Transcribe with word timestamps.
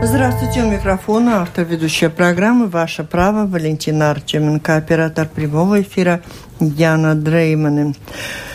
Здравствуйте, 0.00 0.62
у 0.62 0.70
микрофона 0.70 1.42
автор 1.42 1.64
ведущая 1.64 2.08
программы 2.08 2.68
«Ваше 2.68 3.02
право» 3.02 3.46
Валентина 3.46 4.12
Артеменко, 4.12 4.76
оператор 4.76 5.28
прямого 5.28 5.82
эфира 5.82 6.22
Яна 6.60 7.16
Дрейманы. 7.16 7.94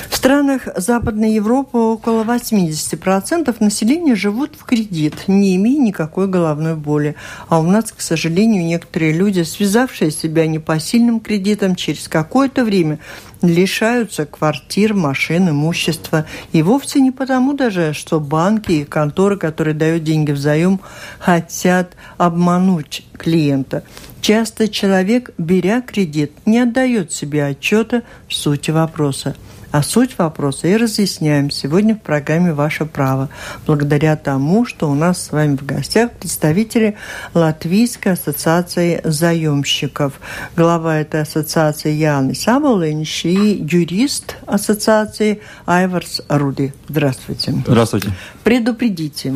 В 0.09 0.15
странах 0.15 0.69
Западной 0.77 1.33
Европы 1.33 1.77
около 1.77 2.23
80% 2.23 3.55
населения 3.59 4.15
живут 4.15 4.55
в 4.57 4.63
кредит, 4.63 5.27
не 5.27 5.57
имея 5.57 5.79
никакой 5.79 6.27
головной 6.27 6.75
боли. 6.75 7.15
А 7.49 7.59
у 7.59 7.63
нас, 7.63 7.91
к 7.91 7.99
сожалению, 7.99 8.63
некоторые 8.63 9.11
люди, 9.11 9.41
связавшие 9.41 10.11
себя 10.11 10.47
непосильным 10.47 11.19
кредитом, 11.19 11.75
через 11.75 12.07
какое-то 12.07 12.63
время 12.63 12.99
лишаются 13.43 14.25
квартир, 14.25 14.95
машин, 14.95 15.49
имущества. 15.49 16.25
И 16.53 16.63
вовсе 16.63 16.99
не 17.01 17.11
потому 17.11 17.53
даже, 17.53 17.93
что 17.93 18.19
банки 18.19 18.71
и 18.71 18.85
конторы, 18.85 19.37
которые 19.37 19.75
дают 19.75 20.03
деньги 20.03 20.31
в 20.31 20.37
заем, 20.37 20.79
хотят 21.19 21.95
обмануть 22.17 23.05
клиента. 23.17 23.83
Часто 24.21 24.69
человек, 24.69 25.31
беря 25.37 25.81
кредит, 25.81 26.31
не 26.45 26.59
отдает 26.59 27.11
себе 27.11 27.45
отчета 27.45 28.03
в 28.27 28.33
сути 28.33 28.71
вопроса. 28.71 29.35
А 29.73 29.81
суть 29.81 30.19
вопроса 30.19 30.67
и 30.67 30.77
разъясняем 30.77 31.49
сегодня 31.49 31.95
в 31.95 32.01
программе 32.01 32.53
«Ваше 32.53 32.85
право», 32.85 33.29
благодаря 33.65 34.15
тому, 34.15 34.67
что 34.67 34.87
у 34.87 34.93
нас 34.93 35.19
с 35.19 35.31
вами 35.31 35.55
в 35.55 35.65
гостях 35.65 36.11
представители 36.11 36.95
Латвийской 37.33 38.09
ассоциации 38.09 39.01
заемщиков. 39.03 40.19
Глава 40.55 40.97
этой 40.97 41.23
ассоциации 41.23 41.91
Яны 41.91 42.35
Сабалынч 42.35 43.25
и 43.25 43.65
юрист 43.67 44.35
ассоциации 44.45 45.41
Айварс 45.65 46.21
Руди. 46.29 46.71
Здравствуйте. 46.87 47.55
Здравствуйте. 47.65 48.13
Предупредите, 48.43 49.33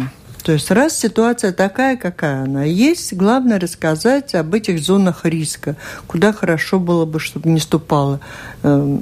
то 0.48 0.54
есть 0.54 0.72
раз 0.72 0.98
ситуация 0.98 1.52
такая, 1.52 1.98
какая 1.98 2.44
она 2.44 2.64
есть, 2.64 3.14
главное 3.14 3.60
рассказать 3.60 4.34
об 4.34 4.54
этих 4.54 4.80
зонах 4.80 5.26
риска, 5.26 5.76
куда 6.08 6.32
хорошо 6.32 6.80
было 6.80 7.04
бы, 7.04 7.20
чтобы 7.20 7.49
не 7.49 7.60
ступала 7.60 8.21
э, 8.63 8.98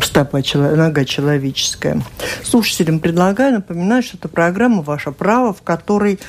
стопа, 0.00 0.42
нога 0.54 1.04
человеческая. 1.04 2.00
Слушателям 2.44 3.00
предлагаю 3.00 3.54
напоминать, 3.54 4.04
что 4.04 4.16
это 4.16 4.28
программа 4.28 4.82
«Ваше 4.82 5.10
право», 5.10 5.52
в 5.52 5.62
которой 5.62 6.20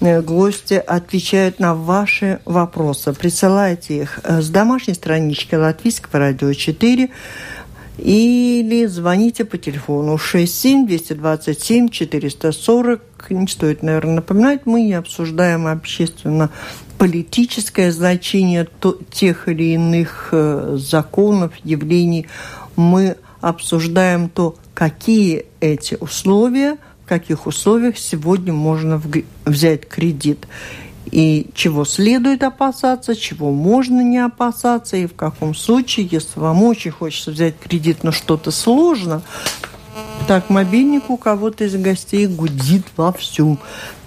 э, 0.00 0.22
гости 0.22 0.82
отвечают 0.86 1.58
на 1.58 1.74
ваши 1.74 2.40
вопросы. 2.46 3.12
Присылайте 3.12 3.98
их 3.98 4.20
э, 4.24 4.40
с 4.40 4.48
домашней 4.48 4.94
странички 4.94 5.56
Латвийского 5.56 6.20
радио 6.20 6.54
4 6.54 7.10
или 7.98 8.86
звоните 8.86 9.44
по 9.44 9.58
телефону 9.58 10.18
67 10.18 10.86
227 10.86 11.88
440. 11.88 13.00
Не 13.30 13.46
стоит, 13.46 13.82
наверное, 13.82 14.16
напоминать, 14.16 14.66
мы 14.66 14.82
не 14.82 14.94
обсуждаем 14.94 15.66
общественно-политическое 15.66 17.90
значение 17.92 18.68
тех 19.10 19.48
или 19.48 19.74
иных 19.74 20.28
э, 20.32 20.76
законов, 20.78 21.52
явлений. 21.64 22.26
Мы 22.76 23.16
обсуждаем 23.40 24.28
то, 24.28 24.56
какие 24.74 25.46
эти 25.60 25.96
условия, 26.00 26.76
в 27.04 27.08
каких 27.08 27.46
условиях 27.46 27.98
сегодня 27.98 28.52
можно 28.52 29.00
взять 29.44 29.88
кредит 29.88 30.46
и 31.14 31.46
чего 31.54 31.84
следует 31.84 32.42
опасаться, 32.42 33.14
чего 33.14 33.52
можно 33.52 34.00
не 34.00 34.18
опасаться, 34.18 34.96
и 34.96 35.06
в 35.06 35.14
каком 35.14 35.54
случае, 35.54 36.08
если 36.10 36.40
вам 36.40 36.64
очень 36.64 36.90
хочется 36.90 37.30
взять 37.30 37.56
кредит, 37.56 37.98
но 38.02 38.10
что-то 38.10 38.50
сложно, 38.50 39.22
так, 40.26 40.50
мобильник 40.50 41.08
у 41.10 41.16
кого-то 41.16 41.64
из 41.64 41.76
гостей 41.76 42.26
гудит 42.26 42.84
вовсю 42.96 43.58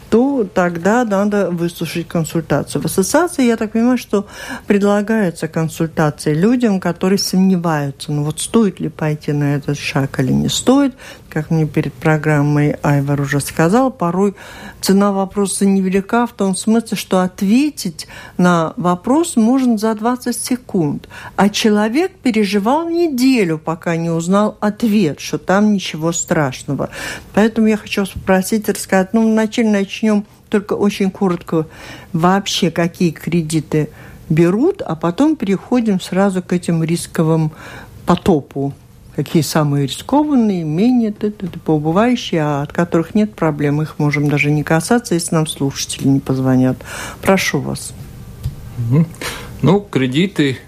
то 0.10 0.48
тогда 0.54 1.04
надо 1.04 1.50
выслушать 1.52 2.08
консультацию. 2.08 2.82
В 2.82 2.86
ассоциации, 2.86 3.46
я 3.46 3.58
так 3.58 3.74
понимаю, 3.74 3.98
что 3.98 4.26
предлагаются 4.66 5.48
консультации 5.48 6.34
людям, 6.34 6.80
которые 6.80 7.20
сомневаются, 7.20 8.12
ну 8.12 8.24
вот 8.24 8.40
стоит 8.40 8.80
ли 8.80 8.90
пойти 8.90 9.34
на 9.34 9.56
этот 9.56 9.78
шаг 9.78 10.20
или 10.20 10.32
не 10.32 10.50
стоит, 10.50 10.96
как 11.30 11.52
мне 11.52 11.65
перед 11.65 11.93
программой 11.93 12.76
Айвар 12.82 13.21
уже 13.21 13.39
сказал, 13.39 13.92
порой 13.92 14.36
цена 14.82 15.11
вопроса 15.11 15.65
невелика 15.65 16.26
в 16.27 16.33
том 16.33 16.55
смысле, 16.55 16.98
что 16.98 17.21
ответить 17.21 18.08
на 18.38 18.73
вопрос 18.77 19.36
можно 19.36 19.77
за 19.77 19.93
20 19.95 20.36
секунд. 20.36 21.08
А 21.36 21.49
человек 21.49 22.11
переживал 22.23 22.89
неделю, 22.89 23.58
пока 23.58 23.95
не 23.95 24.10
узнал 24.10 24.58
ответ, 24.60 25.20
что 25.20 25.37
там 25.37 25.73
ничего 25.73 26.11
страшного. 26.11 26.89
Поэтому 27.33 27.67
я 27.67 27.77
хочу 27.77 28.05
спросить, 28.05 28.70
рассказать, 28.70 29.14
ну, 29.14 29.32
вначале 29.32 29.70
начнем 29.70 30.26
только 30.49 30.73
очень 30.73 31.11
коротко 31.11 31.67
вообще, 32.14 32.71
какие 32.71 33.11
кредиты 33.11 33.89
берут, 34.30 34.82
а 34.82 34.95
потом 34.95 35.36
переходим 35.36 35.99
сразу 35.99 36.42
к 36.42 36.54
этим 36.54 36.83
рисковым 36.83 37.52
потопу 38.05 38.73
какие 39.17 39.42
самые 39.42 39.88
рискованные, 39.88 40.64
менее 40.64 41.11
поубывающие, 41.66 42.39
а 42.39 42.61
от 42.61 42.72
которых 42.72 43.16
нет 43.16 43.33
проблем. 43.33 43.82
Их 43.82 43.98
можем 43.98 44.30
даже 44.30 44.52
не 44.52 44.61
касаться, 44.61 45.16
если 45.16 45.33
нам 45.33 45.48
слушатели 45.48 46.08
не 46.08 46.20
позвонят. 46.20 46.78
Прошу 47.23 47.60
вас. 47.60 47.94
Ну, 49.64 49.80
кредиты 49.80 50.60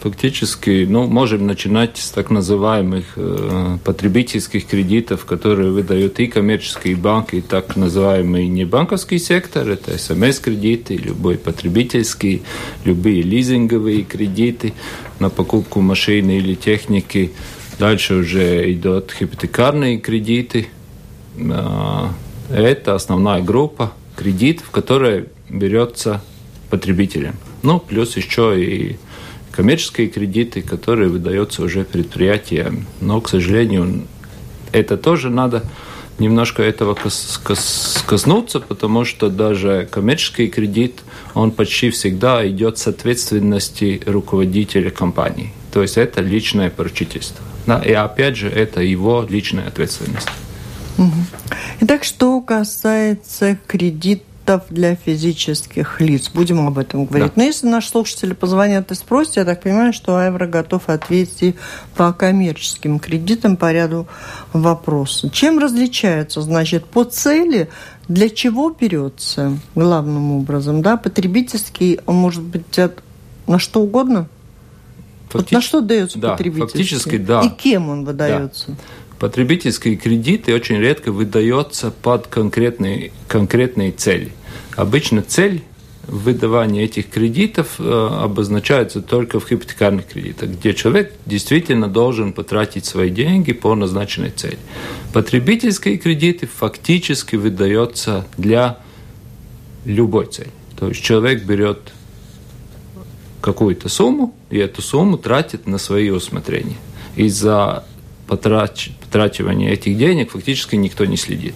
фактически, 0.00 0.86
ну, 0.88 1.06
можем 1.06 1.46
начинать 1.46 1.98
с 1.98 2.10
так 2.10 2.30
называемых 2.30 3.04
э, 3.16 3.76
потребительских 3.84 4.66
кредитов, 4.66 5.26
которые 5.26 5.70
выдают 5.70 6.18
и 6.20 6.28
коммерческие 6.28 6.96
банки, 6.96 7.36
и 7.36 7.40
так 7.42 7.76
называемый 7.76 8.46
небанковский 8.46 9.18
сектор, 9.18 9.68
это 9.68 9.98
СМС-кредиты, 9.98 10.96
любой 10.96 11.36
потребительский, 11.36 12.42
любые 12.84 13.20
лизинговые 13.20 14.04
кредиты 14.04 14.72
на 15.18 15.28
покупку 15.28 15.80
машины 15.80 16.38
или 16.38 16.54
техники, 16.54 17.32
Дальше 17.78 18.14
уже 18.14 18.72
идут 18.72 19.12
хипотекарные 19.12 19.98
кредиты. 19.98 20.68
А, 21.38 22.12
это 22.50 22.94
основная 22.94 23.40
группа 23.42 23.92
кредитов, 24.16 24.70
которая 24.70 25.26
берется 25.48 26.22
потребителем. 26.70 27.36
Ну, 27.62 27.78
плюс 27.78 28.16
еще 28.16 28.60
и 28.60 28.96
коммерческие 29.52 30.08
кредиты, 30.08 30.62
которые 30.62 31.08
выдаются 31.08 31.62
уже 31.62 31.84
предприятиям. 31.84 32.86
Но, 33.00 33.20
к 33.20 33.28
сожалению, 33.28 34.06
это 34.72 34.96
тоже 34.96 35.30
надо 35.30 35.62
немножко 36.18 36.62
этого 36.62 36.94
кос 36.94 37.40
кос 37.42 38.04
коснуться, 38.06 38.60
потому 38.60 39.04
что 39.04 39.28
даже 39.28 39.88
коммерческий 39.90 40.48
кредит, 40.48 41.00
он 41.34 41.52
почти 41.52 41.90
всегда 41.90 42.46
идет 42.48 42.78
с 42.78 42.88
ответственности 42.88 44.00
руководителя 44.06 44.90
компании. 44.90 45.52
То 45.78 45.82
есть 45.82 45.96
это 45.96 46.20
личное 46.20 46.70
поручительство. 46.70 47.36
Да, 47.64 47.78
и 47.78 47.92
опять 47.92 48.36
же, 48.36 48.50
это 48.50 48.80
его 48.80 49.24
личная 49.30 49.68
ответственность. 49.68 50.26
Итак, 51.78 52.02
что 52.02 52.40
касается 52.40 53.56
кредитов 53.68 54.62
для 54.70 54.96
физических 54.96 56.00
лиц. 56.00 56.30
Будем 56.34 56.66
об 56.66 56.78
этом 56.78 57.04
говорить. 57.04 57.28
Да. 57.28 57.32
Но 57.36 57.44
если 57.44 57.68
наши 57.68 57.90
слушатели 57.90 58.32
позвонят 58.32 58.90
и 58.90 58.96
спросят, 58.96 59.36
я 59.36 59.44
так 59.44 59.62
понимаю, 59.62 59.92
что 59.92 60.16
Айвра 60.16 60.48
готов 60.48 60.88
ответить 60.88 61.54
по 61.94 62.12
коммерческим 62.12 62.98
кредитам 62.98 63.56
по 63.56 63.72
ряду 63.72 64.08
вопросов. 64.52 65.32
Чем 65.32 65.60
различается, 65.60 66.42
значит, 66.42 66.86
по 66.86 67.04
цели, 67.04 67.68
для 68.08 68.30
чего 68.30 68.70
берется 68.70 69.56
главным 69.76 70.32
образом, 70.32 70.82
да, 70.82 70.96
потребительский, 70.96 72.00
он 72.04 72.16
может 72.16 72.42
быть 72.42 72.76
от, 72.80 73.00
на 73.46 73.60
что 73.60 73.80
угодно? 73.80 74.28
Фактич... 75.30 75.32
Вот 75.32 75.52
на 75.52 75.60
что 75.60 75.80
дается 75.80 76.18
да, 76.18 76.30
потребительский? 76.32 76.78
Фактически, 76.78 77.16
да. 77.18 77.42
И 77.42 77.50
кем 77.50 77.88
он 77.88 78.04
выдается? 78.04 78.68
Да. 78.68 78.76
Потребительские 79.18 79.96
кредиты 79.96 80.54
очень 80.54 80.78
редко 80.78 81.10
выдается 81.10 81.90
под 81.90 82.28
конкретные, 82.28 83.12
конкретные 83.26 83.90
цели. 83.90 84.32
Обычно 84.76 85.22
цель 85.22 85.62
выдавания 86.06 86.84
этих 86.84 87.10
кредитов 87.10 87.74
э, 87.78 88.08
обозначается 88.22 89.02
только 89.02 89.40
в 89.40 89.48
хипотекарных 89.48 90.06
кредитах, 90.06 90.50
где 90.50 90.72
человек 90.72 91.12
действительно 91.26 91.88
должен 91.88 92.32
потратить 92.32 92.86
свои 92.86 93.10
деньги 93.10 93.52
по 93.52 93.74
назначенной 93.74 94.30
цели. 94.30 94.58
Потребительские 95.12 95.98
кредиты 95.98 96.46
фактически 96.46 97.36
выдаются 97.36 98.26
для 98.38 98.78
любой 99.84 100.26
цели. 100.26 100.50
То 100.78 100.88
есть 100.88 101.02
человек 101.02 101.42
берет 101.44 101.92
какую-то 103.40 103.88
сумму, 103.88 104.34
и 104.50 104.58
эту 104.58 104.82
сумму 104.82 105.16
тратит 105.18 105.66
на 105.66 105.78
свои 105.78 106.10
усмотрения. 106.10 106.76
И 107.16 107.28
за 107.28 107.84
потрач... 108.26 108.90
потрачивание 109.00 109.72
этих 109.72 109.96
денег 109.96 110.32
фактически 110.32 110.76
никто 110.76 111.04
не 111.04 111.16
следит. 111.16 111.54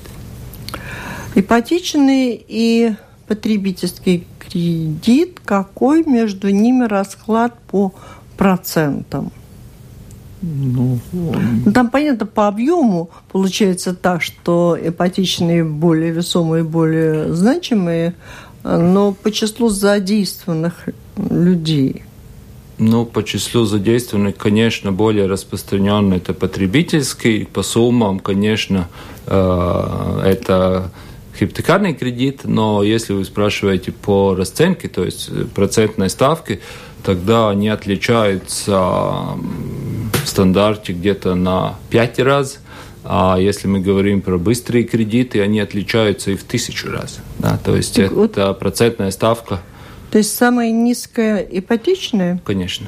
Ипотечный 1.35 2.45
и 2.47 2.95
потребительский 3.27 4.27
кредит, 4.39 5.41
какой 5.45 6.05
между 6.05 6.51
ними 6.51 6.85
расклад 6.85 7.59
по 7.71 7.95
процентам? 8.37 9.33
Ну, 10.43 10.99
он... 11.13 11.63
Ну, 11.65 11.73
там, 11.73 11.89
понятно, 11.89 12.27
по 12.27 12.49
объему 12.49 13.11
получается 13.31 13.95
так, 13.95 14.23
что 14.23 14.77
ипотечные 14.81 15.65
более 15.65 16.11
весомые, 16.11 16.65
более 16.65 17.33
значимые, 17.33 18.15
Но 18.65 19.13
по 19.13 19.31
числу 19.33 19.69
задействованных 19.69 20.89
людей– 21.17 22.03
ну, 22.83 23.05
по 23.05 23.23
числу 23.23 23.65
задействованных, 23.65 24.37
конечно, 24.37 24.93
более 24.93 25.27
распространенный 25.27 26.17
это 26.17 26.35
потребительский. 26.35 27.45
По 27.45 27.63
суммам, 27.63 28.19
конечно, 28.19 28.89
э, 29.27 30.23
это 30.25 30.91
хипотекарный 31.39 31.95
кредит, 31.95 32.41
но 32.45 32.83
если 32.83 33.13
вы 33.13 33.25
спрашиваете 33.25 33.93
по 33.93 34.35
расценке, 34.35 34.89
то 34.89 35.05
есть 35.05 35.31
процентной 35.55 36.11
ставки, 36.11 36.61
тогда 37.05 37.51
они 37.51 37.69
отличаются 37.69 38.73
в 38.73 40.27
стандарте 40.27 40.93
где-то 40.93 41.35
на 41.35 41.77
5 41.91 42.19
раз. 42.21 42.59
А 43.05 43.37
если 43.39 43.69
мы 43.69 43.81
говорим 43.81 44.23
про 44.23 44.39
быстрые 44.39 44.85
кредиты, 44.85 45.41
они 45.41 45.61
отличаются 45.61 46.33
и 46.33 46.37
в 46.37 46.45
тысячу 46.45 46.91
раз. 46.91 47.19
Да? 47.39 47.59
То 47.59 47.77
есть 47.77 47.95
так 47.95 48.13
это 48.13 48.47
вот... 48.49 48.59
процентная 48.59 49.11
ставка– 49.11 49.61
то 50.13 50.19
есть 50.19 50.37
самая 50.37 50.71
низкая 50.71 51.39
ипотечная? 51.39 52.39
Конечно. 52.45 52.87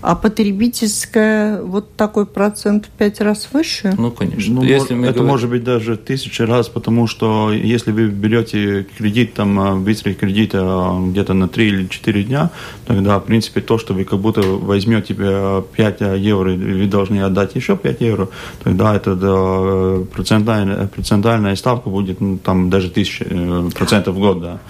А 0.00 0.14
потребительская 0.14 1.60
вот 1.60 1.96
такой 1.96 2.24
процент 2.24 2.86
в 2.86 2.88
пять 2.90 3.20
раз 3.20 3.48
выше? 3.52 3.92
Ну, 3.98 4.12
конечно. 4.12 4.54
Ну, 4.54 4.62
если 4.62 4.96
это 4.96 5.12
говорим... 5.12 5.26
может 5.26 5.50
быть 5.50 5.64
даже 5.64 5.96
тысячи 5.96 6.42
раз, 6.42 6.68
потому 6.68 7.08
что 7.08 7.52
если 7.52 7.90
вы 7.90 8.06
берете 8.06 8.86
кредит, 8.96 9.34
там, 9.34 9.82
быстрый 9.82 10.14
кредит 10.14 10.52
а, 10.54 11.00
где-то 11.04 11.34
на 11.34 11.48
3 11.48 11.66
или 11.66 11.86
4 11.88 12.22
дня, 12.22 12.50
тогда, 12.86 13.18
в 13.18 13.24
принципе, 13.24 13.60
то, 13.60 13.76
что 13.76 13.92
вы 13.92 14.04
как 14.04 14.20
будто 14.20 14.42
возьмете 14.42 15.14
5 15.14 16.00
евро, 16.16 16.52
вы 16.52 16.86
должны 16.86 17.22
отдать 17.22 17.56
еще 17.56 17.76
5 17.76 18.00
евро, 18.00 18.28
тогда 18.62 18.94
это 18.94 19.16
да, 19.16 20.04
процентальная, 20.12 20.86
процентальная 20.86 21.56
ставка 21.56 21.90
будет 21.90 22.20
ну, 22.20 22.38
там 22.38 22.70
даже 22.70 22.88
1000 22.88 23.26
э, 23.28 23.70
процентов 23.74 24.14
в 24.14 24.20
год, 24.20 24.40
да. 24.40 24.60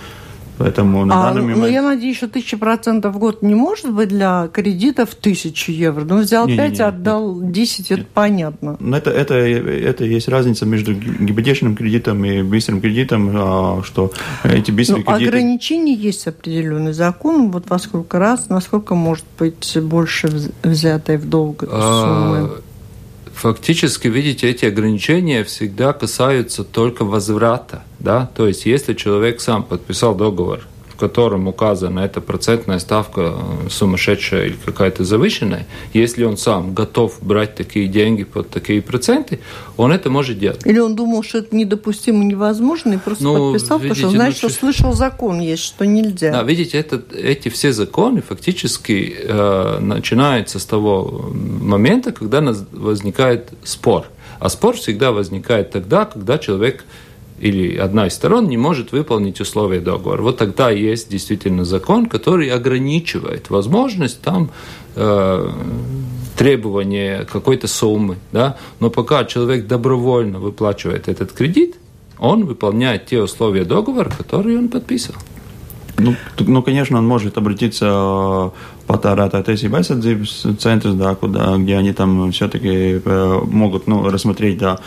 Поэтому 0.63 1.05
на 1.05 1.21
а, 1.21 1.27
данный 1.27 1.43
момент... 1.43 1.61
Ну, 1.61 1.67
я 1.67 1.83
надеюсь, 1.83 2.17
что 2.17 2.29
тысяча 2.29 2.57
процентов 2.57 3.17
в 3.17 3.19
год 3.19 3.43
не 3.43 3.57
может 3.57 3.93
быть 3.93 4.11
для 4.11 4.49
кредита 4.53 5.07
в 5.07 5.15
тысячу 5.17 5.73
евро. 5.73 6.05
Ну, 6.05 6.19
взял 6.19 6.47
не, 6.47 6.57
5, 6.57 6.71
не, 6.71 6.77
не, 6.77 6.83
отдал 6.85 7.41
нет. 7.41 7.51
10, 7.51 7.91
это 7.91 8.05
понятно. 8.15 8.77
Но 8.79 8.97
это, 8.97 9.11
это, 9.11 9.35
это 9.35 10.05
есть 10.05 10.29
разница 10.29 10.65
между 10.65 10.95
гипотечным 10.95 11.75
кредитом 11.75 12.25
и 12.25 12.43
быстрым 12.43 12.81
кредитом, 12.81 13.31
а, 13.35 13.83
что 13.83 14.13
эти 14.45 14.71
быстрые 14.71 15.03
ну, 15.05 15.13
кредиты... 15.13 15.31
Ограничения 15.31 15.95
есть 15.95 16.29
определенный 16.29 16.93
закон, 16.93 17.51
вот 17.51 17.69
во 17.69 17.81
сколько 17.81 18.21
раз, 18.21 18.49
насколько 18.49 18.95
может 18.95 19.25
быть 19.41 19.77
больше 19.83 20.31
взятой 20.63 21.17
в 21.17 21.29
долг 21.29 21.65
а, 21.67 22.45
суммы. 22.45 22.63
Фактически, 23.43 24.07
видите, 24.07 24.49
эти 24.49 24.67
ограничения 24.67 25.43
всегда 25.43 25.93
касаются 25.93 26.63
только 26.63 27.05
возврата. 27.05 27.83
Да? 27.99 28.31
То 28.37 28.47
есть, 28.47 28.67
если 28.67 28.95
человек 28.95 29.41
сам 29.41 29.65
подписал 29.65 30.15
договор 30.15 30.61
котором 31.03 31.49
указана 31.49 31.99
эта 31.99 32.21
процентная 32.21 32.79
ставка 32.79 33.35
э, 33.35 33.69
сумасшедшая 33.71 34.47
или 34.47 34.57
какая-то 34.65 35.03
завышенная, 35.03 35.67
если 35.93 36.23
он 36.23 36.37
сам 36.37 36.75
готов 36.75 37.19
брать 37.21 37.57
такие 37.57 37.89
деньги 37.89 38.23
под 38.23 38.51
такие 38.51 38.81
проценты, 38.81 39.41
он 39.77 39.91
это 39.91 40.11
может 40.11 40.39
делать. 40.39 40.65
Или 40.65 40.79
он 40.79 40.95
думал, 40.95 41.25
что 41.25 41.39
это 41.39 41.57
недопустимо, 41.57 42.23
невозможно, 42.23 42.93
и 42.93 42.99
просто 42.99 43.25
ну, 43.25 43.53
подписал, 43.53 43.81
видите, 43.81 43.95
потому 43.95 44.11
что 44.11 44.17
значит, 44.17 44.43
ну, 44.45 44.49
что 44.49 44.59
слышал 44.61 44.93
закон 44.93 45.41
есть, 45.41 45.65
что 45.65 45.85
нельзя. 45.85 46.31
Да, 46.31 46.45
видите, 46.45 46.79
это, 46.79 47.03
эти 47.13 47.49
все 47.49 47.73
законы 47.73 48.23
фактически 48.23 49.17
э, 49.25 49.79
начинаются 49.81 50.61
с 50.61 50.65
того 50.65 51.33
момента, 51.33 52.13
когда 52.13 52.41
возникает 52.71 53.51
спор. 53.65 54.07
А 54.39 54.49
спор 54.49 54.77
всегда 54.77 55.11
возникает 55.11 55.73
тогда, 55.73 56.05
когда 56.05 56.39
человек 56.39 56.85
или 57.43 57.77
одна 57.77 58.07
из 58.07 58.15
сторон 58.15 58.49
не 58.49 58.57
может 58.57 58.93
выполнить 58.93 59.41
условия 59.41 59.81
договора. 59.81 60.23
Вот 60.23 60.39
тогда 60.39 60.71
есть 60.71 61.11
действительно 61.11 61.65
закон, 61.65 62.07
который 62.07 62.49
ограничивает 62.49 63.51
возможность 63.51 64.23
там 64.23 64.51
э, 64.95 65.51
требования 66.37 67.25
какой-то 67.25 67.67
суммы. 67.67 68.19
Да? 68.31 68.59
Но 68.79 68.91
пока 68.91 69.25
человек 69.25 69.67
добровольно 69.67 70.39
выплачивает 70.39 71.09
этот 71.09 71.33
кредит, 71.33 71.75
он 72.21 72.45
выполняет 72.45 73.07
те 73.07 73.21
условия 73.21 73.65
договора, 73.65 74.11
которые 74.17 74.57
он 74.59 74.69
подписал. 74.69 75.17
Ну, 75.99 76.15
ну, 76.39 76.63
конечно, 76.63 76.99
он 76.99 77.07
может 77.07 77.37
обратиться 77.39 77.87
в 77.87 78.53
patērētāju 78.89 79.47
tiesību 79.47 79.79
aizsardzības 79.79 80.33
centrs, 80.61 80.95
да, 80.99 81.15
куда, 81.15 81.57
где 81.57 81.77
они 81.77 81.93
там 81.93 82.33
все-таки 82.33 83.01
э, 83.05 83.41
могут 83.45 83.87
ну, 83.87 84.09
рассмотреть 84.11 84.59
да, 84.59 84.79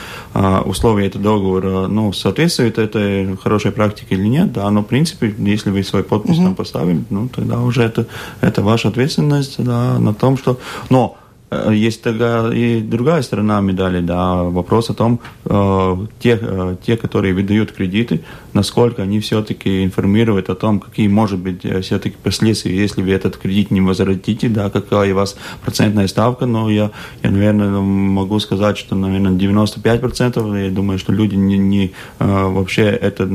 условия 0.66 1.08
этого 1.08 1.24
договора, 1.24 1.88
ну, 1.88 2.12
соответствует 2.14 2.78
этой 2.78 3.38
хорошей 3.38 3.72
практике 3.72 4.16
или 4.16 4.28
нет, 4.28 4.52
да, 4.52 4.70
но 4.70 4.82
в 4.82 4.88
принципе, 4.88 5.34
если 5.38 5.70
вы 5.70 5.84
свой 5.84 6.04
подпись 6.04 6.38
mm-hmm. 6.38 6.44
там 6.44 6.56
поставили, 6.56 7.04
ну, 7.10 7.30
тогда 7.30 7.60
уже 7.62 7.84
это, 7.84 8.06
это 8.42 8.62
ваша 8.62 8.90
ответственность, 8.90 9.56
да, 9.64 9.98
на 10.00 10.14
том, 10.14 10.38
что... 10.38 10.60
Но 10.90 11.18
Э, 11.18 11.25
есть 11.52 12.02
тогда 12.02 12.52
и 12.54 12.82
другая 12.82 13.22
сторона 13.22 13.62
медали, 13.62 14.02
да, 14.02 14.44
вопрос 14.44 14.90
о 14.90 14.94
том, 14.94 15.20
э, 15.46 15.98
те, 16.20 16.40
э, 16.42 16.76
те, 16.86 16.98
которые 16.98 17.36
выдают 17.36 17.72
кредиты, 17.72 18.22
насколько 18.54 19.04
они 19.04 19.20
все-таки 19.20 19.84
информируют 19.84 20.50
о 20.50 20.56
том, 20.56 20.80
какие, 20.80 21.08
может 21.08 21.40
быть, 21.40 21.64
э, 21.64 21.82
все-таки 21.82 22.16
последствия, 22.22 22.76
если 22.76 23.04
вы 23.04 23.12
этот 23.12 23.38
кредит 23.38 23.70
не 23.70 23.82
возвратите, 23.82 24.50
да, 24.50 24.72
какая 24.72 25.14
у 25.14 25.16
вас 25.16 25.36
процентная 25.64 26.08
ставка, 26.08 26.48
но 26.48 26.70
я, 26.70 26.92
я 27.22 27.30
наверное, 27.30 27.80
могу 27.80 28.40
сказать, 28.40 28.78
что, 28.78 28.96
наверное, 28.96 29.34
95%, 29.34 30.66
я 30.66 30.72
думаю, 30.72 30.98
что 30.98 31.14
люди 31.14 31.36
не, 31.36 31.58
не 31.58 31.92
вообще 32.20 32.86
этот, 32.86 33.30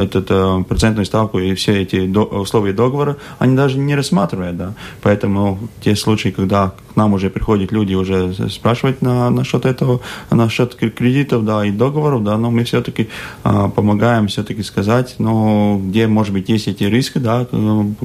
этот 0.00 0.66
процентную 0.66 1.04
ставку 1.04 1.38
и 1.38 1.54
все 1.54 1.82
эти 1.82 2.06
до, 2.06 2.22
условия 2.24 2.72
договора, 2.72 3.18
они 3.38 3.56
даже 3.56 3.78
не 3.78 3.94
рассматривают, 3.94 4.56
да, 4.56 4.74
поэтому 5.02 5.58
те 5.82 5.94
случаи, 5.96 6.30
когда 6.30 6.72
к 6.92 6.96
нам 6.96 7.12
уже 7.12 7.28
приходят 7.30 7.41
приходят 7.42 7.72
люди 7.72 7.94
уже 7.94 8.32
спрашивать 8.50 9.02
на, 9.02 9.28
насчет 9.30 9.66
этого, 9.66 10.00
насчет 10.30 10.76
кредитов, 10.76 11.44
да, 11.44 11.66
и 11.66 11.72
договоров, 11.72 12.22
да, 12.22 12.38
но 12.38 12.52
мы 12.52 12.62
все-таки 12.62 13.08
а, 13.42 13.68
помогаем 13.68 14.28
все-таки 14.28 14.62
сказать, 14.62 15.16
ну, 15.18 15.82
где, 15.84 16.06
может 16.06 16.32
быть, 16.32 16.48
есть 16.48 16.68
эти 16.68 16.84
риски, 16.84 17.18
да, 17.18 17.46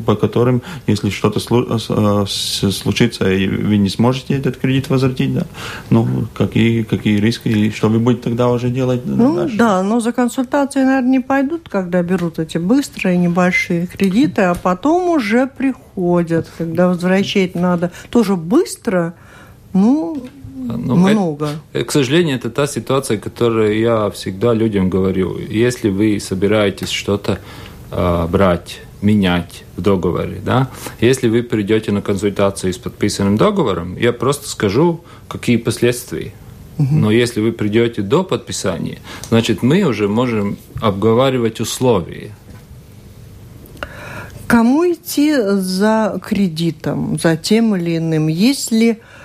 по 0.05 0.15
которым, 0.15 0.63
если 0.87 1.11
что-то 1.11 1.39
а, 1.89 2.25
случится, 2.25 3.31
и 3.31 3.47
вы 3.47 3.77
не 3.77 3.89
сможете 3.89 4.33
этот 4.33 4.57
кредит 4.57 4.89
возвратить, 4.89 5.35
да, 5.35 5.45
ну, 5.91 6.07
какие, 6.33 6.81
какие 6.81 7.19
риски, 7.19 7.49
и 7.49 7.69
что 7.69 7.89
вы 7.89 7.99
будете 7.99 8.23
тогда 8.23 8.49
уже 8.49 8.69
делать 8.69 9.01
ну, 9.05 9.35
дальше? 9.35 9.55
Да, 9.55 9.83
но 9.83 9.99
за 9.99 10.13
консультацией, 10.13 10.85
наверное, 10.85 11.11
не 11.11 11.19
пойдут, 11.19 11.69
когда 11.69 12.01
берут 12.01 12.39
эти 12.39 12.57
быстрые 12.57 13.17
небольшие 13.17 13.85
кредиты, 13.85 14.41
а 14.41 14.55
потом 14.55 15.09
уже 15.09 15.45
приходят, 15.45 16.49
когда 16.57 16.87
возвращать 16.87 17.53
надо 17.53 17.91
тоже 18.09 18.35
быстро– 18.35 19.13
ну, 19.77 20.27
ну 20.77 20.95
много. 20.95 21.49
Это, 21.73 21.85
к 21.85 21.91
сожалению, 21.91 22.35
это 22.35 22.49
та 22.49 22.67
ситуация, 22.67 23.17
которую 23.17 23.79
я 23.79 24.09
всегда 24.09 24.53
людям 24.53 24.89
говорю. 24.89 25.37
Если 25.37 25.89
вы 25.89 26.19
собираетесь 26.19 26.89
что-то 26.89 27.39
э, 27.91 28.27
брать, 28.27 28.81
менять 29.01 29.63
в 29.77 29.81
договоре, 29.81 30.41
да, 30.43 30.69
если 30.99 31.29
вы 31.29 31.43
придете 31.43 31.91
на 31.91 32.01
консультацию 32.01 32.73
с 32.73 32.77
подписанным 32.77 33.37
договором, 33.37 33.95
я 33.97 34.11
просто 34.11 34.49
скажу, 34.49 35.01
какие 35.27 35.57
последствия. 35.57 36.33
Но 36.79 37.09
если 37.09 37.41
вы 37.41 37.53
придете 37.53 38.03
до 38.03 38.23
подписания, 38.23 38.99
значит, 39.29 39.63
мы 39.63 39.81
уже 39.83 40.07
можем 40.07 40.57
обговаривать 40.79 41.59
условия. 41.59 42.35
Кому 44.45 44.85
идти 44.85 45.35
за 45.35 46.19
кредитом, 46.23 47.17
за 47.17 47.35
тем 47.35 47.75
или 47.75 47.97
иным? 47.97 48.27
Если 48.27 48.91
Э, 48.91 49.16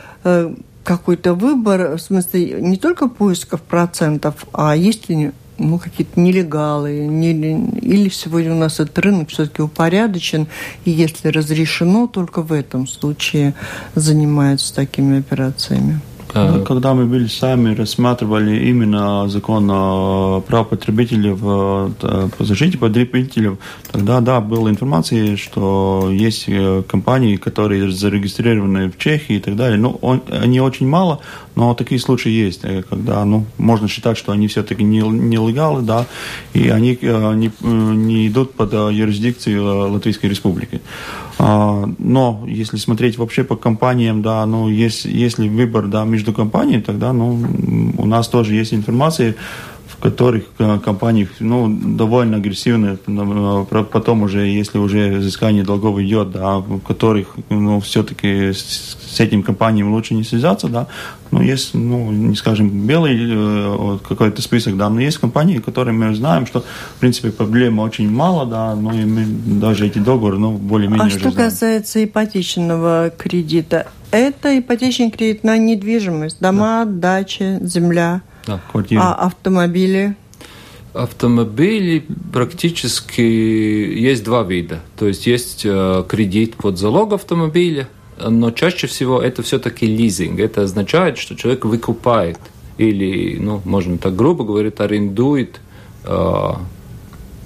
какой-то 0.85 1.35
выбор, 1.35 1.97
в 1.97 2.01
смысле 2.01 2.61
не 2.61 2.77
только 2.77 3.09
поисков 3.09 3.61
процентов, 3.63 4.47
а 4.53 4.75
есть 4.75 5.09
ли 5.09 5.33
ну, 5.59 5.79
какие-то 5.79 6.19
нелегалы, 6.19 7.07
не, 7.07 7.33
или 7.33 8.09
сегодня 8.09 8.53
у 8.53 8.59
нас 8.59 8.81
этот 8.81 8.99
рынок 8.99 9.31
все-таки 9.31 9.63
упорядочен, 9.63 10.49
и 10.85 10.91
если 10.91 11.29
разрешено, 11.29 12.07
только 12.07 12.43
в 12.43 12.53
этом 12.53 12.87
случае 12.87 13.55
занимаются 13.95 14.75
такими 14.75 15.19
операциями. 15.21 16.01
Э, 16.35 16.65
когда 16.67 16.95
мы 16.95 17.07
были 17.07 17.27
сами, 17.27 17.75
рассматривали 17.75 18.69
именно 18.69 19.29
закон 19.29 19.67
прав 20.43 20.69
потребителей 20.69 21.37
по 21.37 21.91
защите 22.39 22.79
потребителей, 22.79 23.57
тогда, 23.91 24.21
да, 24.21 24.41
была 24.41 24.71
информация, 24.71 25.37
что 25.37 26.09
есть 26.11 26.45
э, 26.47 26.83
компании, 26.89 27.37
которые 27.37 27.91
зарегистрированы 27.91 28.91
в 28.91 28.99
Чехии 28.99 29.37
и 29.37 29.41
так 29.41 29.57
далее. 29.57 29.79
Ну, 29.79 29.99
он, 30.01 30.23
они 30.29 30.61
очень 30.61 30.89
мало, 30.89 31.21
но 31.55 31.75
такие 31.75 32.01
случаи 32.01 32.31
есть, 32.31 32.61
э, 32.65 32.83
когда, 32.89 33.25
ну, 33.25 33.45
можно 33.59 33.89
считать, 33.89 34.17
что 34.17 34.33
они 34.33 34.49
все-таки 34.49 34.83
не, 34.85 35.01
нелегалы, 35.01 35.83
да, 35.83 36.07
и 36.55 36.69
они 36.69 36.99
не, 37.03 37.51
не 37.61 38.29
идут 38.29 38.55
под 38.55 38.73
юрисдикцию 38.73 39.93
Латвийской 39.93 40.27
Республики. 40.27 40.81
А, 41.39 41.89
но 41.99 42.45
если 42.47 42.77
смотреть 42.77 43.19
вообще 43.19 43.45
по 43.45 43.57
компаниям, 43.57 44.23
да, 44.23 44.45
ну, 44.47 44.69
есть, 44.69 45.05
если 45.05 45.49
выбор, 45.49 45.89
да, 45.89 46.05
между 46.05 46.33
компаниями, 46.33 46.83
тогда, 46.83 47.13
ну, 47.13 47.41
у 47.99 48.07
нас 48.07 48.29
тоже 48.29 48.55
есть 48.55 48.75
информация, 48.75 49.35
в 49.93 50.03
которых 50.03 50.45
компании 50.85 51.29
ну, 51.41 51.69
довольно 51.69 52.39
агрессивны, 52.39 52.97
потом 53.93 54.23
уже, 54.23 54.47
если 54.47 54.79
уже 54.79 55.19
изыскание 55.19 55.65
долгов 55.65 55.99
идет, 56.01 56.33
да, 56.33 56.59
в 56.59 56.81
которых 56.81 57.37
ну, 57.51 57.81
все-таки 57.81 58.53
с 58.53 59.21
этим 59.21 59.43
компаниям 59.43 59.93
лучше 59.93 60.15
не 60.15 60.25
связаться, 60.25 60.69
да, 60.69 60.87
но 61.31 61.43
есть, 61.43 61.75
ну, 61.75 62.11
не 62.11 62.37
скажем, 62.37 62.87
белый 62.87 63.17
э, 63.21 63.99
какой-то 64.07 64.43
список, 64.43 64.77
да, 64.77 64.89
но 64.89 65.01
есть 65.01 65.19
компании, 65.19 65.59
которые 65.59 65.95
мы 65.95 66.15
знаем, 66.15 66.47
что, 66.47 66.61
в 66.61 67.01
принципе, 67.01 67.31
проблем 67.31 67.79
очень 67.79 68.11
мало, 68.11 68.47
да, 68.47 68.75
но 68.75 68.93
и 68.93 69.05
мы 69.05 69.25
даже 69.61 69.87
эти 69.87 69.99
договоры, 69.99 70.39
ну, 70.39 70.53
более-менее 70.53 71.07
А 71.07 71.11
что 71.11 71.31
знаем. 71.31 71.37
касается 71.37 72.05
ипотечного 72.05 73.11
кредита, 73.17 73.87
это 74.11 74.59
ипотечный 74.59 75.11
кредит 75.11 75.45
на 75.45 75.57
недвижимость, 75.57 76.41
дома, 76.41 76.85
да. 76.85 77.19
дачи, 77.25 77.59
земля, 77.63 78.23
да. 78.47 78.61
а 78.99 79.15
автомобили? 79.27 80.17
Автомобили 80.95 82.05
практически 82.33 83.21
есть 83.21 84.25
два 84.25 84.43
вида. 84.43 84.81
То 84.97 85.09
есть 85.09 85.27
есть 85.27 85.63
э, 85.65 86.05
кредит 86.09 86.57
под 86.57 86.79
залог 86.79 87.13
автомобиля– 87.13 87.89
но 88.19 88.51
чаще 88.51 88.87
всего 88.87 89.21
это 89.21 89.43
все-таки 89.43 89.87
лизинг. 89.87 90.39
Это 90.39 90.63
означает, 90.63 91.19
что 91.19 91.35
человек 91.35 91.65
выкупает 91.65 92.39
или, 92.79 93.39
ну, 93.39 93.61
можно 93.65 93.99
так 93.99 94.17
грубо 94.17 94.45
говорить, 94.45 94.81
арендует 94.81 95.61
э, 96.05 96.49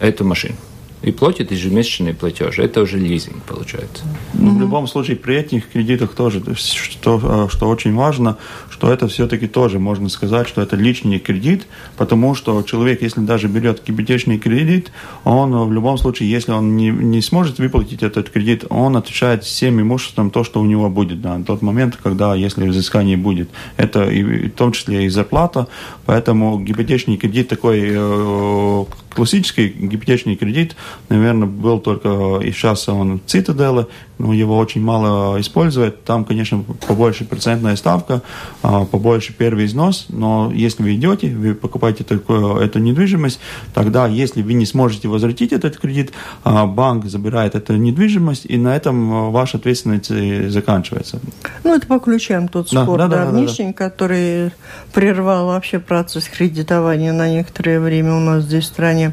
эту 0.00 0.24
машину 0.24 0.56
и 1.06 1.12
платит 1.12 1.52
ежемесячный 1.52 2.14
платеж. 2.14 2.58
Это 2.58 2.82
уже 2.82 2.98
лизинг 2.98 3.42
получается. 3.44 4.02
Ну, 4.34 4.56
в 4.56 4.60
любом 4.60 4.88
случае, 4.88 5.16
при 5.16 5.36
этих 5.36 5.68
кредитах 5.70 6.14
тоже, 6.14 6.42
что, 6.56 7.48
что 7.48 7.68
очень 7.68 7.94
важно, 7.94 8.38
что 8.68 8.92
это 8.92 9.06
все-таки 9.06 9.46
тоже 9.46 9.78
можно 9.78 10.08
сказать, 10.08 10.48
что 10.48 10.62
это 10.62 10.74
личный 10.74 11.20
кредит, 11.20 11.68
потому 11.96 12.34
что 12.34 12.60
человек, 12.64 13.02
если 13.02 13.20
даже 13.20 13.46
берет 13.46 13.82
ипотечный 13.86 14.38
кредит, 14.38 14.90
он 15.22 15.56
в 15.68 15.72
любом 15.72 15.96
случае, 15.96 16.28
если 16.28 16.50
он 16.50 16.76
не, 16.76 16.90
не 16.90 17.22
сможет 17.22 17.60
выплатить 17.60 18.02
этот 18.02 18.28
кредит, 18.30 18.64
он 18.68 18.96
отвечает 18.96 19.44
всем 19.44 19.80
имуществом 19.80 20.30
то, 20.32 20.42
что 20.42 20.60
у 20.60 20.64
него 20.64 20.90
будет 20.90 21.22
на 21.22 21.44
тот 21.44 21.62
момент, 21.62 21.96
когда, 22.02 22.34
если 22.34 22.66
взыскание 22.66 23.16
будет. 23.16 23.48
Это 23.76 24.10
и, 24.10 24.48
в 24.48 24.50
том 24.50 24.72
числе 24.72 25.04
и 25.04 25.08
зарплата, 25.08 25.68
поэтому 26.04 26.60
ипотечный 26.66 27.16
кредит 27.16 27.46
такой 27.48 27.92
э, 27.94 28.84
классический 29.16 29.68
гипотечный 29.68 30.36
кредит, 30.36 30.76
наверное, 31.08 31.48
был 31.48 31.80
только 31.80 32.38
и 32.42 32.52
сейчас 32.52 32.88
он 32.88 33.20
Цитаделе, 33.26 33.86
но 34.18 34.32
его 34.32 34.56
очень 34.58 34.82
мало 34.82 35.40
используют. 35.40 36.04
Там, 36.04 36.24
конечно, 36.24 36.64
побольше 36.86 37.24
процентная 37.24 37.76
ставка, 37.76 38.22
а, 38.62 38.84
побольше 38.84 39.34
первый 39.36 39.66
износ, 39.66 40.06
но 40.08 40.52
если 40.54 40.82
вы 40.82 40.94
идете, 40.94 41.34
вы 41.34 41.54
покупаете 41.54 42.04
такую, 42.04 42.56
эту 42.56 42.78
недвижимость, 42.78 43.40
тогда, 43.74 44.06
если 44.06 44.42
вы 44.42 44.54
не 44.54 44.66
сможете 44.66 45.08
возвратить 45.08 45.52
этот 45.52 45.78
кредит, 45.78 46.12
а, 46.44 46.66
банк 46.66 47.06
забирает 47.06 47.54
эту 47.54 47.76
недвижимость, 47.76 48.46
и 48.46 48.56
на 48.56 48.76
этом 48.76 49.12
а, 49.12 49.30
ваша 49.30 49.58
ответственность 49.58 50.10
заканчивается. 50.50 51.20
Ну, 51.64 51.74
это 51.74 51.86
по 51.86 51.98
ключам 51.98 52.48
тот 52.48 52.68
спор 52.68 52.98
да, 52.98 53.08
да, 53.08 53.24
да, 53.26 53.32
да, 53.32 53.46
да. 53.46 53.72
который 53.72 54.50
прервал 54.92 55.46
вообще 55.46 55.78
процесс 55.78 56.28
кредитования 56.28 57.12
на 57.12 57.28
некоторое 57.28 57.80
время 57.80 58.14
у 58.14 58.20
нас 58.20 58.44
здесь 58.44 58.64
в 58.64 58.68
стране. 58.68 59.05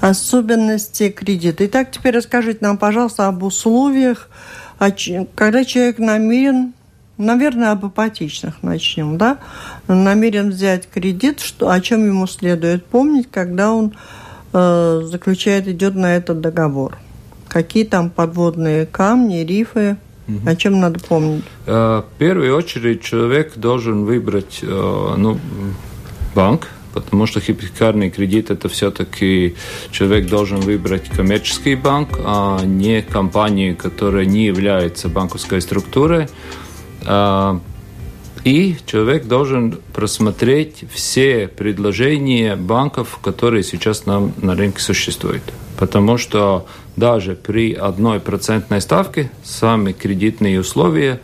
Особенности 0.00 1.10
кредита. 1.10 1.66
Итак, 1.66 1.90
теперь 1.90 2.16
расскажите 2.16 2.58
нам, 2.62 2.78
пожалуйста, 2.78 3.26
об 3.26 3.42
условиях, 3.42 4.28
когда 5.34 5.64
человек 5.64 5.98
намерен 5.98 6.72
наверное, 7.20 7.72
об 7.72 7.86
ипотечных 7.86 8.62
начнем, 8.62 9.18
да, 9.18 9.38
намерен 9.86 10.50
взять 10.50 10.88
кредит, 10.88 11.40
что, 11.40 11.70
о 11.70 11.80
чем 11.80 12.06
ему 12.06 12.26
следует 12.26 12.84
помнить, 12.86 13.28
когда 13.30 13.72
он 13.72 13.94
э, 14.52 15.02
заключает, 15.04 15.68
идет 15.68 15.94
на 15.94 16.16
этот 16.16 16.40
договор. 16.40 16.96
Какие 17.48 17.84
там 17.84 18.10
подводные 18.10 18.86
камни, 18.86 19.38
рифы, 19.38 19.96
угу. 20.26 20.48
о 20.48 20.56
чем 20.56 20.80
надо 20.80 20.98
помнить? 21.00 21.44
Э, 21.66 22.02
в 22.02 22.18
первую 22.18 22.56
очередь 22.56 23.02
человек 23.02 23.52
должен 23.56 24.04
выбрать 24.04 24.60
э, 24.62 25.14
ну, 25.16 25.38
банк, 26.34 26.68
потому 26.92 27.26
что 27.26 27.40
хипотекарный 27.40 28.10
кредит 28.10 28.50
это 28.50 28.68
все-таки 28.68 29.54
человек 29.90 30.26
должен 30.26 30.60
выбрать 30.60 31.08
коммерческий 31.08 31.74
банк, 31.74 32.18
а 32.24 32.60
не 32.64 33.02
компанию, 33.02 33.76
которая 33.76 34.24
не 34.24 34.46
является 34.46 35.08
банковской 35.08 35.60
структурой. 35.60 36.28
А, 37.06 37.60
и 38.44 38.76
человек 38.86 39.26
должен 39.26 39.78
просмотреть 39.92 40.84
все 40.92 41.46
предложения 41.46 42.56
банков, 42.56 43.18
которые 43.22 43.62
сейчас 43.62 44.06
нам 44.06 44.32
на 44.40 44.54
рынке 44.54 44.80
существуют. 44.80 45.42
Потому 45.78 46.16
что 46.16 46.66
даже 46.96 47.34
при 47.34 47.72
одной 47.72 48.20
процентной 48.20 48.80
ставке 48.80 49.30
сами 49.44 49.92
кредитные 49.92 50.60
условия, 50.60 51.20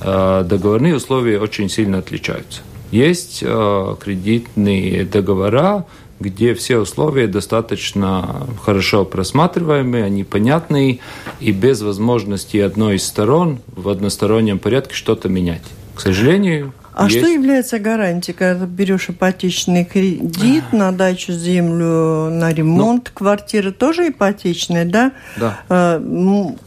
а, 0.00 0.42
договорные 0.42 0.96
условия 0.96 1.40
очень 1.40 1.68
сильно 1.68 1.98
отличаются. 1.98 2.62
Есть 2.90 3.40
э, 3.42 3.96
кредитные 4.00 5.04
договора, 5.04 5.86
где 6.20 6.54
все 6.54 6.78
условия 6.78 7.26
достаточно 7.26 8.46
хорошо 8.64 9.04
просматриваемые, 9.04 10.04
они 10.04 10.24
понятные 10.24 10.98
и 11.38 11.52
без 11.52 11.82
возможности 11.82 12.56
одной 12.56 12.96
из 12.96 13.06
сторон 13.06 13.60
в 13.68 13.88
одностороннем 13.88 14.58
порядке 14.58 14.94
что-то 14.94 15.28
менять. 15.28 15.62
К 15.94 16.00
сожалению, 16.00 16.72
а 16.94 17.04
есть... 17.04 17.18
что 17.18 17.28
является 17.28 17.78
гарантией, 17.78 18.34
когда 18.36 18.66
ты 18.66 18.70
берешь 18.70 19.08
ипотечный 19.08 19.84
кредит 19.84 20.72
на 20.72 20.92
дачу, 20.92 21.32
землю, 21.32 22.30
на 22.30 22.52
ремонт 22.52 23.04
ну, 23.06 23.10
квартиры, 23.14 23.72
тоже 23.72 24.08
ипотечная, 24.08 24.84
да? 24.84 25.12
Да. 25.36 25.60
А, 25.68 26.02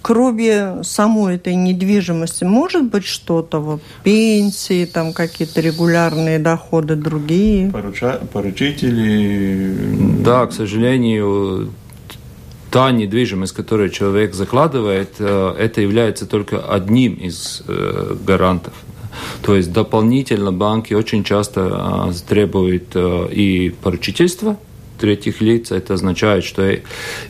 кроме 0.01 0.83
самой 0.83 1.35
этой 1.35 1.55
недвижимости, 1.55 2.43
может 2.43 2.85
быть 2.85 3.05
что-то, 3.05 3.59
вот, 3.59 3.81
пенсии, 4.03 4.85
там 4.85 5.13
какие-то 5.13 5.61
регулярные 5.61 6.39
доходы 6.39 6.95
другие? 6.95 7.69
Поруча... 7.71 8.19
Поручители? 8.31 9.75
Да, 10.23 10.45
к 10.45 10.53
сожалению, 10.53 11.71
та 12.71 12.91
недвижимость, 12.91 13.53
которую 13.53 13.89
человек 13.89 14.33
закладывает, 14.33 15.15
э, 15.19 15.55
это 15.59 15.81
является 15.81 16.25
только 16.25 16.61
одним 16.73 17.15
из 17.15 17.63
э, 17.67 18.15
гарантов. 18.25 18.73
То 19.41 19.55
есть 19.55 19.71
дополнительно 19.71 20.51
банки 20.51 20.93
очень 20.93 21.23
часто 21.23 21.69
а, 21.71 22.13
требуют 22.27 22.95
а, 22.95 23.27
и 23.27 23.69
поручительства 23.69 24.57
третьих 24.99 25.41
лиц. 25.41 25.71
Это 25.71 25.95
означает, 25.95 26.43
что 26.43 26.69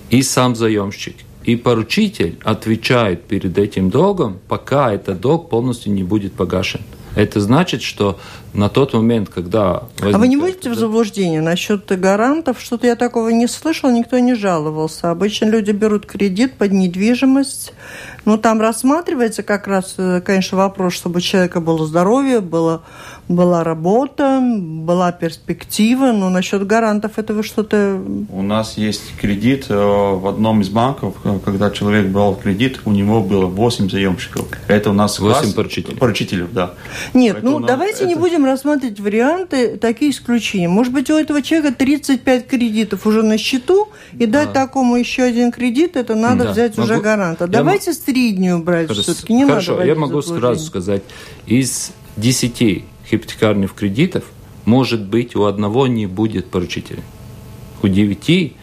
и 0.10 0.22
сам 0.22 0.56
заемщик, 0.56 1.16
и 1.44 1.56
поручитель 1.56 2.38
отвечает 2.44 3.24
перед 3.24 3.58
этим 3.58 3.90
долгом, 3.90 4.40
пока 4.48 4.94
этот 4.94 5.22
долг 5.22 5.50
полностью 5.50 5.94
не 5.94 6.04
будет 6.04 6.34
погашен. 6.34 6.82
Это 7.16 7.40
значит, 7.42 7.82
что 7.82 8.20
на 8.53 8.70
тот 8.70 8.93
момент, 8.93 9.29
когда... 9.29 9.84
А 10.01 10.17
вы 10.17 10.27
не 10.27 10.38
будете 10.38 10.70
в 10.70 10.75
заблуждении 10.75 11.39
насчет 11.39 11.86
гарантов? 12.00 12.60
Что-то 12.60 12.88
я 12.88 12.96
такого 12.96 13.29
не 13.29 13.48
слышал, 13.48 13.89
никто 13.91 14.20
не 14.20 14.36
жаловался. 14.36 15.12
Обычно 15.12 15.46
люди 15.46 15.72
берут 15.72 16.05
кредит 16.05 16.53
под 16.53 16.72
недвижимость. 16.72 17.74
Ну, 18.25 18.38
там 18.38 18.62
рассматривается 18.62 19.41
как 19.41 19.67
раз, 19.67 19.96
э, 19.98 20.22
конечно, 20.22 20.58
вопрос, 20.58 20.93
чтобы 20.93 21.17
у 21.17 21.22
человека 21.22 21.60
было 21.60 21.86
здоровье, 21.88 22.39
было 22.39 22.84
была 23.31 23.63
работа, 23.63 24.39
была 24.41 25.12
перспектива, 25.12 26.12
но 26.12 26.29
насчет 26.29 26.65
гарантов 26.67 27.17
этого 27.17 27.43
что-то... 27.43 28.00
У 28.29 28.41
нас 28.41 28.77
есть 28.77 29.15
кредит 29.20 29.67
э, 29.70 29.75
в 29.75 30.27
одном 30.27 30.62
из 30.62 30.70
банков, 30.70 31.15
э, 31.24 31.39
когда 31.43 31.72
человек 31.72 32.08
брал 32.08 32.36
кредит, 32.36 32.81
у 32.86 32.91
него 32.91 33.22
было 33.22 33.46
8 33.46 33.89
заемщиков. 33.89 34.48
Это 34.67 34.89
у 34.89 34.93
нас 34.93 35.20
8 35.20 35.41
класс... 35.41 35.53
поручителей. 35.53 35.98
Поручителей, 35.98 36.46
да. 36.51 36.74
Нет, 37.13 37.36
Поэтому 37.36 37.60
ну 37.60 37.67
давайте 37.67 38.03
это... 38.03 38.08
не 38.08 38.15
будем 38.15 38.41
будем 38.42 38.46
рассматривать 38.46 39.00
варианты, 39.00 39.78
такие 39.78 40.12
исключения. 40.12 40.68
Может 40.68 40.94
быть, 40.94 41.10
у 41.10 41.16
этого 41.16 41.42
человека 41.42 41.76
35 41.76 42.48
кредитов 42.48 43.06
уже 43.06 43.24
на 43.24 43.38
счету, 43.38 43.90
и 44.14 44.26
да. 44.26 44.46
дать 44.46 44.54
такому 44.54 44.96
еще 44.96 45.24
один 45.24 45.52
кредит, 45.52 45.96
это 45.96 46.16
надо 46.16 46.46
да. 46.46 46.52
взять 46.52 46.78
могу... 46.78 46.92
уже 46.92 47.02
гаранта. 47.02 47.48
Давайте 47.48 47.92
я... 47.92 47.96
среднюю 47.96 48.60
брать 48.60 48.88
Хорошо. 48.88 49.04
все-таки, 49.04 49.34
не 49.34 49.46
Хорошо, 49.46 49.74
надо 49.74 49.86
я 49.86 49.96
могу 49.96 50.22
сразу 50.22 50.66
сказать, 50.66 51.04
из 51.46 51.92
10 52.18 52.84
хипотекарных 53.10 53.74
кредитов, 53.74 54.24
может 54.66 55.02
быть, 55.06 55.36
у 55.36 55.46
одного 55.46 55.88
не 55.88 56.08
будет 56.08 56.48
поручителя. 56.48 57.04
У 57.84 57.88
9 57.88 58.56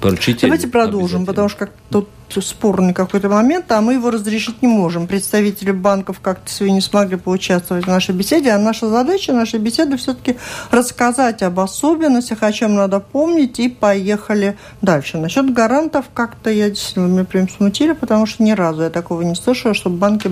поручитель. 0.00 0.48
Давайте 0.48 0.68
продолжим, 0.68 1.26
потому 1.26 1.48
что 1.48 1.66
как 1.66 1.70
тут 1.90 2.08
спорный 2.28 2.94
какой-то 2.94 3.28
момент, 3.28 3.70
а 3.72 3.80
мы 3.80 3.94
его 3.94 4.10
разрешить 4.10 4.62
не 4.62 4.68
можем. 4.68 5.08
Представители 5.08 5.72
банков 5.72 6.20
как-то 6.20 6.50
сегодня 6.50 6.76
не 6.76 6.80
смогли 6.80 7.16
поучаствовать 7.16 7.84
в 7.84 7.88
нашей 7.88 8.14
беседе, 8.14 8.50
а 8.50 8.58
наша 8.58 8.88
задача, 8.88 9.32
наша 9.32 9.58
беседы 9.58 9.96
все-таки 9.96 10.36
рассказать 10.70 11.42
об 11.42 11.58
особенностях, 11.58 12.42
о 12.42 12.52
чем 12.52 12.76
надо 12.76 13.00
помнить, 13.00 13.58
и 13.58 13.68
поехали 13.68 14.56
дальше. 14.80 15.18
Насчет 15.18 15.52
гарантов 15.52 16.06
как-то 16.14 16.50
я 16.50 16.70
действительно, 16.70 17.06
меня 17.06 17.24
прям 17.24 17.48
смутили, 17.48 17.92
потому 17.92 18.26
что 18.26 18.44
ни 18.44 18.52
разу 18.52 18.82
я 18.82 18.90
такого 18.90 19.22
не 19.22 19.34
слышала, 19.34 19.74
чтобы 19.74 19.96
банки 19.96 20.30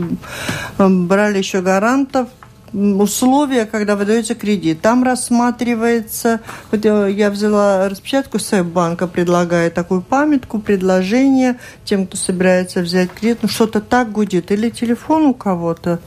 брали 0.78 1.38
еще 1.38 1.62
гарантов 1.62 2.28
условия, 2.72 3.66
когда 3.66 3.96
выдается 3.96 4.34
кредит. 4.34 4.80
Там 4.80 5.04
рассматривается, 5.04 6.40
вот 6.70 6.84
я 6.84 7.30
взяла 7.30 7.88
распечатку 7.88 8.38
банка 8.64 9.06
предлагает 9.06 9.74
такую 9.74 10.02
памятку, 10.02 10.58
предложение 10.58 11.58
тем, 11.84 12.06
кто 12.06 12.16
собирается 12.16 12.80
взять 12.80 13.10
кредит, 13.12 13.38
ну 13.42 13.48
что-то 13.48 13.80
так 13.80 14.12
гудит, 14.12 14.50
или 14.50 14.70
телефон 14.70 15.26
у 15.26 15.34
кого-то. 15.34 16.00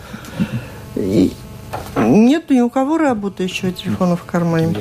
Нет 0.96 2.50
ни 2.50 2.62
у 2.62 2.70
кого 2.70 2.98
работающего 2.98 3.72
телефона 3.72 4.16
в 4.16 4.24
кармане. 4.24 4.76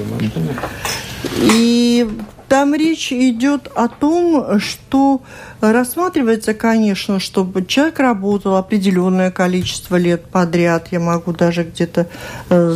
И 1.37 2.08
там 2.50 2.75
речь 2.75 3.12
идет 3.12 3.71
о 3.76 3.87
том, 3.87 4.59
что 4.59 5.23
рассматривается, 5.61 6.52
конечно, 6.52 7.21
чтобы 7.21 7.64
человек 7.64 8.00
работал 8.00 8.57
определенное 8.57 9.30
количество 9.30 9.95
лет 9.95 10.25
подряд, 10.25 10.88
я 10.90 10.99
могу 10.99 11.33
даже 11.33 11.62
где-то 11.62 12.09
э, 12.49 12.71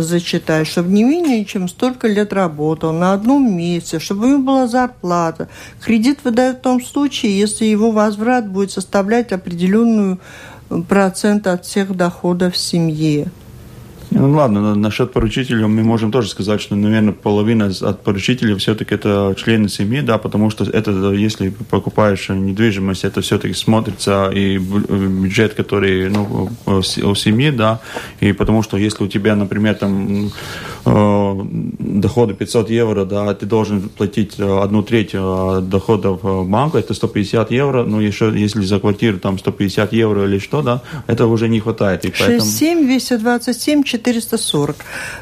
зачитать, 0.00 0.66
чтобы 0.66 0.88
не 0.88 1.04
менее 1.04 1.44
чем 1.44 1.68
столько 1.68 2.08
лет 2.08 2.32
работал 2.32 2.92
на 2.92 3.12
одном 3.12 3.56
месте, 3.56 4.00
чтобы 4.00 4.26
у 4.26 4.30
него 4.30 4.42
была 4.42 4.66
зарплата. 4.66 5.48
Кредит 5.80 6.18
выдают 6.24 6.58
в 6.58 6.62
том 6.62 6.82
случае, 6.82 7.38
если 7.38 7.66
его 7.66 7.92
возврат 7.92 8.48
будет 8.48 8.72
составлять 8.72 9.30
определенную 9.30 10.18
процент 10.88 11.46
от 11.46 11.64
всех 11.64 11.96
доходов 11.96 12.54
в 12.54 12.58
семье. 12.58 13.30
Ну 14.10 14.32
ладно, 14.32 14.74
насчет 14.74 15.12
поручителей 15.12 15.66
мы 15.66 15.84
можем 15.84 16.10
тоже 16.10 16.28
сказать, 16.28 16.60
что, 16.60 16.74
наверное, 16.74 17.12
половина 17.12 17.66
от 17.66 18.02
поручителей 18.02 18.56
все-таки 18.56 18.96
это 18.96 19.34
члены 19.36 19.68
семьи, 19.68 20.00
да, 20.00 20.18
потому 20.18 20.50
что 20.50 20.64
это, 20.64 20.90
если 21.12 21.50
покупаешь 21.70 22.28
недвижимость, 22.28 23.04
это 23.04 23.20
все-таки 23.20 23.54
смотрится 23.54 24.28
и 24.34 24.58
бюджет, 24.58 25.54
который 25.54 26.10
ну, 26.10 26.50
у 26.66 27.14
семьи, 27.14 27.50
да, 27.50 27.80
и 28.20 28.32
потому 28.32 28.62
что 28.62 28.76
если 28.76 29.04
у 29.04 29.06
тебя, 29.06 29.36
например, 29.36 29.74
там 29.76 30.30
э, 30.84 31.40
доходы 31.78 32.34
500 32.34 32.70
евро, 32.70 33.04
да, 33.04 33.32
ты 33.34 33.46
должен 33.46 33.88
платить 33.88 34.40
одну 34.40 34.82
треть 34.82 35.10
э, 35.12 35.60
доходов 35.62 36.48
банка, 36.48 36.78
это 36.78 36.94
150 36.94 37.52
евро, 37.52 37.84
ну 37.84 38.00
еще 38.00 38.32
если 38.34 38.62
за 38.62 38.80
квартиру 38.80 39.18
там 39.20 39.38
150 39.38 39.92
евро 39.92 40.24
или 40.24 40.40
что, 40.40 40.62
да, 40.62 40.82
это 41.06 41.28
уже 41.28 41.48
не 41.48 41.60
хватает. 41.60 42.04
И 42.04 42.10
поэтому... 42.10 42.40
67 42.40 42.86
227 42.86 43.84
440. 44.02 44.76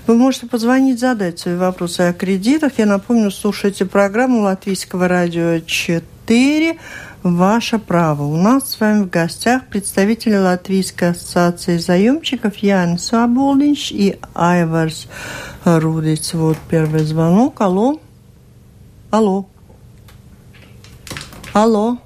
Вы 0.07 0.15
можете 0.15 0.47
позвонить, 0.47 0.99
задать 0.99 1.39
свои 1.39 1.57
вопросы 1.57 2.03
о 2.03 2.13
кредитах. 2.13 2.79
Я 2.79 2.87
напомню, 2.87 3.31
слушайте 3.31 3.85
программу 3.85 4.43
Латвийского 4.43 5.09
радио 5.09 5.59
4 5.61 6.79
«Ваше 7.23 7.79
право». 7.79 8.23
У 8.23 8.37
нас 8.37 8.71
с 8.71 8.81
вами 8.81 9.05
в 9.05 9.11
гостях 9.11 9.67
представители 9.67 10.37
Латвийской 10.37 11.11
ассоциации 11.11 11.77
заемщиков 11.79 12.57
Янис 12.59 13.07
Свободинч 13.07 13.93
и 13.93 14.19
Айварс 14.35 15.09
Рудиц. 15.65 16.35
Вот 16.35 16.57
первый 16.71 17.01
звонок. 17.01 17.61
Алло. 17.61 18.01
Алло. 19.11 19.47
Алло. 21.53 21.99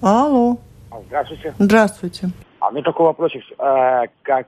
Алло. 0.00 0.58
Здравствуйте. 1.06 1.54
Здравствуйте. 1.58 2.30
А 2.60 2.68
у 2.68 2.72
меня 2.72 2.82
такой 2.82 3.06
вопросик. 3.06 3.42
Э, 3.58 4.04
как 4.22 4.46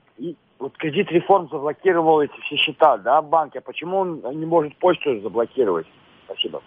вот 0.61 0.77
кредит 0.77 1.11
реформ 1.11 1.49
заблокировал 1.51 2.21
эти 2.21 2.39
все 2.43 2.57
счета, 2.57 2.99
да, 2.99 3.21
банки. 3.23 3.59
А 3.59 3.63
почему 3.63 3.99
он 3.99 4.23
не 4.35 4.47
может 4.47 4.77
почту 4.77 5.21
заблокировать? 5.21 5.87
Спасибо. 6.27 6.63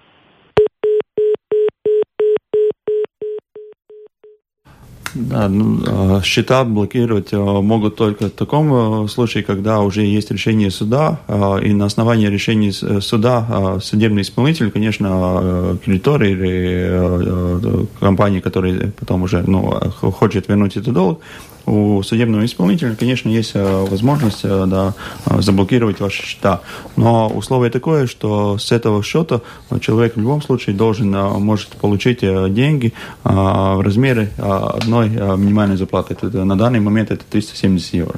Да, 5.15 5.47
ну, 5.47 5.79
а, 5.85 6.21
счета 6.23 6.63
блокировать 6.63 7.33
а, 7.33 7.61
могут 7.61 7.95
только 7.95 8.29
в 8.29 8.31
таком 8.31 8.73
а, 8.73 9.07
случае, 9.07 9.43
когда 9.43 9.81
уже 9.81 10.01
есть 10.01 10.31
решение 10.31 10.71
суда, 10.71 11.19
и 11.61 11.71
на 11.71 11.85
основании 11.85 12.27
решения 12.27 12.71
суда 12.71 13.79
судебный 13.79 14.23
исполнитель, 14.23 14.71
конечно, 14.71 15.77
кредитор 15.85 16.23
или 16.23 17.87
компания, 17.99 18.41
которая 18.41 18.91
потом 18.99 19.23
уже 19.23 19.43
ну, 19.45 19.61
хочет 19.91 20.47
вернуть 20.47 20.77
этот 20.77 20.93
долг, 20.95 21.21
у 21.65 22.01
судебного 22.03 22.45
исполнителя, 22.45 22.95
конечно, 22.95 23.29
есть 23.29 23.55
э, 23.55 23.61
возможность 23.61 24.43
э, 24.43 24.65
да, 24.67 24.93
э, 25.25 25.41
заблокировать 25.41 25.99
ваши 25.99 26.23
счета. 26.23 26.61
Но 26.97 27.29
условие 27.29 27.71
такое, 27.71 28.07
что 28.07 28.57
с 28.57 28.71
этого 28.71 29.01
счета 29.03 29.41
человек 29.79 30.15
в 30.15 30.19
любом 30.19 30.41
случае 30.41 30.75
должен, 30.75 31.11
может 31.11 31.69
получить 31.77 32.19
деньги 32.19 32.93
в 33.23 33.81
размере 33.81 34.29
одной 34.37 35.09
минимальной 35.09 35.77
зарплаты. 35.77 36.13
Это, 36.13 36.43
на 36.43 36.57
данный 36.57 36.79
момент 36.79 37.11
это 37.11 37.23
370 37.29 37.93
евро. 37.93 38.15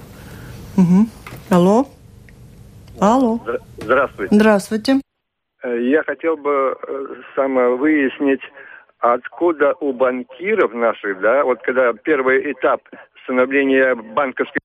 Угу. 0.78 1.08
Алло? 1.50 1.88
Алло. 3.00 3.40
Здравствуйте. 3.78 4.36
Здравствуйте. 4.36 5.02
Я 5.64 6.04
хотел 6.04 6.38
бы 6.38 6.76
самое 7.36 7.76
выяснить, 7.76 8.42
откуда 9.00 9.74
у 9.80 9.94
банкиров 9.94 10.74
наших, 10.74 11.20
да, 11.22 11.44
вот 11.44 11.62
когда 11.62 11.94
первый 11.94 12.52
этап 12.52 12.82
становления 13.26 13.96
банковской 13.96 14.60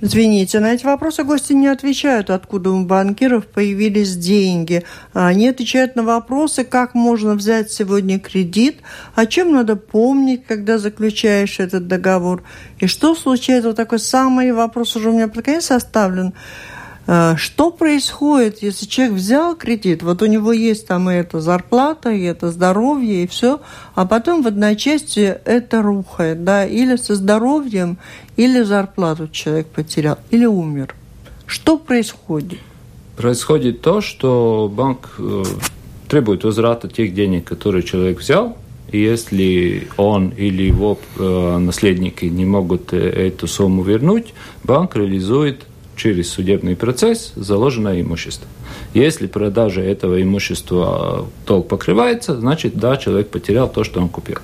Извините, 0.00 0.60
на 0.60 0.74
эти 0.74 0.84
вопросы 0.84 1.24
гости 1.24 1.52
не 1.52 1.68
отвечают, 1.68 2.28
откуда 2.28 2.70
у 2.70 2.84
банкиров 2.84 3.46
появились 3.46 4.16
деньги. 4.16 4.82
Они 5.12 5.48
отвечают 5.48 5.94
на 5.94 6.02
вопросы, 6.02 6.64
как 6.64 6.94
можно 6.94 7.34
взять 7.34 7.70
сегодня 7.70 8.18
кредит, 8.18 8.80
о 9.14 9.24
чем 9.24 9.52
надо 9.52 9.76
помнить, 9.76 10.44
когда 10.46 10.78
заключаешь 10.78 11.60
этот 11.60 11.86
договор, 11.86 12.42
и 12.80 12.86
что 12.86 13.14
случается. 13.14 13.68
Вот 13.68 13.76
такой 13.76 13.98
самый 13.98 14.52
вопрос 14.52 14.96
уже 14.96 15.10
у 15.10 15.12
меня 15.12 15.28
под 15.28 15.44
конец 15.44 15.66
составлен. 15.66 16.34
Э, 17.06 17.34
что 17.36 17.70
происходит, 17.70 18.62
если 18.62 18.86
человек 18.86 19.16
взял 19.16 19.56
кредит, 19.56 20.02
вот 20.02 20.22
у 20.22 20.26
него 20.26 20.52
есть 20.52 20.86
там 20.86 21.10
и 21.10 21.14
эта 21.14 21.40
зарплата, 21.40 22.10
и 22.10 22.22
это 22.22 22.50
здоровье, 22.50 23.24
и 23.24 23.26
все, 23.26 23.60
а 23.94 24.06
потом 24.06 24.42
в 24.42 24.46
одночасье 24.46 25.40
это 25.44 25.82
рухает, 25.82 26.44
да, 26.44 26.64
или 26.64 26.96
со 26.96 27.14
здоровьем, 27.14 27.98
или 28.36 28.62
зарплату 28.62 29.28
человек 29.28 29.66
потерял, 29.66 30.18
или 30.30 30.46
умер. 30.46 30.94
Что 31.46 31.76
происходит? 31.76 32.58
Происходит 33.16 33.82
то, 33.82 34.00
что 34.00 34.72
банк 34.74 35.14
э, 35.18 35.44
требует 36.08 36.42
возврата 36.44 36.88
тех 36.88 37.14
денег, 37.14 37.44
которые 37.44 37.82
человек 37.82 38.20
взял, 38.20 38.56
и 38.90 38.98
если 38.98 39.88
он 39.98 40.30
или 40.30 40.62
его 40.62 40.98
э, 41.18 41.58
наследники 41.58 42.24
не 42.24 42.46
могут 42.46 42.94
эту 42.94 43.46
сумму 43.46 43.82
вернуть, 43.82 44.32
банк 44.62 44.96
реализует 44.96 45.64
через 45.96 46.30
судебный 46.30 46.76
процесс 46.76 47.32
заложенное 47.36 48.00
имущество. 48.00 48.46
Если 48.92 49.26
продажа 49.26 49.80
этого 49.80 50.22
имущества 50.22 51.26
долг 51.46 51.68
покрывается, 51.68 52.38
значит, 52.38 52.76
да, 52.76 52.96
человек 52.96 53.28
потерял 53.28 53.68
то, 53.68 53.84
что 53.84 54.00
он 54.00 54.08
купил. 54.08 54.38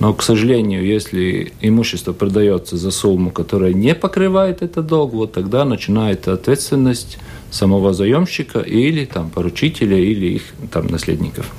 Но, 0.00 0.14
к 0.14 0.22
сожалению, 0.22 0.84
если 0.84 1.52
имущество 1.60 2.12
продается 2.12 2.76
за 2.76 2.90
сумму, 2.90 3.30
которая 3.30 3.72
не 3.72 3.94
покрывает 3.94 4.62
этот 4.62 4.86
долг, 4.86 5.12
вот 5.12 5.32
тогда 5.32 5.64
начинает 5.64 6.28
ответственность 6.28 7.18
самого 7.50 7.92
заемщика 7.92 8.60
или 8.60 9.04
там, 9.04 9.30
поручителя, 9.30 9.98
или 9.98 10.26
их 10.26 10.42
там, 10.72 10.86
наследников. 10.86 11.52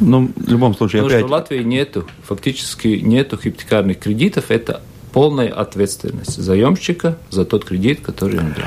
Ну, 0.00 0.30
в 0.34 0.48
любом 0.48 0.74
случае, 0.74 1.02
Потому 1.02 1.08
опять... 1.08 1.20
что 1.20 1.28
в 1.28 1.32
Латвии 1.32 1.62
нету, 1.62 2.06
фактически 2.24 2.88
нету 2.88 3.38
хипотекарных 3.38 3.98
кредитов, 3.98 4.50
это 4.50 4.82
полная 5.12 5.52
ответственность 5.52 6.36
заемщика 6.36 7.16
за 7.30 7.44
тот 7.44 7.64
кредит, 7.64 8.00
который 8.00 8.38
он 8.38 8.52
взял. 8.52 8.66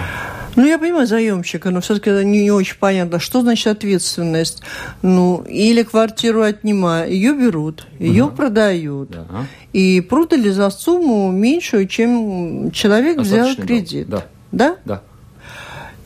Ну, 0.56 0.68
я 0.68 0.78
понимаю 0.78 1.08
заемщика, 1.08 1.72
но 1.72 1.82
все-таки 1.82 2.12
это 2.12 2.24
не, 2.24 2.44
не 2.44 2.52
очень 2.52 2.78
понятно, 2.80 3.20
что 3.20 3.42
значит 3.42 3.68
ответственность. 3.68 4.62
Ну, 5.02 5.44
или 5.50 5.84
квартиру 5.84 6.44
отнимают, 6.44 7.12
ее 7.12 7.34
берут, 7.34 7.88
ее 7.98 8.26
угу. 8.26 8.36
продают. 8.36 9.10
Да. 9.10 9.26
И 9.74 10.02
продали 10.02 10.50
за 10.50 10.70
сумму 10.70 11.32
меньшую, 11.32 11.88
чем 11.88 12.72
человек 12.72 13.18
Достаточно 13.18 13.54
взял 13.54 13.66
кредит. 13.66 14.10
Да. 14.10 14.26
Да? 14.52 14.76
Да. 14.86 15.02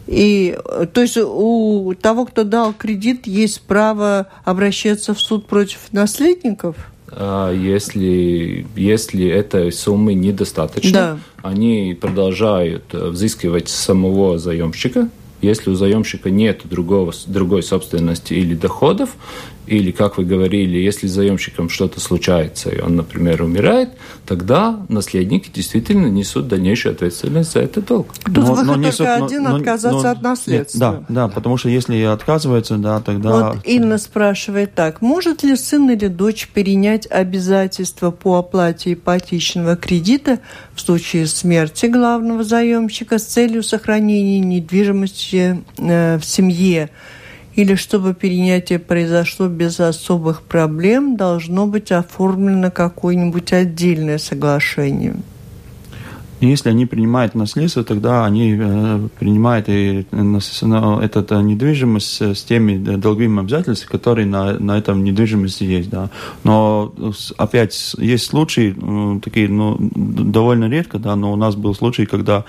И, 0.07 0.57
то 0.93 1.01
есть 1.01 1.17
у 1.17 1.93
того, 2.01 2.25
кто 2.25 2.45
дал 2.45 2.73
кредит, 2.73 3.27
есть 3.27 3.61
право 3.61 4.27
обращаться 4.45 5.13
в 5.13 5.19
суд 5.19 5.47
против 5.47 5.91
наследников? 5.91 6.77
А 7.09 7.51
если, 7.53 8.65
если 8.75 9.27
этой 9.27 9.71
суммы 9.71 10.13
недостаточно, 10.13 10.91
да. 10.91 11.19
они 11.41 11.97
продолжают 11.99 12.83
э, 12.91 13.07
взыскивать 13.09 13.69
самого 13.69 14.37
заемщика. 14.37 15.09
Если 15.41 15.69
у 15.69 15.75
заемщика 15.75 16.29
нет 16.29 16.61
другого, 16.65 17.13
другой 17.27 17.63
собственности 17.63 18.33
или 18.33 18.55
доходов, 18.55 19.11
или, 19.67 19.91
как 19.91 20.17
вы 20.17 20.25
говорили, 20.25 20.77
если 20.77 21.07
с 21.07 21.11
заемщиком 21.11 21.69
что-то 21.69 21.99
случается, 21.99 22.69
и 22.69 22.79
он, 22.79 22.95
например, 22.95 23.41
умирает, 23.41 23.89
тогда 24.25 24.79
наследники 24.89 25.49
действительно 25.53 26.07
несут 26.07 26.47
дальнейшую 26.47 26.93
ответственность 26.93 27.51
за 27.51 27.59
этот 27.59 27.85
долг. 27.85 28.13
Тут 28.25 28.37
но, 28.37 28.45
выход 28.45 28.65
но 28.65 28.75
несут, 28.75 28.97
только 28.97 29.25
один 29.25 29.43
но, 29.43 29.55
отказаться 29.55 30.03
но, 30.03 30.09
от 30.09 30.21
наследства. 30.21 30.91
Нет, 30.91 31.05
да, 31.09 31.27
да, 31.27 31.27
потому 31.27 31.57
что 31.57 31.69
если 31.69 32.01
отказывается, 32.03 32.77
да, 32.77 33.01
тогда... 33.01 33.51
Вот 33.51 33.65
Инна 33.65 33.97
спрашивает 33.97 34.73
так, 34.73 35.01
может 35.01 35.43
ли 35.43 35.55
сын 35.55 35.89
или 35.89 36.07
дочь 36.07 36.49
перенять 36.53 37.07
обязательства 37.09 38.11
по 38.11 38.37
оплате 38.37 38.93
ипотечного 38.93 39.75
кредита 39.75 40.39
в 40.73 40.81
случае 40.81 41.27
смерти 41.27 41.87
главного 41.87 42.43
заемщика 42.43 43.19
с 43.19 43.25
целью 43.25 43.63
сохранения 43.63 44.39
недвижимости 44.39 45.63
э, 45.77 46.17
в 46.17 46.25
семье? 46.25 46.89
Или 47.57 47.73
чтобы 47.73 48.13
перенятие 48.13 48.77
произошло 48.77 49.47
без 49.47 49.79
особых 49.79 50.43
проблем, 50.43 51.17
должно 51.17 51.65
быть 51.65 51.91
оформлено 51.91 52.69
какое-нибудь 52.69 53.51
отдельное 53.51 54.19
соглашение. 54.19 55.15
Если 56.39 56.69
они 56.69 56.85
принимают 56.85 57.33
наследство, 57.33 57.83
тогда 57.83 58.23
они 58.23 58.55
э, 58.59 59.07
принимают 59.19 59.69
и 59.69 60.05
э, 60.11 60.99
этот 61.01 61.31
э, 61.31 61.41
недвижимость 61.41 62.21
с 62.21 62.43
теми 62.43 62.77
долговыми 62.77 63.39
обязательствами, 63.39 63.91
которые 63.91 64.27
на, 64.27 64.59
на 64.59 64.77
этом 64.77 65.03
недвижимости 65.03 65.63
есть. 65.63 65.89
Да. 65.89 66.11
Но 66.43 66.93
опять 67.37 67.95
есть 67.97 68.25
случаи, 68.25 68.75
такие 69.23 69.49
ну, 69.49 69.77
довольно 69.79 70.69
редко, 70.69 70.99
да, 70.99 71.15
но 71.15 71.33
у 71.33 71.35
нас 71.35 71.55
был 71.55 71.73
случай, 71.73 72.05
когда 72.05 72.45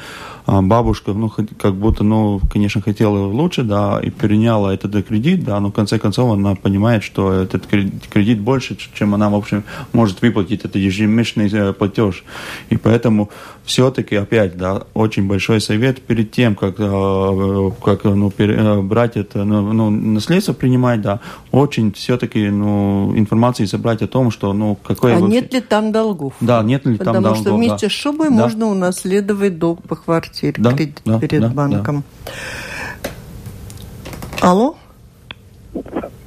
бабушка, 0.49 1.13
ну, 1.13 1.29
как 1.29 1.75
будто, 1.75 2.05
ну, 2.05 2.41
конечно, 2.51 2.81
хотела 2.81 3.27
лучше, 3.27 3.65
да, 3.65 4.01
и 4.03 4.09
переняла 4.09 4.73
этот 4.73 5.07
кредит, 5.07 5.45
да, 5.45 5.61
но 5.61 5.69
в 5.69 5.73
конце 5.73 5.99
концов 5.99 6.33
она 6.33 6.55
понимает, 6.55 7.05
что 7.05 7.33
этот 7.33 7.67
кредит 7.67 8.41
больше, 8.41 8.79
чем 8.95 9.15
она, 9.15 9.29
в 9.29 9.35
общем, 9.35 9.65
может 9.93 10.23
выплатить, 10.23 10.65
это 10.65 10.79
ежемесячный 10.79 11.51
э, 11.53 11.73
платеж. 11.75 12.25
И 12.71 12.79
поэтому 12.79 13.29
все-таки 13.65 14.17
опять, 14.17 14.57
да, 14.57 14.85
очень 14.95 15.29
большой 15.29 15.61
совет 15.61 16.01
перед 16.01 16.31
тем, 16.31 16.55
как, 16.55 16.77
э, 16.79 17.71
как 17.85 18.05
ну, 18.05 18.33
э, 18.39 18.81
брать 18.81 19.19
это, 19.19 19.45
ну, 19.45 19.75
ну, 19.75 19.91
наследство 19.91 20.55
принимать, 20.55 21.03
да, 21.03 21.21
очень 21.53 21.93
все-таки, 21.93 22.49
ну, 22.49 23.13
информации 23.19 23.67
собрать 23.67 24.01
о 24.01 24.07
том, 24.07 24.31
что, 24.31 24.55
ну, 24.55 24.79
какой... 24.83 25.15
А 25.15 25.21
нет 25.21 25.53
ли 25.53 25.61
там 25.61 25.93
долгов? 25.93 26.33
Да, 26.41 26.63
нет 26.63 26.87
ли 26.87 26.97
Потому 26.97 27.15
там 27.15 27.23
долгов, 27.23 27.39
Потому 27.39 27.59
что 27.59 27.69
вместе 27.69 27.87
да. 27.87 27.91
с 27.91 27.93
шубой 27.93 28.29
да. 28.31 28.35
можно 28.35 28.67
унаследовать 28.67 29.59
долг 29.59 29.83
по 29.83 29.95
квартире 29.97 30.38
квартире 30.39 30.55
да, 30.59 30.71
кредит 30.71 31.03
да, 31.05 31.19
перед 31.21 31.41
да, 31.41 31.49
банком. 31.49 32.03
Да. 32.25 32.33
Алло? 34.43 34.77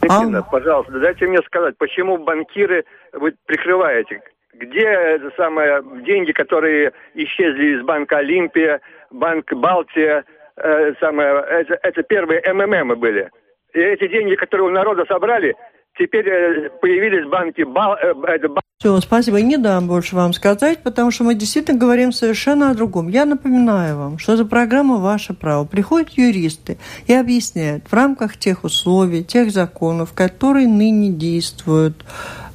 Екатерина, 0.02 0.40
а? 0.40 0.44
пожалуйста, 0.44 1.00
дайте 1.00 1.28
мне 1.28 1.40
сказать, 1.46 1.76
почему 1.78 2.18
банкиры 2.18 2.86
вы 3.14 3.34
прикрываете? 3.46 4.22
Где 4.54 4.82
это 4.82 5.32
самое, 5.38 5.82
деньги, 6.06 6.32
которые 6.32 6.92
исчезли 7.16 7.78
из 7.78 7.86
банка 7.86 8.18
Олимпия, 8.18 8.82
банк 9.10 9.52
Балтия, 9.54 10.26
э, 10.58 10.94
самое, 11.00 11.44
это, 11.48 11.80
это 11.82 12.04
первые 12.04 12.42
МММ 12.54 13.00
были. 13.00 13.30
И 13.74 13.80
эти 13.80 14.08
деньги, 14.10 14.36
которые 14.36 14.68
у 14.68 14.72
народа 14.72 15.06
собрали, 15.08 15.56
теперь 15.98 16.28
э, 16.28 16.70
появились 16.82 17.30
банки 17.30 17.62
э, 17.62 18.48
все, 18.82 19.00
спасибо. 19.00 19.40
Не 19.42 19.58
дам 19.58 19.88
больше 19.88 20.16
вам 20.16 20.34
сказать, 20.34 20.82
потому 20.82 21.12
что 21.12 21.24
мы 21.24 21.36
действительно 21.36 21.78
говорим 21.78 22.12
совершенно 22.12 22.72
о 22.72 22.74
другом. 22.74 23.10
Я 23.10 23.26
напоминаю 23.26 23.96
вам, 23.96 24.18
что 24.18 24.36
за 24.36 24.44
программа 24.44 24.98
«Ваше 24.98 25.36
право». 25.36 25.66
Приходят 25.66 26.10
юристы 26.10 26.80
и 27.06 27.14
объясняют 27.14 27.86
в 27.86 27.94
рамках 27.94 28.38
тех 28.38 28.64
условий, 28.64 29.24
тех 29.24 29.52
законов, 29.52 30.14
которые 30.14 30.68
ныне 30.68 31.10
действуют 31.10 32.04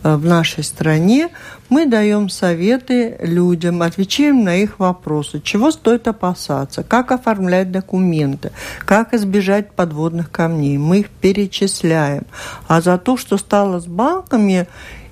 в 0.02 0.24
нашей 0.24 0.64
стране, 0.64 1.30
мы 1.68 1.86
даем 1.86 2.28
советы 2.28 3.16
людям, 3.20 3.82
отвечаем 3.82 4.44
на 4.44 4.56
их 4.56 4.78
вопросы, 4.78 5.40
чего 5.40 5.70
стоит 5.70 6.06
опасаться, 6.08 6.82
как 6.82 7.12
оформлять 7.12 7.72
документы, 7.72 8.52
как 8.84 9.14
избежать 9.14 9.72
подводных 9.72 10.30
камней. 10.30 10.78
Мы 10.78 11.00
их 11.00 11.10
перечисляем. 11.10 12.24
А 12.68 12.80
за 12.80 12.98
то, 12.98 13.16
что 13.16 13.36
стало 13.36 13.80
с 13.80 13.86
банками 13.86 14.66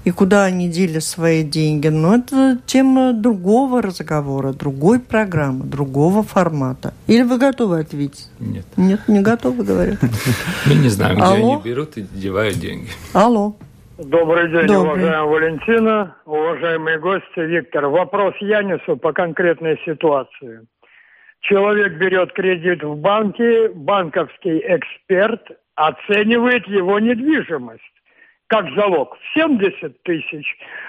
и 0.05 0.11
куда 0.11 0.44
они 0.44 0.68
дели 0.68 0.99
свои 0.99 1.42
деньги. 1.42 1.88
Но 1.88 2.14
это 2.14 2.59
тема 2.66 3.12
другого 3.12 3.83
разговора, 3.83 4.53
другой 4.53 5.01
программы, 5.01 5.64
другого 5.64 6.23
формата. 6.23 6.92
Или 7.07 7.23
вы 7.23 7.38
готовы 7.38 7.81
ответить? 7.81 8.29
Нет. 8.38 8.66
Нет, 8.77 9.01
не 9.09 9.20
готовы, 9.20 9.64
говорят. 9.64 9.99
Мы 10.66 10.75
не 10.75 10.88
знаем, 10.90 11.16
где 11.16 11.25
они 11.25 11.62
берут 11.62 11.97
и 11.97 12.07
девают 12.12 12.59
деньги. 12.59 12.88
Алло. 13.12 13.57
Добрый 13.96 14.50
день, 14.50 14.66
Добрый. 14.66 15.04
уважаемая 15.04 15.22
Валентина, 15.22 16.16
уважаемые 16.24 16.98
гости. 16.98 17.38
Виктор, 17.38 17.87
вопрос 17.87 18.35
я 18.40 18.64
несу 18.64 18.96
по 18.96 19.12
конкретной 19.12 19.80
ситуации. 19.85 20.66
Человек 21.38 21.92
берет 21.92 22.33
кредит 22.33 22.83
в 22.83 22.96
банке, 22.96 23.68
банковский 23.68 24.59
эксперт 24.66 25.42
оценивает 25.76 26.66
его 26.66 26.98
недвижимость 26.98 27.83
как 28.48 28.66
залог 28.76 29.16
70 29.35 30.02
тысяч. 30.02 30.46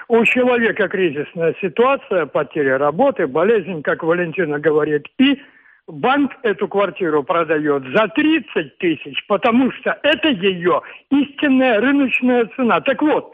У 0.08 0.24
человека 0.26 0.88
кризисная 0.88 1.56
ситуация, 1.62 2.26
потеря 2.26 2.78
работы, 2.78 3.28
болезнь, 3.28 3.82
как 3.82 4.04
Валентина 4.04 4.60
говорит, 4.60 5.08
и 5.18 5.40
банк 5.88 6.32
эту 6.44 6.68
квартиру 6.68 7.24
продает 7.24 7.84
за 7.96 8.08
30 8.08 8.78
тысяч, 8.78 9.26
потому 9.28 9.72
что 9.72 9.98
это 10.04 10.30
ее 10.30 10.82
истинная 11.10 11.80
рыночная 11.80 12.50
цена. 12.56 12.82
Так 12.82 13.02
вот, 13.02 13.34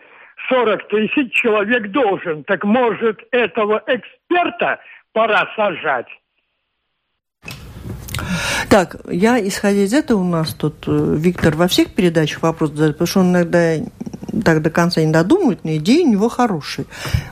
40 0.50 0.88
тысяч 0.88 1.34
человек 1.34 1.92
должен. 1.92 2.44
Так 2.44 2.64
может 2.64 3.20
этого 3.32 3.84
эксперта 3.88 4.80
пора 5.14 5.48
сажать? 5.56 6.08
Так, 8.70 8.96
я, 9.10 9.46
исходя 9.46 9.82
из 9.82 9.94
этого, 9.94 10.20
у 10.20 10.24
нас 10.24 10.54
тут 10.54 10.88
э, 10.88 11.16
Виктор 11.18 11.56
во 11.56 11.68
всех 11.68 11.94
передачах 11.94 12.42
вопрос 12.42 12.70
задает, 12.72 12.94
потому 12.94 13.08
что 13.08 13.20
он 13.20 13.32
иногда 13.32 13.76
так 14.44 14.62
до 14.62 14.70
конца 14.70 15.02
не 15.02 15.12
додумывает, 15.12 15.64
но 15.64 15.76
идея 15.76 16.06
у 16.06 16.10
него 16.10 16.30
хорошая. 16.30 16.86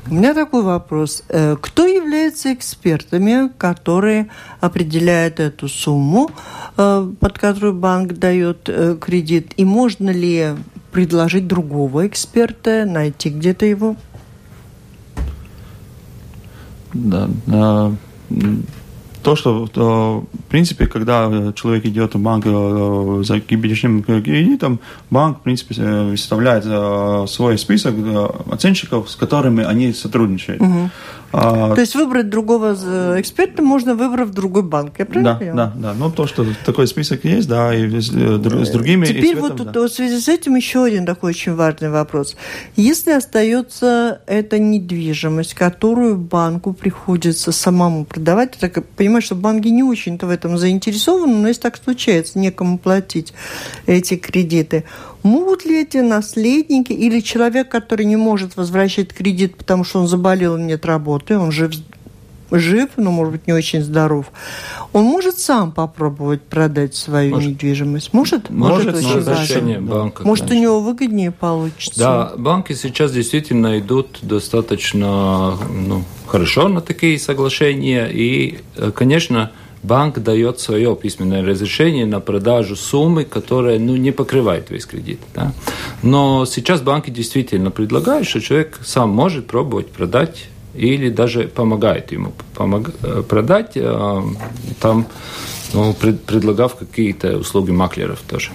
У 0.08 0.14
меня 0.14 0.34
такой 0.34 0.64
вопрос. 0.64 1.24
Э, 1.30 1.56
кто 1.60 1.86
является 1.86 2.54
экспертами, 2.54 3.52
которые 3.58 4.30
определяют 4.60 5.40
эту 5.40 5.68
сумму, 5.68 6.32
э, 6.78 7.12
под 7.20 7.40
которую 7.40 7.74
банк 7.74 8.14
дает 8.14 8.70
кредит? 9.00 9.54
И 9.58 9.66
можно 9.66 10.10
ли 10.10 10.56
предложить 10.92 11.48
другого 11.48 12.08
эксперта, 12.08 12.86
найти 12.86 13.30
где-то 13.30 13.66
его? 13.66 13.96
Да 16.94 17.30
то, 19.30 19.36
что 19.36 20.26
в 20.34 20.50
принципе, 20.50 20.88
когда 20.88 21.54
человек 21.54 21.86
идет 21.86 22.16
в 22.16 22.20
банк 22.20 22.46
э, 22.48 23.22
за 23.24 23.40
гибридным 23.40 24.04
кредитом, 24.04 24.80
банк, 25.12 25.38
в 25.38 25.42
принципе, 25.42 25.76
э, 25.78 26.10
выставляет 26.10 26.64
э, 26.66 27.26
свой 27.28 27.58
список 27.60 27.94
оценщиков, 28.52 29.08
с 29.08 29.16
которыми 29.16 29.64
они 29.64 29.94
сотрудничают. 29.94 30.62
Угу. 30.62 30.90
А, 31.32 31.76
то 31.76 31.82
есть 31.82 31.96
выбрать 31.96 32.30
другого 32.30 32.74
эксперта 33.20 33.62
можно, 33.62 33.96
выбрав 33.96 34.32
другой 34.32 34.64
банк, 34.64 34.94
я 34.98 35.06
правильно 35.06 35.34
да, 35.34 35.40
понимаю? 35.40 35.72
Да, 35.76 35.90
да. 35.90 35.94
Ну, 35.94 36.12
то, 36.12 36.26
что 36.26 36.46
такой 36.66 36.88
список 36.88 37.24
есть, 37.24 37.48
да, 37.48 37.74
и 37.74 37.88
с, 38.00 38.08
с 38.08 38.70
другими 38.72 39.06
Теперь 39.06 39.36
вот 39.36 39.58
тут, 39.58 39.72
да. 39.72 39.82
в 39.82 39.90
связи 39.90 40.20
с 40.20 40.28
этим 40.28 40.56
еще 40.56 40.84
один 40.84 41.06
такой 41.06 41.32
очень 41.32 41.54
важный 41.54 41.90
вопрос. 41.90 42.36
Если 42.76 43.12
остается 43.12 44.22
эта 44.26 44.58
недвижимость, 44.58 45.54
которую 45.54 46.18
банку 46.18 46.74
приходится 46.74 47.52
самому 47.52 48.06
продавать, 48.06 48.58
я 48.60 48.70
так 48.70 48.86
понимаю, 48.86 49.22
что 49.22 49.36
банки 49.36 49.68
не 49.68 49.84
очень-то 49.84 50.26
в 50.26 50.30
этом 50.32 50.58
заинтересованы, 50.58 51.34
но 51.34 51.48
если 51.48 51.62
так 51.62 51.78
случается, 51.78 52.40
некому 52.40 52.78
платить 52.78 53.34
эти 53.86 54.16
кредиты, 54.16 54.86
Могут 55.24 55.66
ли 55.66 55.82
эти 55.82 55.98
наследники 55.98 56.94
или 56.94 57.20
человек, 57.20 57.70
который 57.70 58.06
не 58.06 58.16
может 58.16 58.56
возвращать 58.56 59.14
кредит, 59.14 59.58
потому 59.58 59.84
что 59.84 60.00
он 60.00 60.08
заболел 60.08 60.58
и 60.58 60.62
нет 60.62 60.86
работы, 60.86 61.38
он 61.38 61.52
жив, 61.52 61.74
жив, 62.52 62.90
но, 62.98 63.12
может 63.12 63.34
быть, 63.34 63.48
не 63.48 63.54
очень 63.54 63.82
здоров, 63.82 64.28
он 64.94 65.04
может 65.04 65.38
сам 65.38 65.72
попробовать 65.72 66.42
продать 66.42 66.96
свою 66.96 67.36
может. 67.36 67.50
недвижимость? 67.52 68.14
Может? 68.14 68.50
Может, 68.50 68.86
может 68.86 68.96
очень 68.96 69.18
разрешение 69.18 69.80
банка. 69.80 70.24
Может, 70.26 70.48
конечно. 70.48 70.60
у 70.60 70.64
него 70.64 70.82
выгоднее 70.82 71.32
получится? 71.32 72.00
Да, 72.00 72.34
банки 72.38 72.74
сейчас 72.74 73.12
действительно 73.12 73.78
идут 73.78 74.20
достаточно 74.22 75.58
ну, 75.70 76.04
хорошо 76.28 76.70
на 76.70 76.82
такие 76.82 77.20
соглашения. 77.20 78.08
И, 78.08 78.60
э, 78.78 78.92
конечно, 78.96 79.52
банк 79.84 80.20
дает 80.20 80.60
свое 80.60 80.96
письменное 80.96 81.44
разрешение 81.44 82.06
на 82.06 82.20
продажу 82.20 82.76
суммы, 82.76 83.24
которая 83.24 83.80
ну, 83.80 83.96
не 83.96 84.12
покрывает 84.12 84.70
весь 84.70 84.86
кредит. 84.86 85.20
Да? 85.34 85.54
Но 86.04 86.46
сейчас 86.46 86.82
банки 86.82 87.10
действительно 87.10 87.72
предлагают, 87.72 88.28
что 88.28 88.42
человек 88.42 88.80
сам 88.84 89.10
может 89.10 89.48
пробовать 89.48 89.88
продать 89.88 90.50
или 90.76 91.10
даже 91.10 91.48
помогает 91.48 92.12
ему 92.12 92.34
помог, 92.54 92.92
э, 93.02 93.24
продать, 93.28 93.72
э, 93.76 94.22
там, 94.80 95.08
ну, 95.74 95.94
пред, 95.94 96.22
предлагав 96.22 96.76
какие-то 96.76 97.38
услуги 97.38 97.72
маклеров 97.72 98.20
тоже. 98.22 98.52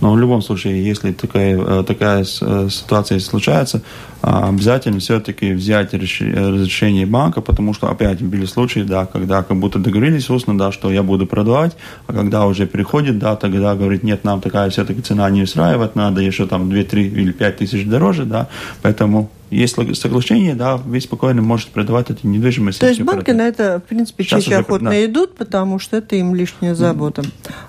Но 0.00 0.12
в 0.12 0.18
любом 0.18 0.42
случае, 0.42 0.84
если 0.84 1.12
такая, 1.12 1.82
такая 1.82 2.24
ситуация 2.24 3.18
случается, 3.18 3.82
обязательно 4.20 4.98
все-таки 5.00 5.52
взять 5.52 5.94
разрешение 5.94 7.06
банка, 7.06 7.40
потому 7.40 7.74
что, 7.74 7.88
опять, 7.88 8.22
были 8.22 8.44
случаи, 8.46 8.80
да, 8.80 9.06
когда 9.06 9.42
как 9.42 9.58
будто 9.58 9.78
договорились 9.78 10.30
устно, 10.30 10.56
да, 10.58 10.72
что 10.72 10.90
я 10.90 11.02
буду 11.02 11.26
продавать, 11.26 11.76
а 12.06 12.12
когда 12.12 12.46
уже 12.46 12.66
приходит, 12.66 13.18
да, 13.18 13.36
тогда 13.36 13.74
говорит, 13.74 14.02
нет, 14.02 14.24
нам 14.24 14.40
такая 14.40 14.70
все-таки 14.70 15.02
цена 15.02 15.28
не 15.30 15.42
устраивает, 15.42 15.96
надо 15.96 16.20
еще 16.20 16.46
там 16.46 16.70
2, 16.70 16.82
3 16.82 17.06
или 17.06 17.32
5 17.32 17.56
тысяч 17.56 17.86
дороже, 17.86 18.24
да, 18.24 18.48
поэтому 18.82 19.30
есть 19.50 19.76
соглашение, 19.96 20.54
да, 20.54 20.76
вы 20.76 21.00
спокойно 21.00 21.42
можете 21.42 21.70
продавать 21.70 22.10
эту 22.10 22.26
недвижимость. 22.28 22.80
То 22.80 22.88
есть 22.88 23.00
банки 23.00 23.30
на 23.30 23.48
это, 23.48 23.80
в 23.84 23.88
принципе, 23.88 24.24
чаще 24.24 24.56
охотно 24.56 24.90
да. 24.90 25.04
идут, 25.04 25.36
потому 25.36 25.78
что 25.78 25.96
это 25.96 26.16
им 26.16 26.34
лишняя 26.34 26.74
забота. 26.74 27.22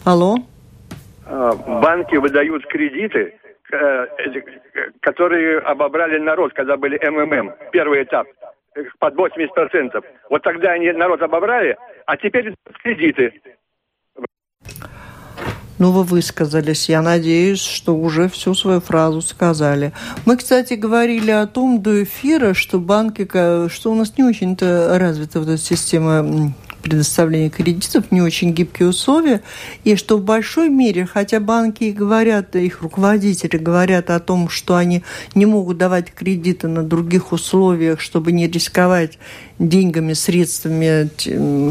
Алло? 0.04 0.38
А, 1.30 1.54
банки 1.54 2.15
выдают 2.15 2.65
кредиты, 2.65 3.36
э, 3.72 4.08
которые 5.00 5.60
обобрали 5.60 6.18
народ, 6.18 6.54
когда 6.54 6.76
были 6.76 6.98
МММ, 6.98 7.54
первый 7.72 8.04
этап, 8.04 8.28
под 8.98 9.15
80%. 9.15 10.04
Вот 10.30 10.42
тогда 10.42 10.72
они 10.72 10.92
народ 10.92 11.22
обобрали, 11.22 11.78
а 12.08 12.18
теперь 12.18 12.56
кредиты. 12.82 13.34
Ну, 15.78 15.92
вы 15.92 16.04
высказались. 16.04 16.89
Я 16.89 17.02
надеюсь, 17.02 17.62
что 17.62 17.96
уже 17.96 18.28
всю 18.28 18.54
свою 18.56 18.82
фразу 18.82 19.22
сказали. 19.22 19.94
Мы, 20.26 20.36
кстати, 20.36 20.74
говорили 20.74 21.32
о 21.32 21.46
том 21.48 21.82
до 21.82 22.04
эфира, 22.04 22.54
что 22.54 22.80
банки, 22.80 23.26
что 23.70 23.92
у 23.92 23.96
нас 23.96 24.18
не 24.18 24.24
очень-то 24.24 24.98
развита 25.00 25.39
вот 25.39 25.48
эта 25.48 25.58
система 25.58 26.54
предоставления 26.82 27.50
кредитов, 27.50 28.12
не 28.12 28.22
очень 28.22 28.54
гибкие 28.54 28.89
условия, 28.89 29.42
и 29.84 29.96
что 29.96 30.18
в 30.18 30.24
большой 30.24 30.70
мере, 30.70 31.06
хотя 31.06 31.39
банки 31.39 31.86
и 31.86 31.92
говорят, 31.92 32.56
их 32.56 32.82
руководители 32.82 33.58
говорят 33.58 34.10
о 34.10 34.20
том, 34.20 34.50
что 34.50 34.76
они 34.76 35.04
не 35.36 35.46
могут 35.46 35.78
давать 35.78 36.12
кредиты 36.12 36.68
на 36.68 36.84
других 36.84 37.32
условиях, 37.32 38.00
чтобы 38.00 38.32
не 38.32 38.48
рисковать 38.48 39.18
деньгами, 39.60 40.13
средствами 40.13 41.10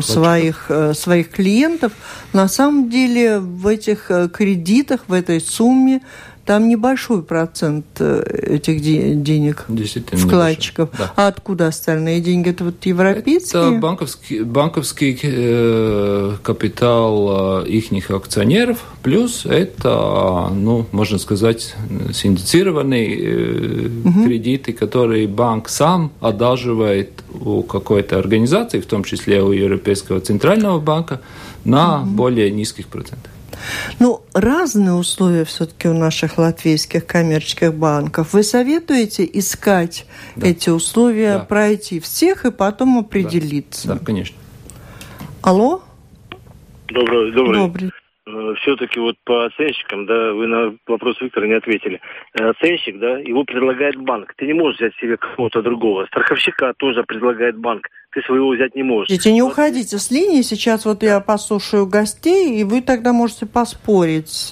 своих, 0.02 0.66
э, 0.68 0.92
своих 0.94 1.30
клиентов, 1.30 1.92
на 2.32 2.48
самом 2.48 2.90
деле 2.90 3.38
в 3.38 3.66
этих 3.66 4.10
э, 4.10 4.28
кредитах, 4.28 5.04
в 5.08 5.12
этой 5.12 5.40
сумме 5.40 6.02
там 6.48 6.66
небольшой 6.66 7.22
процент 7.22 7.84
э, 7.98 8.54
этих 8.54 8.80
денег 8.80 9.66
вкладчиков. 10.12 10.88
Да. 10.96 11.12
А 11.14 11.26
откуда 11.26 11.66
остальные 11.66 12.22
деньги? 12.22 12.48
Это 12.48 12.64
вот 12.64 12.86
европейские? 12.86 13.68
Это 13.68 13.78
банковский, 13.78 14.42
банковский 14.44 15.18
э, 15.22 16.36
капитал 16.42 17.64
э, 17.66 17.68
их 17.68 18.10
акционеров, 18.10 18.78
плюс 19.02 19.44
это, 19.44 20.48
ну, 20.54 20.86
можно 20.90 21.18
сказать, 21.18 21.74
синдицированные 22.14 23.18
э, 23.18 23.90
угу. 24.06 24.24
кредиты, 24.24 24.72
которые 24.72 25.28
банк 25.28 25.68
сам 25.68 26.12
одалживает 26.20 27.10
у 27.42 27.62
какой-то 27.62 28.18
организации, 28.18 28.80
в 28.80 28.86
том 28.86 29.04
числе 29.04 29.42
у 29.42 29.52
Европейского 29.52 30.20
центрального 30.20 30.80
банка, 30.80 31.20
на 31.66 32.00
угу. 32.00 32.08
более 32.08 32.50
низких 32.50 32.86
процентах. 32.86 33.32
Ну, 34.00 34.20
разные 34.34 34.94
условия 34.94 35.44
все-таки 35.44 35.88
у 35.88 35.94
наших 35.94 36.38
латвийских 36.38 37.06
коммерческих 37.06 37.74
банков. 37.74 38.32
Вы 38.32 38.42
советуете 38.42 39.28
искать 39.32 40.06
да. 40.36 40.48
эти 40.48 40.70
условия, 40.70 41.38
да. 41.38 41.44
пройти 41.44 42.00
всех 42.00 42.44
и 42.44 42.50
потом 42.50 42.98
определиться? 42.98 43.88
Да, 43.88 43.94
да 43.94 44.04
конечно. 44.04 44.36
Алло? 45.42 45.82
Добрый. 46.88 47.32
Добрый. 47.32 47.58
добрый. 47.58 47.90
Э, 48.28 48.54
все-таки 48.60 49.00
вот 49.00 49.16
по 49.24 49.46
оценщикам, 49.46 50.06
да, 50.06 50.32
вы 50.32 50.46
на 50.46 50.76
вопрос 50.86 51.20
Виктора 51.20 51.46
не 51.46 51.54
ответили. 51.54 52.00
Э, 52.34 52.50
оценщик, 52.50 52.98
да, 52.98 53.18
его 53.18 53.44
предлагает 53.44 53.96
банк. 53.96 54.34
Ты 54.36 54.46
не 54.46 54.52
можешь 54.52 54.78
взять 54.78 54.94
себе 54.96 55.16
какого-то 55.16 55.62
другого. 55.62 56.06
Страховщика 56.06 56.74
тоже 56.76 57.04
предлагает 57.04 57.56
банк. 57.56 57.88
Ты 58.18 58.24
своего 58.24 58.48
взять 58.48 58.74
не 58.74 58.82
можешь. 58.82 59.08
Дети, 59.10 59.28
не 59.28 59.42
вот. 59.42 59.52
уходите 59.52 59.96
с 59.96 60.10
линии. 60.10 60.42
Сейчас 60.42 60.84
вот 60.84 61.04
я 61.04 61.20
послушаю 61.20 61.86
гостей, 61.86 62.58
и 62.60 62.64
вы 62.64 62.82
тогда 62.82 63.12
можете 63.12 63.46
поспорить. 63.46 64.50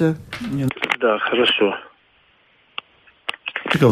Нет. 0.53 0.71
Да, 1.01 1.19
хорошо. 1.19 1.75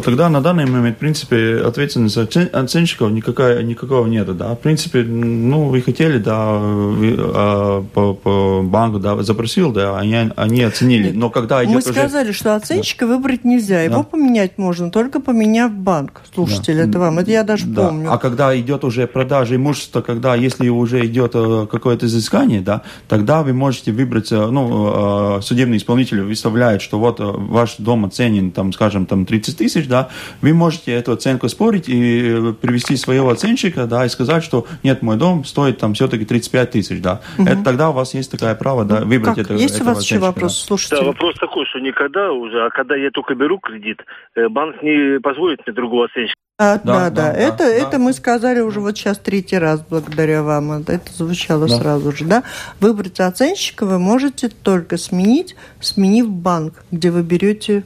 Тогда 0.05 0.29
на 0.29 0.41
данный 0.41 0.67
момент, 0.67 0.97
в 0.97 1.01
принципе, 1.01 1.57
ответственность 1.65 2.17
оценщиков 2.17 3.11
никакая, 3.11 3.63
никакого 3.63 4.07
нет, 4.07 4.35
да. 4.37 4.55
В 4.55 4.61
принципе, 4.61 5.03
ну, 5.03 5.65
вы 5.65 5.83
хотели, 5.83 6.19
да, 6.19 6.35
а, 6.37 7.85
по, 7.93 8.15
по 8.15 8.63
банку, 8.63 8.99
да, 8.99 9.21
запросил, 9.23 9.73
да, 9.73 9.99
они, 9.99 10.31
они 10.37 10.63
оценили. 10.63 11.11
Но 11.11 11.31
когда 11.31 11.63
идет 11.65 11.75
Мы 11.75 11.81
уже... 11.81 11.93
сказали, 11.93 12.33
что 12.33 12.55
оценщика 12.55 13.07
да. 13.07 13.15
выбрать 13.15 13.45
нельзя, 13.45 13.83
его 13.83 13.99
да. 13.99 14.03
поменять 14.05 14.59
можно, 14.59 14.91
только 14.91 15.21
поменяв 15.21 15.73
банк. 15.73 16.23
Слушатель, 16.33 16.77
да. 16.77 16.85
это 16.85 16.99
вам, 16.99 17.19
это 17.19 17.31
я 17.31 17.43
даже 17.43 17.67
да. 17.67 17.89
помню. 17.89 18.13
А 18.13 18.19
когда 18.19 18.59
идет 18.59 18.85
уже 18.85 19.07
продажа 19.07 19.57
имущества, 19.57 20.01
когда, 20.03 20.35
если 20.35 20.69
уже 20.69 21.05
идет 21.07 21.33
э, 21.35 21.67
какое-то 21.71 22.07
изыскание, 22.07 22.61
да, 22.61 22.83
тогда 23.09 23.43
вы 23.43 23.53
можете 23.53 23.93
выбрать, 23.93 24.31
э, 24.31 24.47
ну, 24.47 25.39
э, 25.39 25.43
судебный 25.43 25.79
исполнитель 25.79 26.23
выставляет, 26.23 26.81
что 26.81 26.99
вот 26.99 27.17
ваш 27.19 27.77
дом 27.79 28.05
оценен, 28.05 28.51
там, 28.53 28.73
скажем, 28.73 29.07
там 29.07 29.27
30 29.27 29.64
тысяч, 29.65 29.89
да, 29.89 30.09
вы 30.43 30.53
можете 30.53 30.93
эту 30.93 31.13
оценку 31.13 31.49
спорить 31.49 31.89
и 31.89 32.51
э, 32.51 32.53
привести 32.53 32.97
своего 32.97 33.31
оценщика, 33.31 33.87
да, 33.87 34.05
и 34.05 34.09
сказать, 34.09 34.45
что 34.45 34.67
нет, 34.83 35.03
мой 35.03 35.17
дом 35.17 35.45
стоит 35.45 35.79
там 35.79 35.95
все-таки 35.95 36.25
35 36.25 36.71
тысяч, 36.71 37.01
да. 37.01 37.21
Угу. 37.39 37.49
Это 37.49 37.65
тогда 37.65 37.91
у 37.91 37.93
вас 37.93 38.15
есть 38.15 38.31
такое 38.31 38.55
право, 38.55 38.85
да, 38.85 39.01
выбрать 39.01 39.37
как? 39.37 39.47
это. 39.47 39.55
Есть 39.55 39.81
у 39.81 39.85
вас 39.85 40.03
еще 40.03 40.19
вопрос, 40.19 40.61
да. 40.61 40.67
слушайте. 40.67 40.97
Да, 40.97 41.03
вопрос 41.03 41.35
такой, 41.41 41.65
что 41.67 41.79
никогда 41.79 42.31
уже, 42.33 42.67
а 42.67 42.71
когда 42.71 42.95
я 42.97 43.11
только 43.11 43.35
беру 43.35 43.59
кредит, 43.59 43.99
э, 44.35 44.49
банк 44.49 44.83
не 44.83 45.19
позволит 45.21 45.61
мне 45.67 45.75
другого 45.75 46.07
оценщика. 46.07 46.35
Да, 46.57 46.81
да, 46.85 47.11
да. 47.11 47.11
да. 47.11 47.33
Это, 47.33 47.59
да, 47.59 47.69
это 47.69 47.99
мы 47.99 48.13
сказали 48.13 48.61
уже 48.61 48.79
вот 48.79 48.97
сейчас 48.97 49.19
третий 49.19 49.59
раз 49.59 49.85
благодаря 49.91 50.45
вам. 50.45 50.71
Это 50.73 51.11
звучало 51.11 51.67
да. 51.67 51.79
сразу 51.79 52.13
же, 52.13 52.25
да? 52.27 52.45
Выбрать 52.79 53.19
оценщика 53.19 53.85
вы 53.87 53.99
можете 53.99 54.49
только 54.49 54.97
сменить, 54.97 55.57
сменив 55.81 56.31
банк, 56.31 56.85
где 56.93 57.11
вы 57.11 57.23
берете 57.23 57.85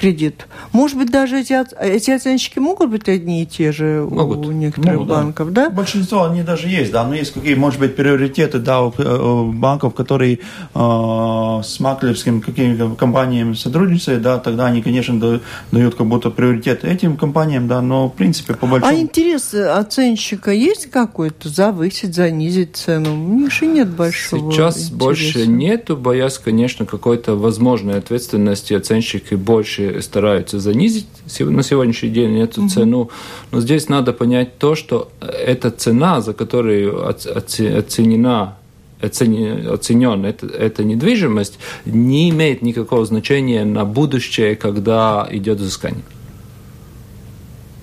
кредит. 0.00 0.46
Может 0.72 0.96
быть, 0.96 1.10
даже 1.10 1.40
эти, 1.40 1.54
эти 1.80 2.10
оценщики 2.10 2.58
могут 2.58 2.90
быть 2.90 3.08
одни 3.08 3.42
и 3.42 3.46
те 3.46 3.70
же 3.70 4.06
могут. 4.10 4.46
у 4.46 4.50
некоторых 4.50 5.00
могут, 5.00 5.08
банков, 5.08 5.52
да. 5.52 5.68
да? 5.68 5.70
Большинство 5.70 6.24
они 6.24 6.42
даже 6.42 6.68
есть, 6.68 6.90
да, 6.90 7.04
но 7.04 7.14
есть 7.14 7.32
какие, 7.32 7.54
может 7.54 7.78
быть, 7.78 7.96
приоритеты, 7.96 8.58
да, 8.58 8.82
у, 8.82 8.88
у 8.88 9.52
банков, 9.52 9.94
которые 9.94 10.38
э, 10.74 11.60
с 11.62 11.80
маклерскими 11.80 12.40
какими 12.40 12.94
компаниями 12.94 13.52
сотрудничают, 13.52 14.22
да, 14.22 14.38
тогда 14.38 14.66
они, 14.66 14.80
конечно, 14.80 15.20
дают, 15.20 15.42
дают 15.70 15.94
как 15.94 16.06
будто 16.06 16.30
приоритет 16.30 16.84
этим 16.84 17.18
компаниям, 17.18 17.68
да, 17.68 17.82
но, 17.82 18.08
в 18.08 18.14
принципе, 18.14 18.54
по 18.54 18.66
большому... 18.66 18.96
А 18.96 18.98
интерес 18.98 19.52
оценщика 19.52 20.50
есть 20.50 20.90
какой-то? 20.90 21.50
Завысить, 21.50 22.14
занизить 22.14 22.76
цену? 22.76 23.12
У 23.12 23.34
них 23.34 23.52
же 23.52 23.66
нет 23.66 23.88
большого 23.88 24.50
Сейчас 24.50 24.76
интереса. 24.76 24.94
больше 24.94 25.46
нету, 25.46 25.96
боясь, 25.96 26.38
конечно, 26.38 26.86
какой-то 26.86 27.36
возможной 27.36 27.98
ответственности 27.98 28.72
оценщики 28.72 29.34
больше 29.34 29.89
стараются 30.00 30.58
занизить 30.60 31.06
на 31.40 31.62
сегодняшний 31.62 32.10
день 32.10 32.38
эту 32.38 32.68
цену. 32.68 33.10
Но 33.50 33.60
здесь 33.60 33.88
надо 33.88 34.12
понять 34.12 34.58
то, 34.58 34.74
что 34.74 35.10
эта 35.20 35.70
цена, 35.70 36.20
за 36.20 36.32
которую 36.32 37.08
оценена 37.08 38.56
оценен 39.02 40.24
эта, 40.26 40.46
эта 40.46 40.84
недвижимость, 40.84 41.58
не 41.86 42.28
имеет 42.30 42.62
никакого 42.62 43.04
значения 43.06 43.64
на 43.64 43.84
будущее, 43.84 44.56
когда 44.56 45.26
идет 45.30 45.58
взыскание. 45.58 46.04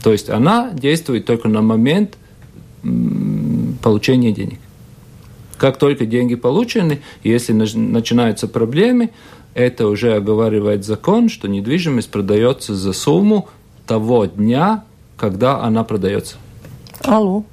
То 0.04 0.12
есть 0.12 0.30
она 0.30 0.72
действует 0.72 1.26
только 1.26 1.48
на 1.50 1.62
момент 1.62 2.18
получения 3.82 4.32
денег. 4.32 4.60
Как 5.58 5.78
только 5.78 6.06
деньги 6.06 6.36
получены, 6.36 7.02
если 7.24 7.52
начинаются 7.52 8.48
проблемы, 8.48 9.10
это 9.58 9.88
уже 9.88 10.14
оговаривает 10.14 10.86
закон, 10.86 11.30
что 11.30 11.48
недвижимость 11.48 12.12
продается 12.12 12.76
за 12.76 12.94
сумму 12.94 13.50
того 13.88 14.26
дня, 14.26 14.84
когда 15.18 15.62
она 15.62 15.84
продается. 15.84 16.38
Алло. 17.04 17.44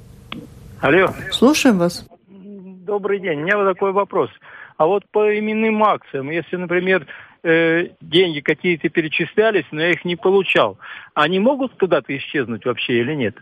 Алло. 0.81 1.09
Слушаем 1.31 1.79
вас. 1.79 2.05
Добрый 2.29 3.19
день. 3.19 3.39
У 3.39 3.43
меня 3.45 3.57
вот 3.57 3.73
такой 3.73 3.91
вопрос. 3.91 4.29
А 4.77 4.85
вот 4.85 5.03
по 5.11 5.35
именным 5.39 5.83
акциям, 5.83 6.29
если, 6.29 6.57
например, 6.57 7.07
э, 7.41 7.87
деньги 8.01 8.41
какие-то 8.41 8.87
перечислялись, 8.89 9.65
но 9.71 9.81
я 9.81 9.89
их 9.89 10.05
не 10.05 10.15
получал, 10.15 10.77
они 11.15 11.39
могут 11.39 11.73
куда-то 11.79 12.15
исчезнуть 12.15 12.65
вообще 12.65 12.99
или 12.99 13.15
нет? 13.15 13.35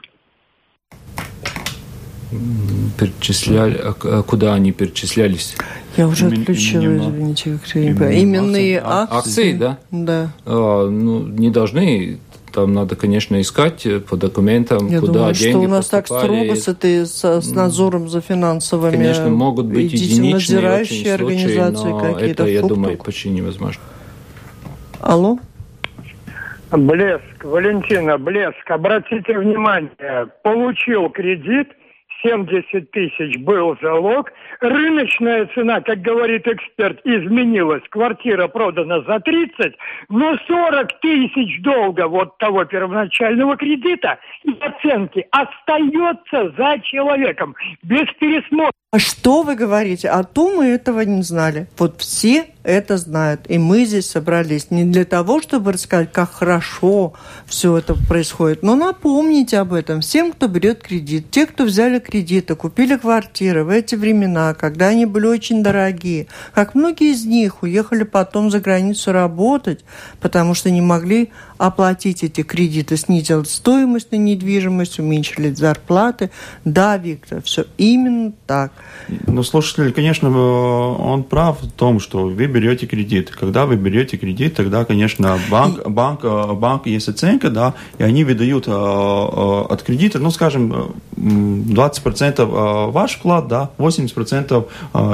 Перечисляли, 2.97 3.77
а, 3.77 3.95
а 4.03 4.23
куда 4.23 4.53
они 4.53 4.71
перечислялись? 4.71 5.55
Я 5.97 6.07
уже 6.07 6.27
отключила, 6.27 6.97
извините, 6.97 7.59
Именные 7.75 8.81
акции. 8.83 9.17
Акции, 9.17 9.53
да? 9.53 9.77
Да. 9.91 10.31
А, 10.45 10.89
ну, 10.89 11.27
не 11.27 11.49
должны 11.49 12.19
там 12.53 12.71
надо, 12.71 12.95
конечно, 12.95 13.41
искать 13.41 13.87
по 14.07 14.15
документам, 14.15 14.87
Я 14.87 14.99
куда 14.99 15.13
думаю, 15.13 15.33
деньги 15.33 15.49
что 15.49 15.59
у 15.59 15.67
нас 15.67 15.89
поступали. 15.89 16.21
так 16.21 16.23
строго 16.23 16.55
с, 16.55 16.67
этой, 16.67 17.05
с, 17.07 17.41
с 17.41 17.51
надзором 17.51 18.09
за 18.09 18.21
финансовыми. 18.21 18.91
Конечно, 18.91 19.29
могут 19.29 19.65
быть 19.65 19.91
единичные 19.91 20.81
очень 20.81 21.17
случаи, 21.17 21.71
но 21.71 22.17
это, 22.19 22.45
я 22.45 22.61
думаю, 22.61 22.97
почти 22.97 23.29
невозможно. 23.29 23.81
Алло. 25.01 25.39
Блеск, 26.71 27.43
Валентина, 27.43 28.17
Блеск, 28.17 28.69
обратите 28.69 29.37
внимание, 29.37 30.27
получил 30.43 31.09
кредит– 31.09 31.69
70 32.23 32.91
тысяч 32.91 33.37
был 33.39 33.77
залог. 33.81 34.31
Рыночная 34.61 35.47
цена, 35.53 35.81
как 35.81 36.01
говорит 36.01 36.47
эксперт, 36.47 36.99
изменилась. 37.03 37.83
Квартира 37.89 38.47
продана 38.47 39.01
за 39.01 39.19
30, 39.19 39.75
но 40.09 40.35
40 40.47 40.99
тысяч 41.01 41.61
долга 41.61 42.07
вот 42.07 42.37
того 42.37 42.65
первоначального 42.65 43.57
кредита 43.57 44.17
и 44.43 44.51
оценки 44.59 45.27
остается 45.31 46.53
за 46.57 46.79
человеком 46.83 47.55
без 47.83 48.07
пересмотра. 48.19 48.71
А 48.93 48.99
что 48.99 49.41
вы 49.41 49.55
говорите? 49.55 50.07
А 50.07 50.23
то 50.23 50.55
мы 50.55 50.67
этого 50.67 51.01
не 51.01 51.23
знали. 51.23 51.67
Вот 51.79 51.99
все 51.99 52.45
это 52.63 52.97
знают. 52.97 53.41
И 53.49 53.57
мы 53.57 53.85
здесь 53.85 54.07
собрались 54.07 54.69
не 54.69 54.85
для 54.85 55.03
того, 55.03 55.41
чтобы 55.41 55.71
рассказать, 55.71 56.11
как 56.11 56.31
хорошо 56.31 57.13
все 57.47 57.77
это 57.77 57.95
происходит, 58.07 58.61
но 58.61 58.75
напомнить 58.75 59.53
об 59.55 59.73
этом 59.73 60.01
всем, 60.01 60.31
кто 60.31 60.47
берет 60.47 60.83
кредит. 60.83 61.31
Те, 61.31 61.47
кто 61.47 61.63
взяли 61.63 61.97
кредиты, 62.13 62.53
купили 62.55 62.95
квартиры 62.95 63.63
в 63.63 63.69
эти 63.69 63.95
времена, 63.95 64.53
когда 64.53 64.89
они 64.89 65.07
были 65.07 65.25
очень 65.25 65.63
дорогие. 65.63 66.27
Как 66.53 66.75
многие 66.75 67.11
из 67.11 67.25
них 67.25 67.63
уехали 67.63 68.03
потом 68.03 68.51
за 68.51 68.59
границу 68.59 69.11
работать, 69.11 69.83
потому 70.21 70.53
что 70.53 70.69
не 70.69 70.81
могли 70.81 71.31
оплатить 71.63 72.25
эти 72.25 72.43
кредиты, 72.43 72.97
снизил 72.97 73.45
стоимость 73.45 74.11
на 74.11 74.17
недвижимость, 74.17 74.99
уменьшили 74.99 75.53
зарплаты. 75.53 76.29
Да, 76.65 76.97
Виктор, 76.97 77.41
все 77.41 77.63
именно 77.77 78.33
так. 78.47 78.73
Ну, 79.27 79.43
слушатель, 79.43 79.93
конечно, 79.93 80.27
э, 80.27 80.31
он 80.31 81.23
прав 81.23 81.61
в 81.61 81.71
том, 81.71 82.01
что 82.01 82.25
вы 82.27 82.47
берете 82.47 82.85
кредит. 82.85 83.29
Когда 83.29 83.65
вы 83.65 83.77
берете 83.77 84.17
кредит, 84.17 84.55
тогда, 84.55 84.83
конечно, 84.83 85.39
банк, 85.49 85.87
банк, 85.87 86.19
э, 86.23 86.51
банк 86.51 86.85
есть 86.85 87.07
оценка, 87.07 87.49
да, 87.49 87.75
и 87.97 88.03
они 88.03 88.25
выдают 88.25 88.67
э, 88.67 88.71
от 88.71 89.83
кредита, 89.83 90.19
ну, 90.19 90.31
скажем, 90.31 90.95
20% 91.15 92.91
ваш 92.91 93.13
вклад, 93.13 93.47
да, 93.47 93.69
80% 93.77 94.67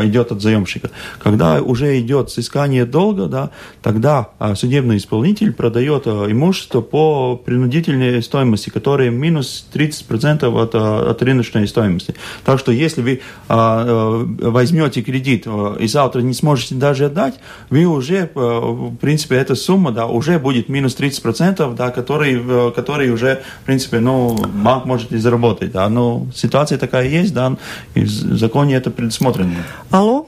идет 0.07 0.31
от 0.31 0.41
заемщика. 0.41 0.89
Когда 1.19 1.61
уже 1.61 1.99
идет 1.99 2.31
сыскание 2.31 2.85
долга, 2.85 3.27
да, 3.27 3.51
тогда 3.83 4.29
судебный 4.55 4.97
исполнитель 4.97 5.53
продает 5.53 6.07
имущество 6.07 6.38
по 6.81 7.35
принудительной 7.35 8.21
стоимости, 8.21 8.69
которая 8.69 9.09
минус 9.09 9.65
30% 9.73 10.45
от, 10.61 10.75
от 10.75 11.21
рыночной 11.21 11.67
стоимости. 11.67 12.15
Так 12.43 12.59
что 12.59 12.71
если 12.71 13.01
вы 13.01 13.21
а, 13.47 14.25
возьмете 14.41 15.01
кредит 15.01 15.43
э, 15.45 15.77
и 15.79 15.87
завтра 15.87 16.21
не 16.21 16.33
сможете 16.33 16.75
даже 16.75 17.05
отдать, 17.05 17.35
вы 17.69 17.85
уже, 17.85 18.15
э, 18.15 18.29
в 18.35 18.95
принципе, 18.97 19.35
эта 19.35 19.55
сумма, 19.55 19.91
да, 19.91 20.05
уже 20.05 20.39
будет 20.39 20.69
минус 20.69 20.95
30%, 20.97 21.75
да, 21.75 21.91
который, 21.91 22.41
э, 22.41 22.71
который 22.75 23.11
уже, 23.11 23.41
в 23.63 23.65
принципе, 23.65 23.99
ну, 23.99 24.37
банк 24.37 24.85
может 24.85 25.11
и 25.11 25.17
заработать, 25.17 25.71
да, 25.71 25.89
но 25.89 26.27
ситуация 26.33 26.77
такая 26.77 27.07
есть, 27.07 27.33
да, 27.33 27.57
и 27.95 28.01
в 28.01 28.07
законе 28.07 28.75
это 28.75 28.91
предусмотрено. 28.91 29.55
Алло? 29.91 30.27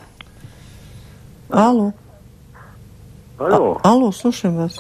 Алло? 1.50 1.94
Алло. 3.38 3.80
А, 3.84 3.90
алло, 3.92 4.12
слушаем 4.12 4.56
вас. 4.56 4.78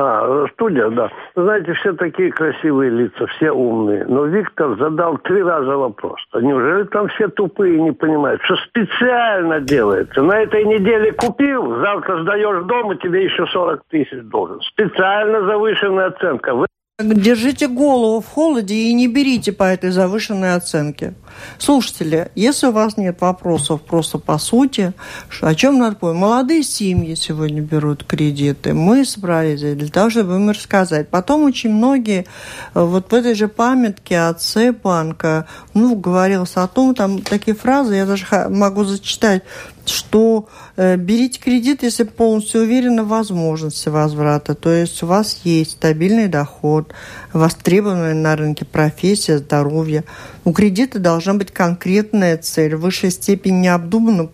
А, 0.00 0.46
студия, 0.52 0.88
да. 0.90 1.10
Знаете, 1.34 1.72
все 1.72 1.92
такие 1.92 2.30
красивые 2.30 2.88
лица, 2.88 3.26
все 3.26 3.50
умные. 3.50 4.04
Но 4.06 4.26
Виктор 4.26 4.78
задал 4.78 5.18
три 5.18 5.42
раза 5.42 5.76
вопрос. 5.76 6.20
А 6.30 6.40
неужели 6.40 6.84
там 6.84 7.08
все 7.08 7.26
тупые 7.26 7.80
не 7.80 7.90
понимают, 7.90 8.40
что 8.44 8.54
специально 8.68 9.60
делается? 9.60 10.22
На 10.22 10.38
этой 10.38 10.64
неделе 10.64 11.10
купил, 11.10 11.80
завтра 11.80 12.22
сдаешь 12.22 12.64
дом, 12.66 12.92
и 12.92 12.98
тебе 12.98 13.24
еще 13.24 13.44
40 13.46 13.82
тысяч 13.90 14.22
должен. 14.22 14.60
Специально 14.60 15.44
завышенная 15.44 16.06
оценка. 16.06 16.54
Держите 17.00 17.68
голову 17.68 18.20
в 18.20 18.26
холоде 18.26 18.74
и 18.74 18.92
не 18.92 19.06
берите 19.06 19.52
по 19.52 19.62
этой 19.62 19.90
завышенной 19.90 20.56
оценке. 20.56 21.14
Слушатели, 21.56 22.32
если 22.34 22.66
у 22.66 22.72
вас 22.72 22.96
нет 22.96 23.20
вопросов 23.20 23.82
просто 23.82 24.18
по 24.18 24.36
сути, 24.38 24.92
о 25.40 25.54
чем 25.54 25.78
надо 25.78 25.94
помнить? 25.94 26.20
Молодые 26.20 26.64
семьи 26.64 27.14
сегодня 27.14 27.60
берут 27.60 28.02
кредиты. 28.02 28.74
Мы 28.74 29.04
собрались 29.04 29.60
для 29.60 29.86
того, 29.86 30.10
чтобы 30.10 30.34
им 30.34 30.50
рассказать. 30.50 31.08
Потом 31.08 31.44
очень 31.44 31.70
многие, 31.70 32.26
э, 32.74 32.80
вот 32.80 33.12
в 33.12 33.14
этой 33.14 33.36
же 33.36 33.46
памятке 33.46 34.18
отце 34.18 34.72
банка, 34.72 35.46
ну, 35.74 35.94
говорилось 35.94 36.56
о 36.56 36.66
том, 36.66 36.96
там 36.96 37.22
такие 37.22 37.56
фразы, 37.56 37.94
я 37.94 38.06
даже 38.06 38.26
могу 38.48 38.82
зачитать, 38.82 39.44
что 39.90 40.48
э, 40.76 40.96
берите 40.96 41.40
кредит, 41.40 41.82
если 41.82 42.04
полностью 42.04 42.62
уверены 42.62 43.02
в 43.02 43.08
возможности 43.08 43.88
возврата. 43.88 44.54
То 44.54 44.70
есть 44.70 45.02
у 45.02 45.06
вас 45.06 45.40
есть 45.44 45.72
стабильный 45.72 46.28
доход, 46.28 46.92
востребованная 47.32 48.14
на 48.14 48.36
рынке 48.36 48.64
профессия, 48.64 49.38
здоровье. 49.38 50.04
У 50.44 50.52
кредита 50.52 50.98
должна 50.98 51.34
быть 51.34 51.52
конкретная 51.52 52.36
цель. 52.36 52.76
В 52.76 52.80
высшей 52.80 53.10
степени 53.10 53.60
необдуманно 53.62 54.30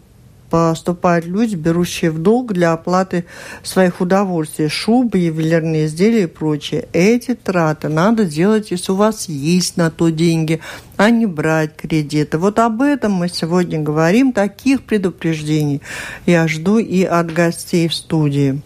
поступают 0.50 1.26
люди, 1.26 1.56
берущие 1.56 2.10
в 2.10 2.22
долг 2.22 2.52
для 2.52 2.72
оплаты 2.72 3.24
своих 3.62 4.00
удовольствий, 4.00 4.68
шубы, 4.68 5.18
ювелирные 5.18 5.86
изделия 5.86 6.24
и 6.24 6.26
прочее. 6.26 6.88
Эти 6.92 7.34
траты 7.34 7.88
надо 7.88 8.24
делать, 8.24 8.70
если 8.70 8.92
у 8.92 8.96
вас 8.96 9.28
есть 9.28 9.76
на 9.76 9.90
то 9.90 10.10
деньги, 10.10 10.60
а 10.96 11.10
не 11.10 11.26
брать 11.26 11.76
кредиты. 11.76 12.38
Вот 12.38 12.58
об 12.58 12.82
этом 12.82 13.12
мы 13.12 13.28
сегодня 13.28 13.80
говорим, 13.80 14.32
таких 14.32 14.84
предупреждений 14.84 15.80
я 16.26 16.46
жду 16.48 16.78
и 16.78 17.02
от 17.04 17.32
гостей 17.32 17.88
в 17.88 17.94
студии. 17.94 18.60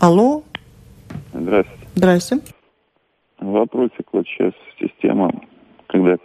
Алло? 0.00 0.42
Здравствуйте. 1.32 1.86
Здравствуйте. 1.94 2.54
Вопросик 3.40 4.06
вот 4.12 4.26
сейчас 4.26 4.52
система, 4.78 5.30
когда 5.88 6.16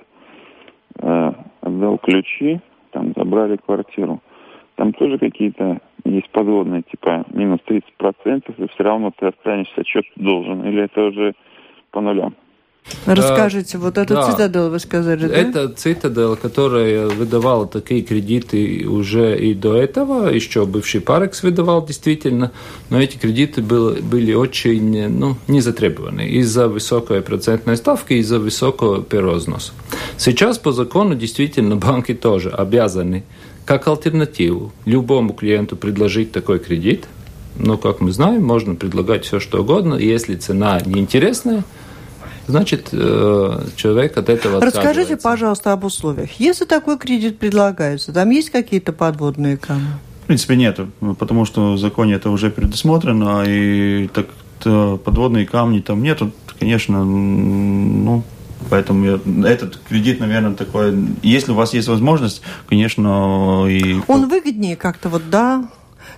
э, 1.00 1.32
отдал 1.62 1.98
ключи, 1.98 2.62
там 2.92 3.14
забрали 3.16 3.58
квартиру. 3.58 4.22
Там 4.78 4.94
тоже 4.94 5.18
какие-то 5.18 5.80
есть 6.06 6.30
подводные, 6.30 6.84
типа 6.84 7.26
минус 7.34 7.60
30%, 7.68 7.84
и 8.58 8.68
все 8.68 8.84
равно 8.84 9.12
ты 9.20 9.26
останешься, 9.26 9.84
что 9.84 10.02
ты 10.02 10.24
должен, 10.24 10.64
или 10.66 10.84
это 10.84 11.02
уже 11.02 11.34
по 11.92 12.00
нулям? 12.00 12.36
Расскажите, 13.06 13.78
вот 13.80 13.98
эту 13.98 14.14
да. 14.14 14.32
цитадель 14.32 14.70
вы 14.70 14.80
сказали, 14.80 15.28
да? 15.28 15.34
Это 15.36 15.70
цитадель, 15.70 16.36
которая 16.36 17.08
выдавала 17.08 17.68
такие 17.68 18.02
кредиты 18.02 18.88
уже 18.88 19.38
и 19.38 19.54
до 19.54 19.76
этого, 19.76 20.30
еще 20.30 20.66
бывший 20.66 21.02
Парекс 21.02 21.44
выдавал 21.44 21.86
действительно, 21.86 22.52
но 22.90 23.02
эти 23.02 23.18
кредиты 23.18 23.62
были, 23.62 24.02
были 24.02 24.34
очень 24.34 25.10
ну, 25.10 25.36
не 25.48 25.60
затребованы 25.60 26.28
из-за 26.30 26.68
высокой 26.68 27.22
процентной 27.22 27.78
ставки, 27.78 28.14
из-за 28.14 28.40
высокого 28.40 29.04
перозноса. 29.04 29.74
Сейчас 30.18 30.60
по 30.60 30.72
закону 30.72 31.16
действительно 31.16 31.76
банки 31.88 32.14
тоже 32.14 32.50
обязаны 32.52 33.24
как 33.68 33.88
альтернативу 33.88 34.72
любому 34.86 35.34
клиенту 35.34 35.76
предложить 35.76 36.32
такой 36.32 36.60
кредит. 36.60 37.06
Но, 37.60 37.78
как 37.78 38.00
мы 38.00 38.12
знаем, 38.12 38.44
можно 38.44 38.76
предлагать 38.76 39.26
все, 39.26 39.40
что 39.40 39.62
угодно. 39.62 39.96
Если 39.96 40.36
цена 40.36 40.80
неинтересная, 40.86 41.66
значит, 42.48 42.90
э, 42.94 43.66
человек 43.76 44.18
от 44.18 44.30
этого 44.30 44.62
Расскажите, 44.62 45.18
пожалуйста, 45.18 45.74
об 45.74 45.84
условиях. 45.84 46.32
Если 46.40 46.66
такой 46.66 46.98
кредит 46.98 47.40
предлагается, 47.40 48.14
там 48.14 48.30
есть 48.30 48.52
какие-то 48.52 48.94
подводные 48.94 49.58
камни? 49.58 49.88
В 50.24 50.28
принципе, 50.28 50.56
нет, 50.56 50.80
потому 51.20 51.46
что 51.46 51.74
в 51.74 51.78
законе 51.78 52.14
это 52.14 52.30
уже 52.30 52.50
предусмотрено, 52.50 53.44
и 53.46 54.08
так 54.08 54.28
подводные 55.04 55.46
камни 55.46 55.80
там 55.80 56.02
нет. 56.04 56.22
Конечно, 56.60 57.04
ну, 57.04 58.24
Поэтому 58.70 59.06
я, 59.06 59.20
этот 59.50 59.78
кредит, 59.78 60.20
наверное, 60.20 60.54
такой... 60.54 60.96
Если 61.22 61.52
у 61.52 61.56
вас 61.56 61.74
есть 61.74 61.88
возможность, 61.88 62.42
конечно, 62.68 63.66
и... 63.68 63.98
Он 64.08 64.28
выгоднее 64.28 64.76
как-то, 64.76 65.10
вот, 65.10 65.30
да? 65.30 65.70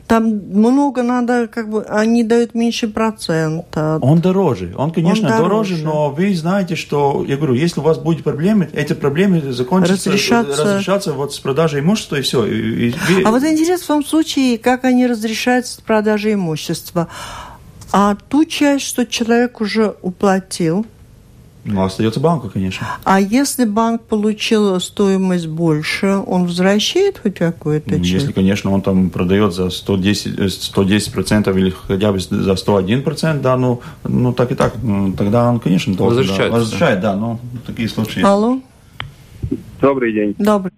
Там 0.08 0.24
много 0.26 1.04
надо, 1.04 1.48
как 1.48 1.70
бы, 1.70 1.84
они 1.84 2.24
дают 2.24 2.56
меньше 2.56 2.88
процента. 2.88 4.00
Он 4.02 4.20
дороже. 4.20 4.74
Он, 4.76 4.92
конечно, 4.92 5.28
Он 5.28 5.44
дороже. 5.44 5.76
дороже, 5.76 5.84
но 5.84 6.10
вы 6.10 6.36
знаете, 6.36 6.76
что, 6.76 7.24
я 7.28 7.38
говорю, 7.38 7.54
если 7.54 7.80
у 7.80 7.84
вас 7.84 8.00
будут 8.00 8.24
проблемы, 8.24 8.70
эти 8.74 8.94
проблемы 8.94 9.54
закончатся, 9.54 10.10
разрешаться, 10.10 10.64
разрешаться 10.64 11.14
вот 11.14 11.34
с 11.36 11.40
продажей 11.40 11.82
имущества 11.82 12.16
и 12.16 12.22
все. 12.22 12.46
И, 12.46 12.90
и, 12.90 12.96
а 13.24 13.30
вот 13.30 13.44
интересно 13.44 13.84
в 13.84 13.88
том 13.88 14.06
случае, 14.06 14.58
как 14.58 14.84
они 14.84 15.06
разрешаются 15.06 15.76
с 15.76 15.82
продажей 15.82 16.34
имущества. 16.34 17.08
А 17.92 18.16
ту 18.16 18.46
часть, 18.46 18.86
что 18.86 19.06
человек 19.06 19.62
уже 19.62 19.96
уплатил, 20.02 20.88
ну, 21.66 21.84
остается 21.84 22.20
банку, 22.20 22.50
конечно. 22.50 22.88
А 23.04 23.20
если 23.20 23.66
банк 23.66 24.02
получил 24.04 24.80
стоимость 24.80 25.48
больше, 25.48 26.18
он 26.26 26.46
возвращает 26.46 27.20
хоть 27.20 27.36
какую-то 27.36 27.92
часть? 27.98 28.06
Если, 28.06 28.32
конечно, 28.32 28.72
он 28.72 28.82
там 28.82 29.10
продает 29.10 29.54
за 29.54 29.70
110, 29.70 30.52
110 30.52 31.14
процентов 31.14 31.58
или 31.58 31.70
хотя 31.70 32.12
бы 32.12 32.20
за 32.20 32.56
101 32.56 33.04
процент, 33.04 33.42
да, 33.42 33.58
ну, 33.58 33.82
ну 34.04 34.34
так 34.34 34.52
и 34.52 34.56
так, 34.56 34.74
ну, 34.82 35.14
тогда 35.14 35.50
он, 35.50 35.60
конечно, 35.60 35.94
должен, 35.96 36.20
возвращает. 36.20 36.52
Да, 36.52 36.58
возвращает, 36.58 37.00
да, 37.02 37.16
но 37.16 37.40
такие 37.66 37.90
случаи. 37.90 38.24
Алло. 38.24 38.60
Добрый 39.82 40.14
день. 40.14 40.36
Добрый. 40.38 40.72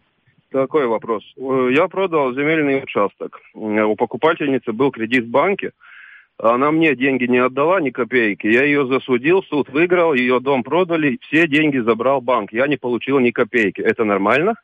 Такой 0.51 0.87
вопрос. 0.87 1.23
Я 1.37 1.87
продал 1.87 2.33
земельный 2.33 2.83
участок. 2.83 3.39
У 3.53 3.95
покупательницы 3.95 4.73
был 4.73 4.91
кредит 4.91 5.25
в 5.25 5.29
банке– 5.29 5.71
Она 6.41 6.71
мне 6.71 6.95
деньги 6.95 7.25
не 7.25 7.37
отдала, 7.37 7.79
ни 7.79 7.91
копейки. 7.91 8.47
Я 8.47 8.63
ее 8.63 8.87
засудил, 8.87 9.43
суд 9.43 9.69
выиграл, 9.69 10.15
ее 10.15 10.39
дом 10.39 10.63
продали, 10.63 11.19
все 11.27 11.47
деньги 11.47 11.77
забрал 11.77 12.19
банк. 12.19 12.51
Я 12.51 12.67
не 12.67 12.77
получил 12.77 13.19
ни 13.19 13.29
копейки. 13.29 13.79
Это 13.79 14.05
нормально? 14.05 14.55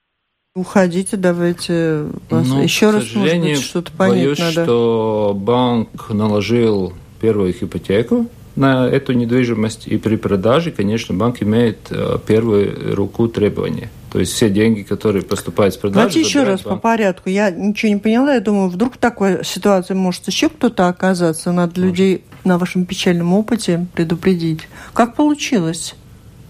Уходите, 0.56 1.18
давайте 1.18 2.08
вас 2.32 2.48
ну, 2.48 2.64
еще 2.64 2.90
раз, 2.90 3.14
может 3.14 3.40
быть, 3.42 3.62
что-то 3.62 3.92
понять 3.92 4.24
боюсь, 4.24 4.40
надо. 4.40 4.64
что 4.64 5.38
банк 5.40 6.10
наложил 6.10 6.94
первую 7.22 7.52
ипотеку 7.52 8.26
на 8.56 8.88
эту 8.88 9.14
недвижимость, 9.14 9.88
и 9.88 10.00
при 10.00 10.16
продаже, 10.16 10.72
конечно, 10.72 11.14
банк 11.14 11.44
имеет 11.44 11.92
э, 11.92 12.18
первую 12.26 12.96
руку 12.96 13.28
требования. 13.28 13.92
То 14.12 14.20
есть 14.20 14.34
все 14.34 14.50
деньги, 14.50 14.84
которые 14.84 15.24
поступают 15.24 15.74
с 15.74 15.78
продажи... 15.78 16.00
Давайте 16.00 16.22
еще 16.22 16.44
раз 16.44 16.64
банк. 16.64 16.78
по 16.78 16.82
порядку. 16.82 17.30
Я 17.30 17.52
ничего 17.52 17.92
не 17.92 18.00
поняла. 18.00 18.34
Я 18.36 18.40
думаю, 18.40 18.70
вдруг 18.70 18.96
в 18.96 18.98
такой 18.98 19.44
ситуации 19.44 19.94
может 19.94 20.28
еще 20.28 20.50
кто-то 20.50 20.88
оказаться. 20.88 21.52
Надо 21.52 21.80
может. 21.80 21.98
людей 21.98 22.24
на 22.46 22.58
вашем 22.58 22.86
печальном 22.86 23.34
опыте 23.34 23.86
предупредить. 23.94 24.70
Как 24.94 25.16
получилось? 25.16 25.96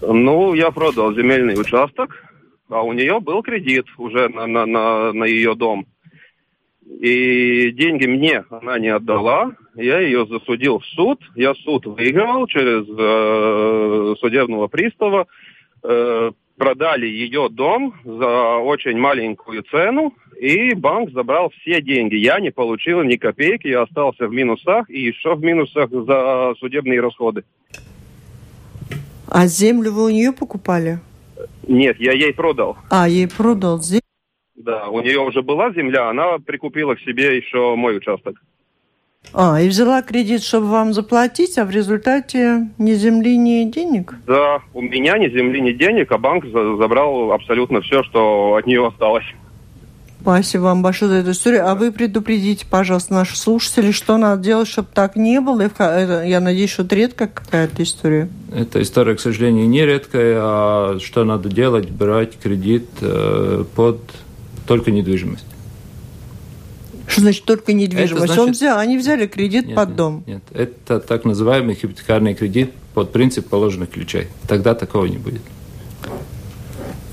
Ну, 0.00 0.54
я 0.54 0.70
продал 0.70 1.12
земельный 1.14 1.60
участок, 1.60 2.24
а 2.68 2.82
у 2.82 2.92
нее 2.92 3.18
был 3.20 3.42
кредит 3.42 3.86
уже 3.96 4.28
на, 4.28 4.46
на, 4.46 4.64
на, 4.64 5.12
на 5.12 5.24
ее 5.24 5.56
дом. 5.56 5.86
И 6.88 7.70
деньги 7.72 8.06
мне 8.06 8.44
она 8.50 8.78
не 8.78 8.88
отдала. 8.88 9.52
Я 9.74 10.00
ее 10.00 10.26
засудил 10.26 10.78
в 10.78 10.86
суд. 10.86 11.20
Я 11.34 11.54
суд 11.54 11.86
выиграл 11.86 12.46
через 12.46 12.86
э, 12.88 14.14
судебного 14.20 14.68
пристава. 14.68 15.26
Э, 15.82 16.30
продали 16.58 17.06
ее 17.06 17.48
дом 17.48 17.94
за 18.04 18.58
очень 18.58 18.98
маленькую 18.98 19.62
цену, 19.62 20.12
и 20.38 20.74
банк 20.74 21.10
забрал 21.12 21.50
все 21.50 21.80
деньги. 21.80 22.16
Я 22.16 22.40
не 22.40 22.50
получил 22.50 23.02
ни 23.02 23.16
копейки, 23.16 23.68
я 23.68 23.82
остался 23.82 24.26
в 24.26 24.32
минусах, 24.32 24.90
и 24.90 25.00
еще 25.00 25.34
в 25.34 25.40
минусах 25.42 25.90
за 25.90 26.54
судебные 26.58 27.00
расходы. 27.00 27.44
А 29.28 29.46
землю 29.46 29.92
вы 29.92 30.04
у 30.06 30.08
нее 30.10 30.32
покупали? 30.32 31.00
Нет, 31.66 31.96
я 32.00 32.12
ей 32.12 32.32
продал. 32.34 32.76
А, 32.90 33.08
ей 33.08 33.28
продал 33.28 33.80
землю? 33.80 34.02
Да, 34.56 34.88
у 34.88 35.00
нее 35.00 35.20
уже 35.20 35.42
была 35.42 35.70
земля, 35.72 36.10
она 36.10 36.38
прикупила 36.38 36.94
к 36.94 37.00
себе 37.00 37.36
еще 37.36 37.76
мой 37.76 37.96
участок. 37.96 38.36
А, 39.32 39.60
и 39.60 39.68
взяла 39.68 40.02
кредит, 40.02 40.42
чтобы 40.42 40.66
вам 40.66 40.94
заплатить, 40.94 41.58
а 41.58 41.64
в 41.64 41.70
результате 41.70 42.68
ни 42.78 42.92
земли, 42.94 43.36
ни 43.36 43.64
денег? 43.64 44.14
Да, 44.26 44.60
у 44.74 44.80
меня 44.80 45.18
ни 45.18 45.28
земли, 45.28 45.60
ни 45.60 45.72
денег, 45.72 46.10
а 46.12 46.18
банк 46.18 46.44
забрал 46.46 47.32
абсолютно 47.32 47.80
все, 47.80 48.02
что 48.04 48.56
от 48.56 48.66
нее 48.66 48.86
осталось. 48.86 49.26
Спасибо 50.20 50.62
вам 50.62 50.82
большое 50.82 51.10
за 51.10 51.16
эту 51.18 51.30
историю. 51.30 51.68
А 51.68 51.74
вы 51.74 51.92
предупредите, 51.92 52.66
пожалуйста, 52.68 53.14
наших 53.14 53.36
слушателей, 53.36 53.92
что 53.92 54.16
надо 54.18 54.42
делать, 54.42 54.68
чтобы 54.68 54.88
так 54.92 55.16
не 55.16 55.40
было. 55.40 55.70
Я 56.24 56.40
надеюсь, 56.40 56.70
что 56.70 56.82
это 56.82 56.96
редкая 56.96 57.28
какая-то 57.28 57.82
история. 57.82 58.28
Эта 58.52 58.82
история, 58.82 59.14
к 59.14 59.20
сожалению, 59.20 59.68
не 59.68 59.86
редкая. 59.86 60.38
А 60.40 60.98
что 61.00 61.24
надо 61.24 61.48
делать? 61.48 61.90
Брать 61.90 62.36
кредит 62.38 62.88
э, 63.00 63.64
под 63.76 64.00
только 64.66 64.90
недвижимость. 64.90 65.46
Что 67.08 67.22
значит 67.22 67.44
только 67.44 67.72
недвижимость? 67.72 68.26
Значит... 68.26 68.38
Он 68.38 68.50
взял, 68.52 68.78
они 68.78 68.98
взяли 68.98 69.26
кредит 69.26 69.66
нет, 69.66 69.76
под 69.76 69.88
нет, 69.88 69.96
дом. 69.96 70.24
Нет, 70.26 70.42
это 70.52 71.00
так 71.00 71.24
называемый 71.24 71.74
хипотекарный 71.74 72.34
кредит 72.34 72.72
под 72.94 73.12
принцип 73.12 73.48
положенных 73.48 73.90
ключей. 73.90 74.28
Тогда 74.46 74.74
такого 74.74 75.06
не 75.06 75.18
будет. 75.18 75.42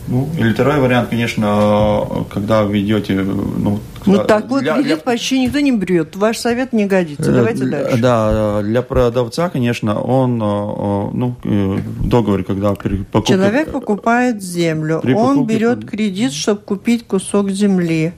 Ну, 0.07 0.29
или 0.37 0.53
второй 0.53 0.79
вариант, 0.79 1.09
конечно, 1.09 2.25
когда 2.31 2.63
вы 2.63 2.81
идете... 2.81 3.13
Ну, 3.15 3.79
ну 4.05 4.23
такой 4.23 4.61
для, 4.61 4.75
кредит 4.75 4.87
для... 4.87 4.97
почти 4.97 5.39
никто 5.39 5.59
не 5.59 5.71
берет. 5.71 6.15
Ваш 6.15 6.37
совет 6.37 6.73
не 6.73 6.85
годится. 6.85 7.31
Э, 7.31 7.33
Давайте 7.33 7.63
для, 7.63 7.81
дальше. 7.83 8.01
Да, 8.01 8.61
для 8.61 8.81
продавца, 8.83 9.49
конечно, 9.49 9.99
он, 9.99 10.35
э, 10.35 11.09
ну, 11.13 11.35
э, 11.43 11.79
договор, 12.03 12.43
когда 12.43 12.75
при 12.75 12.97
покупке... 12.97 13.33
Человек 13.33 13.71
покупает 13.71 14.43
землю, 14.43 15.01
он 15.15 15.47
берет 15.47 15.89
кредит, 15.89 16.33
чтобы 16.33 16.61
купить 16.61 17.07
кусок 17.07 17.49
земли 17.49 18.13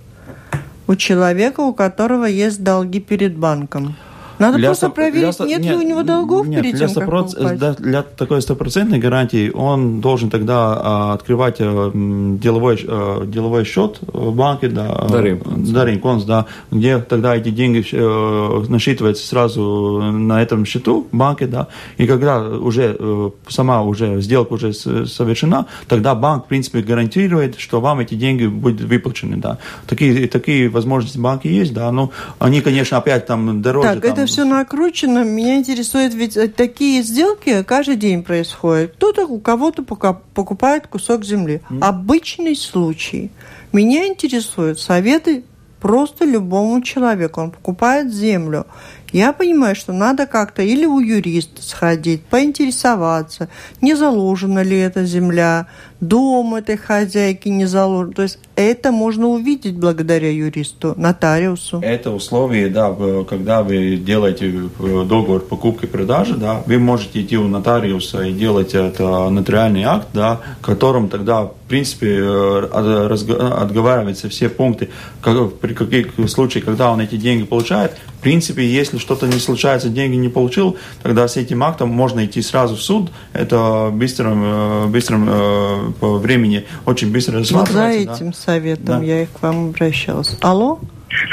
у 0.87 0.95
человека, 0.95 1.61
у 1.61 1.73
которого 1.73 2.25
есть 2.25 2.63
долги 2.63 2.99
перед 2.99 3.37
банком. 3.37 3.95
Надо 4.39 4.57
для 4.57 4.69
просто 4.69 4.89
проверить, 4.89 5.37
для, 5.37 5.45
нет, 5.45 5.61
нет 5.61 5.71
ли 5.71 5.85
у 5.85 5.87
него 5.87 6.03
долгов 6.03 6.47
нет, 6.47 6.61
перед 6.61 6.75
для 6.75 6.87
тем, 6.87 7.07
как 7.07 7.57
для, 7.57 7.73
для 7.73 8.03
такой 8.03 8.41
стопроцентной 8.41 8.99
гарантии 8.99 9.49
он 9.49 9.99
должен 10.01 10.29
тогда 10.29 10.79
а, 10.81 11.13
открывать 11.13 11.57
а, 11.59 11.91
деловой, 11.93 12.83
а, 12.87 13.25
деловой 13.25 13.63
счет 13.65 13.99
в 14.01 14.33
банке, 14.35 14.67
да, 14.67 15.07
Даринконс, 15.09 16.23
да, 16.25 16.45
где 16.71 16.99
тогда 16.99 17.35
эти 17.35 17.49
деньги 17.49 17.85
а, 17.93 18.63
насчитываются 18.67 19.25
сразу 19.25 20.01
на 20.01 20.41
этом 20.41 20.65
счету 20.65 21.07
в 21.11 21.15
банке, 21.15 21.47
да, 21.47 21.67
и 21.97 22.05
когда 22.05 22.39
уже 22.41 22.95
а, 22.99 23.31
сама 23.47 23.81
уже 23.81 24.21
сделка 24.21 24.53
уже 24.53 24.73
совершена, 24.73 25.65
тогда 25.87 26.13
банк, 26.15 26.45
в 26.45 26.47
принципе, 26.47 26.81
гарантирует, 26.81 27.59
что 27.59 27.81
вам 27.81 27.99
эти 27.99 28.15
деньги 28.15 28.45
будут 28.45 28.81
выплачены, 28.81 29.37
да. 29.37 29.57
Такие, 29.87 30.27
такие 30.27 30.69
возможности 30.69 31.17
банки 31.17 31.47
есть, 31.47 31.73
да, 31.73 31.91
но 31.91 32.11
они, 32.39 32.61
конечно, 32.61 32.97
опять 32.97 33.25
там 33.25 33.61
дороже. 33.61 33.87
Так, 33.87 34.01
там, 34.01 34.11
это 34.11 34.26
все 34.27 34.45
накручено. 34.45 35.23
Меня 35.23 35.57
интересует, 35.57 36.13
ведь 36.13 36.37
э, 36.37 36.47
такие 36.47 37.01
сделки 37.01 37.63
каждый 37.63 37.95
день 37.95 38.23
происходят. 38.23 38.93
Кто-то 38.93 39.25
у 39.25 39.39
кого-то 39.39 39.83
покупает 39.83 40.87
кусок 40.87 41.25
земли. 41.25 41.61
Mm. 41.69 41.79
Обычный 41.81 42.55
случай. 42.55 43.31
Меня 43.73 44.07
интересуют 44.07 44.79
советы 44.79 45.43
просто 45.79 46.25
любому 46.25 46.81
человеку. 46.81 47.41
Он 47.41 47.51
покупает 47.51 48.13
землю. 48.13 48.67
Я 49.13 49.31
понимаю, 49.31 49.75
что 49.75 49.93
надо 49.93 50.25
как-то 50.25 50.61
или 50.61 50.85
у 50.85 50.99
юриста 50.99 51.61
сходить, 51.61 52.23
поинтересоваться, 52.23 53.47
не 53.81 53.95
заложена 53.95 54.63
ли 54.63 54.77
эта 54.77 55.05
земля, 55.05 55.67
дом 55.99 56.55
этой 56.55 56.77
хозяйки 56.77 57.49
не 57.49 57.65
заложен. 57.65 58.13
То 58.13 58.23
есть 58.23 58.39
это 58.55 58.91
можно 58.91 59.27
увидеть 59.27 59.77
благодаря 59.77 60.29
юристу, 60.31 60.93
нотариусу. 60.97 61.79
Это 61.81 62.11
условие, 62.11 62.69
да, 62.69 62.95
когда 63.27 63.63
вы 63.63 63.97
делаете 63.97 64.69
э, 64.79 65.05
договор 65.07 65.41
покупки-продажи, 65.41 66.35
да, 66.35 66.61
вы 66.65 66.77
можете 66.77 67.21
идти 67.21 67.37
у 67.37 67.47
нотариуса 67.47 68.23
и 68.23 68.33
делать 68.33 68.73
это 68.73 69.29
нотариальный 69.29 69.83
акт, 69.83 70.07
да, 70.13 70.41
которым 70.61 71.09
тогда, 71.09 71.43
в 71.45 71.53
принципе, 71.67 72.17
э, 72.19 72.67
отговариваются 72.71 74.29
все 74.29 74.49
пункты, 74.49 74.89
как, 75.21 75.55
при 75.59 75.73
каких 75.73 76.13
случаях, 76.29 76.65
когда 76.65 76.91
он 76.91 76.99
эти 76.99 77.15
деньги 77.15 77.43
получает. 77.43 77.93
В 78.27 78.29
принципе, 78.29 78.65
если 78.65 78.97
что-то 78.97 79.25
не 79.25 79.39
случается, 79.39 79.87
деньги 79.87 80.17
не 80.17 80.27
получил, 80.27 80.77
тогда 81.01 81.29
с 81.29 81.37
этим 81.37 81.63
актом 81.63 81.87
можно 81.87 82.25
идти 82.25 82.41
сразу 82.41 82.75
в 82.75 82.81
суд. 82.81 83.09
Это 83.31 83.89
быстрым, 83.89 84.43
э, 84.43 84.87
быстрым 84.87 85.93
по 85.93 86.17
времени 86.17 86.65
очень 86.85 87.09
быстро 87.13 87.39
рассматривается. 87.39 87.79
Вот 87.79 88.05
за 88.05 88.13
этим 88.13 88.31
да? 88.31 88.37
советом 88.37 88.85
да. 88.85 89.01
я 89.01 89.23
и 89.23 89.27
к 89.27 89.41
вам 89.41 89.69
обращалась. 89.69 90.37
Алло? 90.41 90.77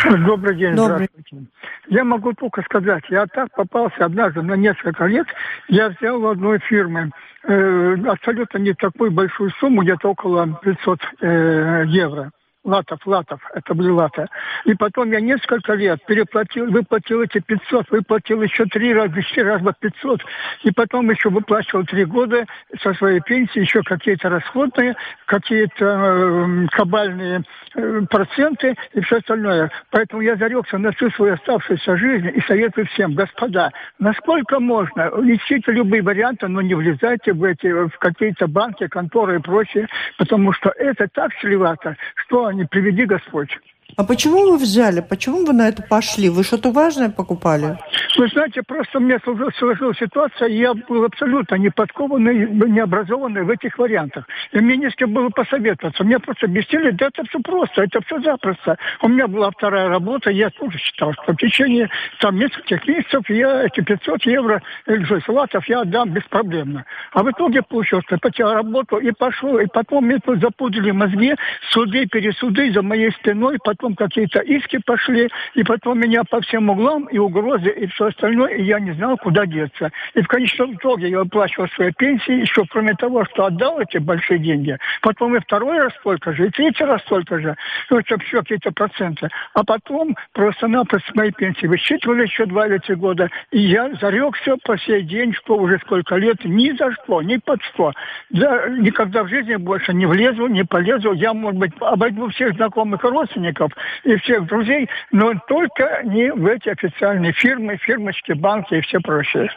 Добрый 0.05 0.57
день, 0.57 0.76
Добрый. 0.76 1.09
здравствуйте. 1.11 1.49
Я 1.88 2.05
могу 2.05 2.32
только 2.32 2.62
сказать, 2.62 3.03
я 3.11 3.26
так 3.26 3.49
попался 3.57 4.05
однажды 4.05 4.42
на 4.42 4.55
несколько 4.55 5.07
лет, 5.07 5.26
я 5.66 5.88
взял 5.88 6.22
у 6.22 6.28
одной 6.28 6.61
фирмы 6.61 7.11
э, 7.42 7.97
абсолютно 8.07 8.59
не 8.59 8.72
такую 8.72 9.11
большую 9.11 9.51
сумму, 9.59 9.82
где-то 9.82 10.11
около 10.11 10.61
500 10.62 11.01
э, 11.22 11.84
евро 11.88 12.30
латов, 12.64 13.06
латов, 13.06 13.40
это 13.54 13.74
были 13.74 13.90
латы. 13.90 14.26
И 14.64 14.74
потом 14.74 15.12
я 15.12 15.20
несколько 15.20 15.74
лет 15.74 16.04
переплатил, 16.06 16.70
выплатил 16.70 17.22
эти 17.22 17.38
500, 17.38 17.90
выплатил 17.90 18.42
еще 18.42 18.64
три 18.64 18.92
раза, 18.94 19.22
четыре 19.22 19.52
раза 19.52 19.74
500, 19.78 20.22
и 20.62 20.70
потом 20.72 21.10
еще 21.10 21.28
выплачивал 21.28 21.84
три 21.84 22.04
года 22.04 22.46
со 22.82 22.94
своей 22.94 23.20
пенсии 23.20 23.60
еще 23.60 23.82
какие-то 23.82 24.30
расходные, 24.30 24.96
какие-то 25.26 25.84
э, 25.84 26.66
кабальные 26.70 27.42
э, 27.74 28.00
проценты 28.10 28.74
и 28.92 29.00
все 29.00 29.18
остальное. 29.18 29.70
Поэтому 29.90 30.22
я 30.22 30.36
зарекся 30.36 30.78
на 30.78 30.92
всю 30.92 31.10
свою 31.10 31.34
оставшуюся 31.34 31.96
жизнь 31.96 32.30
и 32.34 32.40
советую 32.42 32.86
всем, 32.86 33.14
господа, 33.14 33.70
насколько 33.98 34.58
можно, 34.58 35.10
ищите 35.22 35.72
любые 35.72 36.02
варианты, 36.02 36.48
но 36.48 36.62
не 36.62 36.74
влезайте 36.74 37.32
в 37.32 37.44
эти, 37.44 37.66
в 37.66 37.98
какие-то 37.98 38.46
банки, 38.46 38.86
конторы 38.86 39.36
и 39.36 39.40
прочее, 39.40 39.86
потому 40.18 40.52
что 40.52 40.70
это 40.70 41.08
так 41.12 41.34
чревато, 41.34 41.96
что 42.14 42.46
не 42.55 42.64
приведи 42.64 43.05
Господь. 43.05 43.50
А 43.96 44.05
почему 44.05 44.50
вы 44.50 44.57
взяли? 44.59 45.00
Почему 45.00 45.44
вы 45.44 45.52
на 45.52 45.68
это 45.68 45.82
пошли? 45.82 46.28
Вы 46.28 46.42
что-то 46.42 46.72
важное 46.72 47.11
покупали? 47.11 47.78
Вы 48.16 48.28
знаете, 48.28 48.62
просто 48.62 49.00
мне 49.00 49.18
сложилась 49.18 49.98
ситуация, 49.98 50.48
я 50.48 50.72
был 50.74 51.04
абсолютно 51.04 51.56
не 51.56 51.70
подкованный, 51.70 52.46
не 52.48 52.78
образованный 52.78 53.42
в 53.42 53.50
этих 53.50 53.76
вариантах. 53.76 54.24
И 54.52 54.60
мне 54.60 54.76
не 54.76 54.88
с 54.88 54.94
кем 54.94 55.12
было 55.12 55.30
посоветоваться. 55.30 56.04
Мне 56.04 56.20
просто 56.20 56.46
объяснили, 56.46 56.90
да 56.90 57.06
это 57.06 57.24
все 57.24 57.40
просто, 57.40 57.82
это 57.82 58.00
все 58.02 58.20
запросто. 58.20 58.76
У 59.02 59.08
меня 59.08 59.26
была 59.26 59.50
вторая 59.50 59.88
работа, 59.88 60.30
я 60.30 60.50
тоже 60.50 60.78
считал, 60.78 61.12
что 61.14 61.32
в 61.32 61.36
течение 61.36 61.90
там 62.20 62.36
нескольких 62.36 62.86
месяцев 62.86 63.28
я 63.28 63.64
эти 63.64 63.80
500 63.80 64.26
евро 64.26 64.62
или 64.86 65.04
6 65.04 65.28
латов 65.28 65.68
я 65.68 65.80
отдам 65.80 66.10
беспроблемно. 66.10 66.84
А 67.12 67.22
в 67.22 67.30
итоге 67.30 67.62
получилось, 67.62 68.04
что 68.06 68.18
потерял 68.18 68.54
работу 68.54 68.98
и 68.98 69.10
пошел, 69.10 69.58
и 69.58 69.66
потом 69.66 70.04
мне 70.04 70.18
тут 70.18 70.40
запудрили 70.40 70.92
мозги, 70.92 71.34
суды, 71.70 72.06
пересуды 72.06 72.72
за 72.72 72.82
моей 72.82 73.10
спиной, 73.10 73.58
потом 73.64 73.96
какие-то 73.96 74.38
иски 74.40 74.78
пошли, 74.84 75.28
и 75.54 75.64
потом 75.64 75.98
меня 75.98 76.22
по 76.22 76.40
всем 76.40 76.70
углам, 76.70 77.06
и 77.06 77.18
угрозы, 77.18 77.70
и 77.70 77.86
все 77.88 78.03
остальное, 78.07 78.55
и 78.55 78.62
я 78.64 78.80
не 78.80 78.92
знал, 78.92 79.16
куда 79.16 79.46
деться. 79.46 79.90
И 80.14 80.22
в 80.22 80.28
конечном 80.28 80.74
итоге 80.74 81.09
я 81.09 81.18
выплачивал 81.20 81.68
свои 81.68 81.92
пенсии, 81.92 82.40
еще 82.40 82.64
кроме 82.68 82.94
того, 82.94 83.24
что 83.26 83.46
отдал 83.46 83.80
эти 83.80 83.98
большие 83.98 84.38
деньги, 84.38 84.76
потом 85.02 85.36
и 85.36 85.40
второй 85.40 85.78
раз 85.78 85.92
столько 86.00 86.32
же, 86.32 86.46
и 86.46 86.50
третий 86.50 86.84
раз 86.84 87.02
столько 87.02 87.38
же, 87.38 87.57
ну, 87.90 87.98
это 87.98 88.18
все 88.18 88.40
какие-то 88.40 88.72
проценты. 88.72 89.28
А 89.55 89.64
потом 89.64 90.16
просто-напросто 90.32 91.12
мои 91.14 91.30
пенсии 91.30 91.66
высчитывали 91.66 92.22
еще 92.22 92.46
два 92.46 92.66
или 92.66 92.78
три 92.78 92.94
года, 92.94 93.30
и 93.50 93.61
я 93.61 93.92
зарекся 94.00 94.57
по 94.64 94.78
сей 94.78 95.02
день, 95.02 95.32
что 95.34 95.57
уже 95.57 95.78
сколько 95.78 96.16
лет, 96.16 96.44
ни 96.44 96.70
за 96.76 96.92
что, 96.92 97.22
ни 97.22 97.36
под 97.36 97.62
что. 97.62 97.92
Да, 98.30 98.68
никогда 98.68 99.24
в 99.24 99.28
жизни 99.28 99.57
больше 99.57 99.92
не 99.92 100.07
влезу, 100.07 100.46
не 100.46 100.64
полезу. 100.64 101.12
Я, 101.12 101.32
может 101.32 101.59
быть, 101.59 101.72
обойду 101.80 102.28
всех 102.28 102.55
знакомых 102.55 103.05
и 103.05 103.09
родственников 103.09 103.72
и 104.05 104.16
всех 104.16 104.46
друзей, 104.46 104.88
но 105.11 105.32
только 105.48 106.02
не 106.05 106.32
в 106.32 106.46
эти 106.46 106.68
официальные 106.68 107.32
фирмы, 107.32 107.76
фирмочки, 107.95 108.32
банки 108.32 108.74
и 108.74 108.80
все 108.80 109.01
прочее. 109.01 109.51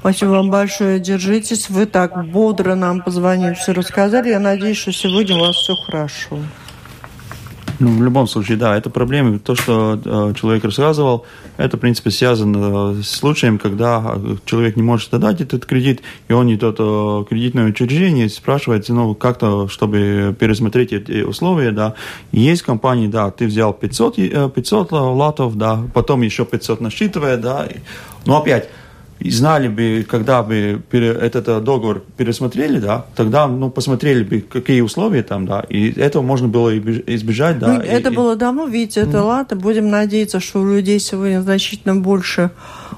Спасибо 0.00 0.30
вам 0.30 0.50
большое. 0.50 1.00
Держитесь. 1.00 1.68
Вы 1.68 1.86
так 1.86 2.26
бодро 2.26 2.74
нам 2.74 3.02
позвонили, 3.02 3.54
все 3.54 3.72
рассказали. 3.72 4.28
Я 4.28 4.38
надеюсь, 4.38 4.78
что 4.78 4.92
сегодня 4.92 5.36
у 5.36 5.40
вас 5.40 5.56
все 5.56 5.74
хорошо. 5.74 6.38
Ну, 7.80 7.98
в 7.98 8.02
любом 8.02 8.28
случае, 8.28 8.56
да, 8.56 8.76
это 8.76 8.88
проблема. 8.88 9.40
То, 9.40 9.56
что 9.56 9.98
э, 10.04 10.34
человек 10.40 10.64
рассказывал, 10.64 11.26
это, 11.56 11.76
в 11.76 11.80
принципе, 11.80 12.10
связано 12.10 13.02
с 13.02 13.08
случаем, 13.08 13.58
когда 13.58 14.18
человек 14.44 14.76
не 14.76 14.82
может 14.82 15.14
отдать 15.14 15.40
этот 15.40 15.66
кредит, 15.66 16.02
и 16.28 16.32
он 16.32 16.52
идет 16.52 16.78
в 16.78 17.24
кредитное 17.24 17.66
учреждение, 17.66 18.28
спрашивает, 18.28 18.88
ну, 18.88 19.14
как-то, 19.14 19.68
чтобы 19.68 20.36
пересмотреть 20.38 20.92
эти 20.92 21.22
условия, 21.22 21.70
да. 21.70 21.94
есть 22.32 22.62
компании, 22.62 23.06
да, 23.06 23.30
ты 23.30 23.46
взял 23.46 23.72
500, 23.72 24.52
500 24.54 24.92
э, 24.92 24.94
латов, 24.94 25.56
да, 25.56 25.82
потом 25.94 26.22
еще 26.22 26.44
500 26.44 26.80
насчитывая, 26.80 27.36
да, 27.36 27.68
но 28.26 28.38
опять 28.40 28.68
и 29.20 29.30
знали 29.30 29.68
бы, 29.68 30.04
когда 30.08 30.42
бы 30.42 30.82
этот 30.90 31.48
э, 31.48 31.60
договор 31.60 32.04
пересмотрели, 32.16 32.78
да, 32.78 33.06
тогда, 33.14 33.46
ну, 33.46 33.70
посмотрели 33.70 34.22
бы, 34.22 34.40
какие 34.40 34.80
условия 34.80 35.22
там, 35.22 35.46
да, 35.46 35.64
и 35.68 35.92
этого 35.98 36.22
можно 36.22 36.48
было 36.48 36.76
избежать, 36.76 37.58
да. 37.58 37.74
Ну, 37.74 37.82
и, 37.82 37.86
это 37.86 38.10
и... 38.10 38.14
было 38.14 38.36
давно, 38.36 38.66
видите, 38.66 39.00
это 39.00 39.18
mm. 39.18 39.22
лата. 39.22 39.56
Будем 39.56 39.88
надеяться, 39.88 40.40
что 40.40 40.60
у 40.60 40.74
людей 40.74 40.98
сегодня 40.98 41.40
значительно 41.40 41.96
больше 41.96 42.50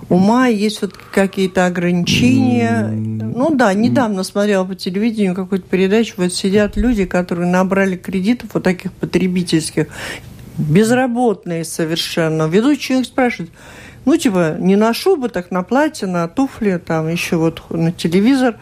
ума, 0.09 0.47
есть 0.47 0.83
вот 0.83 0.95
какие-то 0.95 1.67
ограничения. 1.67 2.91
Mm. 2.91 3.33
Ну 3.37 3.55
да, 3.55 3.73
недавно 3.75 4.23
смотрела 4.23 4.64
по 4.64 4.75
телевидению 4.75 5.35
какую-то 5.35 5.69
передачу, 5.69 6.14
вот 6.17 6.33
сидят 6.33 6.77
люди, 6.77 7.05
которые 7.05 7.49
набрали 7.49 7.97
кредитов 7.97 8.51
вот 8.55 8.62
таких 8.62 8.93
потребительских, 8.93 9.87
безработные 10.59 11.64
совершенно. 11.64 12.49
Ведущий 12.49 12.99
их 12.99 13.07
спрашивает, 13.07 13.51
ну, 14.07 14.17
типа, 14.17 14.57
не 14.59 14.77
на 14.77 14.95
шубу, 14.95 15.29
так 15.29 15.51
на 15.51 15.65
платье, 15.65 16.07
на 16.07 16.29
туфли, 16.29 16.81
там 16.85 17.09
еще 17.09 17.37
вот 17.37 17.63
на 17.71 17.91
телевизор. 17.91 18.55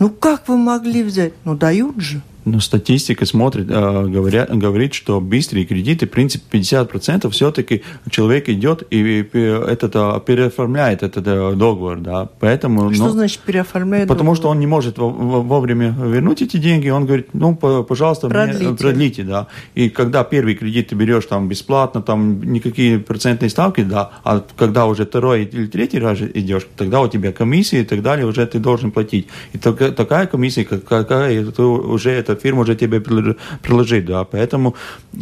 Ну, 0.00 0.10
как 0.10 0.48
вы 0.48 0.56
могли 0.56 1.04
взять? 1.04 1.32
Ну, 1.44 1.54
дают 1.54 2.00
же. 2.00 2.20
Ну, 2.50 2.60
статистика 2.60 3.26
смотрит, 3.26 3.66
э, 3.70 4.06
говорят, 4.06 4.50
говорит, 4.56 4.94
что 4.94 5.20
быстрые 5.20 5.66
кредиты, 5.66 6.06
в 6.06 6.10
принципе, 6.10 6.58
50% 6.58 7.30
все-таки 7.30 7.82
человек 8.10 8.48
идет 8.48 8.82
и 8.90 9.28
этот, 9.32 9.92
а, 9.96 10.18
переоформляет 10.20 11.02
этот 11.02 11.26
э, 11.26 11.54
договор, 11.54 11.98
да, 11.98 12.28
поэтому... 12.40 12.92
Что 12.94 13.04
ну, 13.04 13.10
значит 13.10 13.40
переоформляет 13.40 14.08
Потому 14.08 14.30
договор? 14.30 14.36
что 14.36 14.48
он 14.48 14.60
не 14.60 14.66
может 14.66 14.98
вовремя 14.98 15.94
вернуть 15.98 16.42
эти 16.42 16.56
деньги, 16.56 16.88
он 16.88 17.04
говорит, 17.04 17.28
ну, 17.34 17.54
пожалуйста, 17.54 18.28
продлите. 18.28 18.68
Мне, 18.68 18.76
продлите, 18.76 19.22
да. 19.24 19.46
И 19.74 19.90
когда 19.90 20.24
первый 20.24 20.54
кредит 20.54 20.88
ты 20.88 20.94
берешь 20.94 21.26
там 21.26 21.48
бесплатно, 21.48 22.02
там 22.02 22.42
никакие 22.42 22.98
процентные 22.98 23.50
ставки, 23.50 23.82
да, 23.82 24.10
а 24.24 24.42
когда 24.56 24.86
уже 24.86 25.04
второй 25.04 25.44
или 25.44 25.66
третий 25.66 25.98
раз 25.98 26.18
идешь, 26.20 26.66
тогда 26.76 27.00
у 27.00 27.08
тебя 27.08 27.32
комиссия 27.32 27.82
и 27.82 27.84
так 27.84 28.02
далее, 28.02 28.26
уже 28.26 28.46
ты 28.46 28.58
должен 28.58 28.90
платить. 28.90 29.28
И 29.52 29.58
такая 29.58 30.26
комиссия, 30.26 30.64
какая 30.64 31.44
ты 31.44 31.62
уже 31.62 32.10
это 32.10 32.37
фирма 32.42 32.62
уже 32.62 32.74
тебе 32.74 33.00
приложит, 33.00 34.06
да, 34.06 34.24
поэтому 34.24 34.74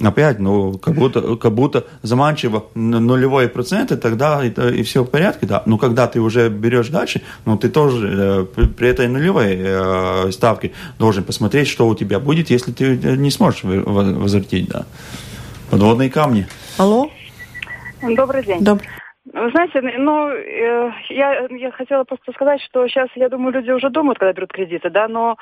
опять, 0.05 0.39
ну, 0.39 0.79
как 0.79 0.95
будто, 0.95 1.37
как 1.37 1.53
будто 1.53 1.85
заманчиво 2.03 2.65
нулевой 2.75 3.49
процент, 3.49 3.93
и 3.93 3.97
тогда 3.97 4.45
это, 4.45 4.69
и 4.69 4.83
все 4.83 5.03
в 5.03 5.11
порядке, 5.11 5.47
да, 5.47 5.63
но 5.67 5.79
когда 5.79 6.07
ты 6.07 6.21
уже 6.21 6.49
берешь 6.49 6.89
дальше, 6.89 7.23
ну, 7.45 7.57
ты 7.57 7.69
тоже 7.69 8.47
э, 8.57 8.67
при 8.77 8.89
этой 8.89 9.09
нулевой 9.09 9.57
э, 9.59 10.31
ставке 10.33 10.73
должен 10.99 11.25
посмотреть, 11.25 11.69
что 11.69 11.89
у 11.89 11.95
тебя 11.95 12.19
будет, 12.21 12.51
если 12.51 12.73
ты 12.73 12.97
не 13.17 13.31
сможешь 13.31 13.65
возвратить, 13.65 14.69
да. 14.69 14.87
Подводные 15.71 16.11
камни. 16.11 16.47
Алло? 16.79 17.11
Добрый 18.03 18.45
день. 18.45 18.63
Добрый. 18.63 18.89
Вы 19.33 19.51
знаете, 19.51 19.81
ну, 19.99 20.29
э, 20.29 20.93
я, 21.11 21.47
я 21.51 21.71
хотела 21.73 22.05
просто 22.05 22.33
сказать, 22.33 22.61
что 22.63 22.87
сейчас, 22.87 23.09
я 23.17 23.29
думаю, 23.29 23.53
люди 23.53 23.71
уже 23.71 23.91
думают, 23.91 24.19
когда 24.19 24.33
берут 24.33 24.53
кредиты, 24.53 24.89
да, 24.89 25.09
но 25.09 25.37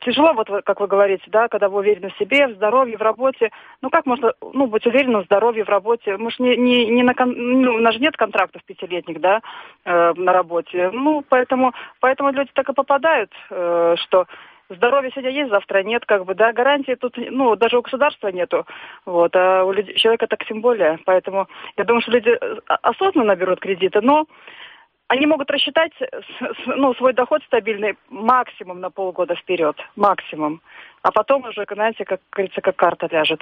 тяжело, 0.00 0.32
вот 0.32 0.48
как 0.64 0.80
вы 0.80 0.86
говорите, 0.86 1.24
да, 1.28 1.48
когда 1.48 1.68
вы 1.68 1.78
уверены 1.80 2.10
в 2.10 2.18
себе, 2.18 2.48
в 2.48 2.54
здоровье, 2.54 2.96
в 2.96 3.02
работе. 3.02 3.50
Ну, 3.82 3.90
как 3.90 4.06
можно, 4.06 4.32
ну, 4.52 4.66
быть 4.66 4.86
уверенным 4.86 5.22
в 5.22 5.26
здоровье, 5.26 5.64
в 5.64 5.68
работе? 5.68 6.16
Мы 6.16 6.30
же 6.30 6.42
не, 6.42 6.56
не, 6.56 6.86
не 6.86 7.02
на, 7.02 7.14
ну, 7.24 7.74
у 7.74 7.78
нас 7.78 7.94
же 7.94 8.00
нет 8.00 8.16
контрактов 8.16 8.62
пятилетних, 8.64 9.20
да, 9.20 9.40
э, 9.84 10.12
на 10.16 10.32
работе. 10.32 10.90
Ну, 10.92 11.24
поэтому, 11.28 11.72
поэтому 12.00 12.30
люди 12.30 12.50
так 12.54 12.68
и 12.68 12.72
попадают, 12.72 13.32
э, 13.50 13.94
что 13.98 14.26
здоровье 14.68 15.10
сегодня 15.12 15.30
есть, 15.30 15.50
завтра 15.50 15.82
нет, 15.82 16.04
как 16.06 16.24
бы, 16.24 16.34
да, 16.34 16.52
гарантии 16.52 16.94
тут, 16.94 17.16
ну, 17.16 17.56
даже 17.56 17.78
у 17.78 17.82
государства 17.82 18.28
нету, 18.28 18.66
вот, 19.04 19.34
а 19.36 19.64
у 19.64 19.72
людей, 19.72 19.94
человека 19.94 20.26
так 20.26 20.44
тем 20.44 20.60
более, 20.60 20.98
поэтому 21.04 21.46
я 21.76 21.84
думаю, 21.84 22.02
что 22.02 22.12
люди 22.12 22.30
э, 22.30 22.56
осознанно 22.82 23.36
берут 23.36 23.60
кредиты, 23.60 24.00
но 24.00 24.26
они 25.08 25.26
могут 25.26 25.50
рассчитать 25.50 25.92
ну, 26.66 26.94
свой 26.94 27.12
доход 27.12 27.42
стабильный 27.44 27.96
максимум 28.10 28.80
на 28.80 28.90
полгода 28.90 29.34
вперед, 29.34 29.76
максимум, 29.94 30.60
а 31.02 31.12
потом 31.12 31.44
уже, 31.44 31.64
знаете, 31.70 32.04
как 32.04 32.20
говорится, 32.32 32.60
как 32.60 32.76
карта 32.76 33.08
ляжет. 33.10 33.40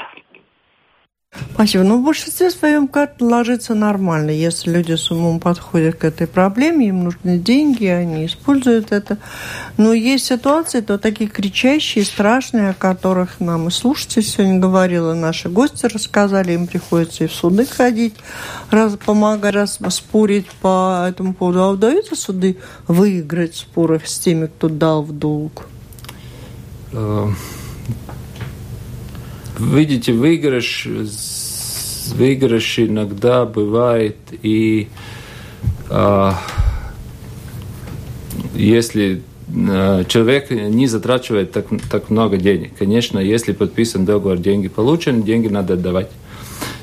Спасибо. 1.54 1.84
Ну, 1.84 2.00
в 2.00 2.04
большинстве 2.04 2.50
своем 2.50 2.88
карта 2.88 3.24
ложится 3.24 3.74
нормально. 3.74 4.30
Если 4.30 4.70
люди 4.70 4.94
с 4.94 5.10
умом 5.10 5.40
подходят 5.40 5.96
к 5.96 6.04
этой 6.04 6.26
проблеме, 6.26 6.88
им 6.88 7.04
нужны 7.04 7.38
деньги, 7.38 7.86
они 7.86 8.26
используют 8.26 8.92
это. 8.92 9.18
Но 9.76 9.92
есть 9.92 10.26
ситуации, 10.26 10.80
то 10.80 10.98
такие 10.98 11.30
кричащие, 11.30 12.04
страшные, 12.04 12.70
о 12.70 12.74
которых 12.74 13.40
нам 13.40 13.68
и 13.68 13.70
слушатель 13.70 14.22
сегодня 14.22 14.58
говорила, 14.58 15.14
наши 15.14 15.48
гости 15.48 15.86
рассказали, 15.86 16.52
им 16.52 16.66
приходится 16.66 17.24
и 17.24 17.28
в 17.28 17.32
суды 17.32 17.66
ходить, 17.66 18.14
раз, 18.70 18.96
помогать, 18.96 19.54
раз 19.54 19.78
спорить 19.90 20.46
по 20.60 21.06
этому 21.08 21.34
поводу. 21.34 21.62
А 21.62 21.70
удается 21.70 22.16
суды 22.16 22.58
выиграть 22.88 23.54
споры 23.56 24.00
с 24.04 24.18
теми, 24.18 24.46
кто 24.46 24.68
дал 24.68 25.02
в 25.02 25.12
долг? 25.12 25.66
Видите, 29.58 30.12
выигрыш, 30.12 30.88
выигрыш 32.14 32.78
иногда 32.80 33.44
бывает 33.44 34.16
и 34.42 34.88
а, 35.90 36.38
если 38.54 39.22
а, 39.68 40.04
человек 40.04 40.50
не 40.50 40.86
затрачивает 40.86 41.52
так, 41.52 41.66
так 41.90 42.10
много 42.10 42.36
денег. 42.36 42.72
Конечно, 42.78 43.18
если 43.18 43.52
подписан 43.52 44.04
договор, 44.04 44.38
деньги 44.38 44.68
получены, 44.68 45.22
деньги 45.22 45.48
надо 45.48 45.74
отдавать. 45.74 46.10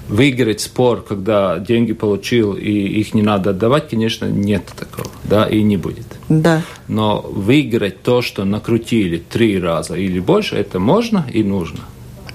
Выиграть 0.08 0.60
спор, 0.60 1.06
когда 1.08 1.58
деньги 1.60 1.94
получил 1.94 2.54
и 2.54 2.70
их 2.70 3.14
не 3.14 3.22
надо 3.22 3.52
отдавать, 3.52 3.90
конечно, 3.90 4.26
нет 4.26 4.64
такого, 4.78 5.10
да, 5.24 5.46
и 5.46 5.64
не 5.64 5.78
будет. 5.78 6.06
Да. 6.28 6.64
Но 6.90 7.22
выиграть 7.22 8.04
то, 8.04 8.22
что 8.22 8.44
накрутили 8.44 9.18
три 9.18 9.58
раза 9.58 9.96
или 9.96 10.20
больше, 10.20 10.58
это 10.58 10.80
можно 10.80 11.26
и 11.32 11.44
нужно. 11.44 11.80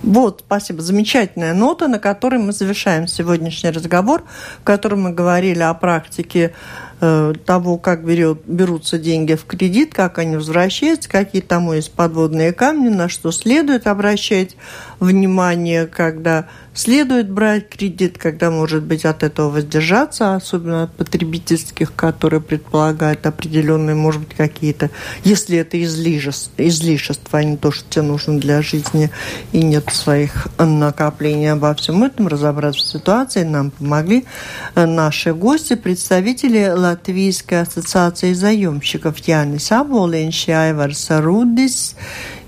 Вот, 0.06 0.44
спасибо. 0.46 0.82
Замечательная 0.82 1.52
нота, 1.52 1.88
на 1.88 1.98
которой 1.98 2.38
мы 2.38 2.52
завершаем 2.52 3.08
сегодняшний 3.08 3.70
разговор, 3.70 4.22
в 4.60 4.62
котором 4.62 5.02
мы 5.02 5.10
говорили 5.10 5.62
о 5.62 5.74
практике 5.74 6.54
того, 6.98 7.78
как 7.78 8.04
берет, 8.04 8.40
берутся 8.46 8.98
деньги 8.98 9.34
в 9.34 9.44
кредит, 9.44 9.92
как 9.94 10.18
они 10.18 10.36
возвращаются, 10.36 11.08
какие 11.10 11.42
тому 11.42 11.74
есть 11.74 11.92
подводные 11.92 12.52
камни, 12.52 12.88
на 12.88 13.08
что 13.08 13.32
следует 13.32 13.86
обращать 13.86 14.56
внимание, 14.98 15.86
когда 15.86 16.48
следует 16.72 17.30
брать 17.30 17.68
кредит, 17.70 18.18
когда, 18.18 18.50
может 18.50 18.82
быть, 18.82 19.04
от 19.04 19.22
этого 19.22 19.50
воздержаться, 19.50 20.34
особенно 20.34 20.84
от 20.84 20.92
потребительских, 20.92 21.94
которые 21.94 22.40
предполагают 22.40 23.26
определенные, 23.26 23.94
может 23.94 24.22
быть, 24.22 24.36
какие-то, 24.36 24.90
если 25.24 25.58
это 25.58 25.82
излишества, 25.82 26.66
излишества, 26.66 27.38
а 27.38 27.44
не 27.44 27.56
то, 27.56 27.72
что 27.72 27.88
тебе 27.88 28.02
нужно 28.02 28.38
для 28.38 28.62
жизни, 28.62 29.10
и 29.52 29.62
нет 29.62 29.88
своих 29.90 30.48
накоплений 30.58 31.52
обо 31.52 31.74
всем 31.74 32.04
этом, 32.04 32.28
разобраться 32.28 32.80
в 32.80 32.88
ситуации 32.88 33.42
нам 33.42 33.70
помогли 33.70 34.26
наши 34.74 35.32
гости, 35.32 35.74
представители 35.74 36.72
Латвийской 36.90 37.62
ассоциации 37.62 38.32
заемщиков 38.32 39.18
Янис 39.18 39.72
Аболинш 39.72 40.48
и 40.48 40.52
Айварс 40.52 41.08
Рудис 41.10 41.96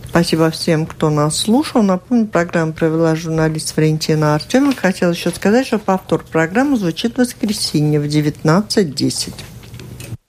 Спасибо 0.09 0.51
всем, 0.51 0.87
кто 0.87 1.11
нас 1.11 1.37
слушал. 1.37 1.83
Напомню, 1.83 2.27
программу 2.27 2.73
провела 2.73 3.15
журналист 3.15 3.77
Валентина 3.77 4.35
Артеменко. 4.35 4.81
Хотела 4.81 5.11
еще 5.11 5.31
сказать, 5.31 5.67
что 5.67 5.79
повтор 5.79 6.25
программы 6.25 6.79
звучит 6.79 7.15
в 7.15 7.19
воскресенье 7.19 8.01
в 8.01 8.05
19.10. 8.05 9.35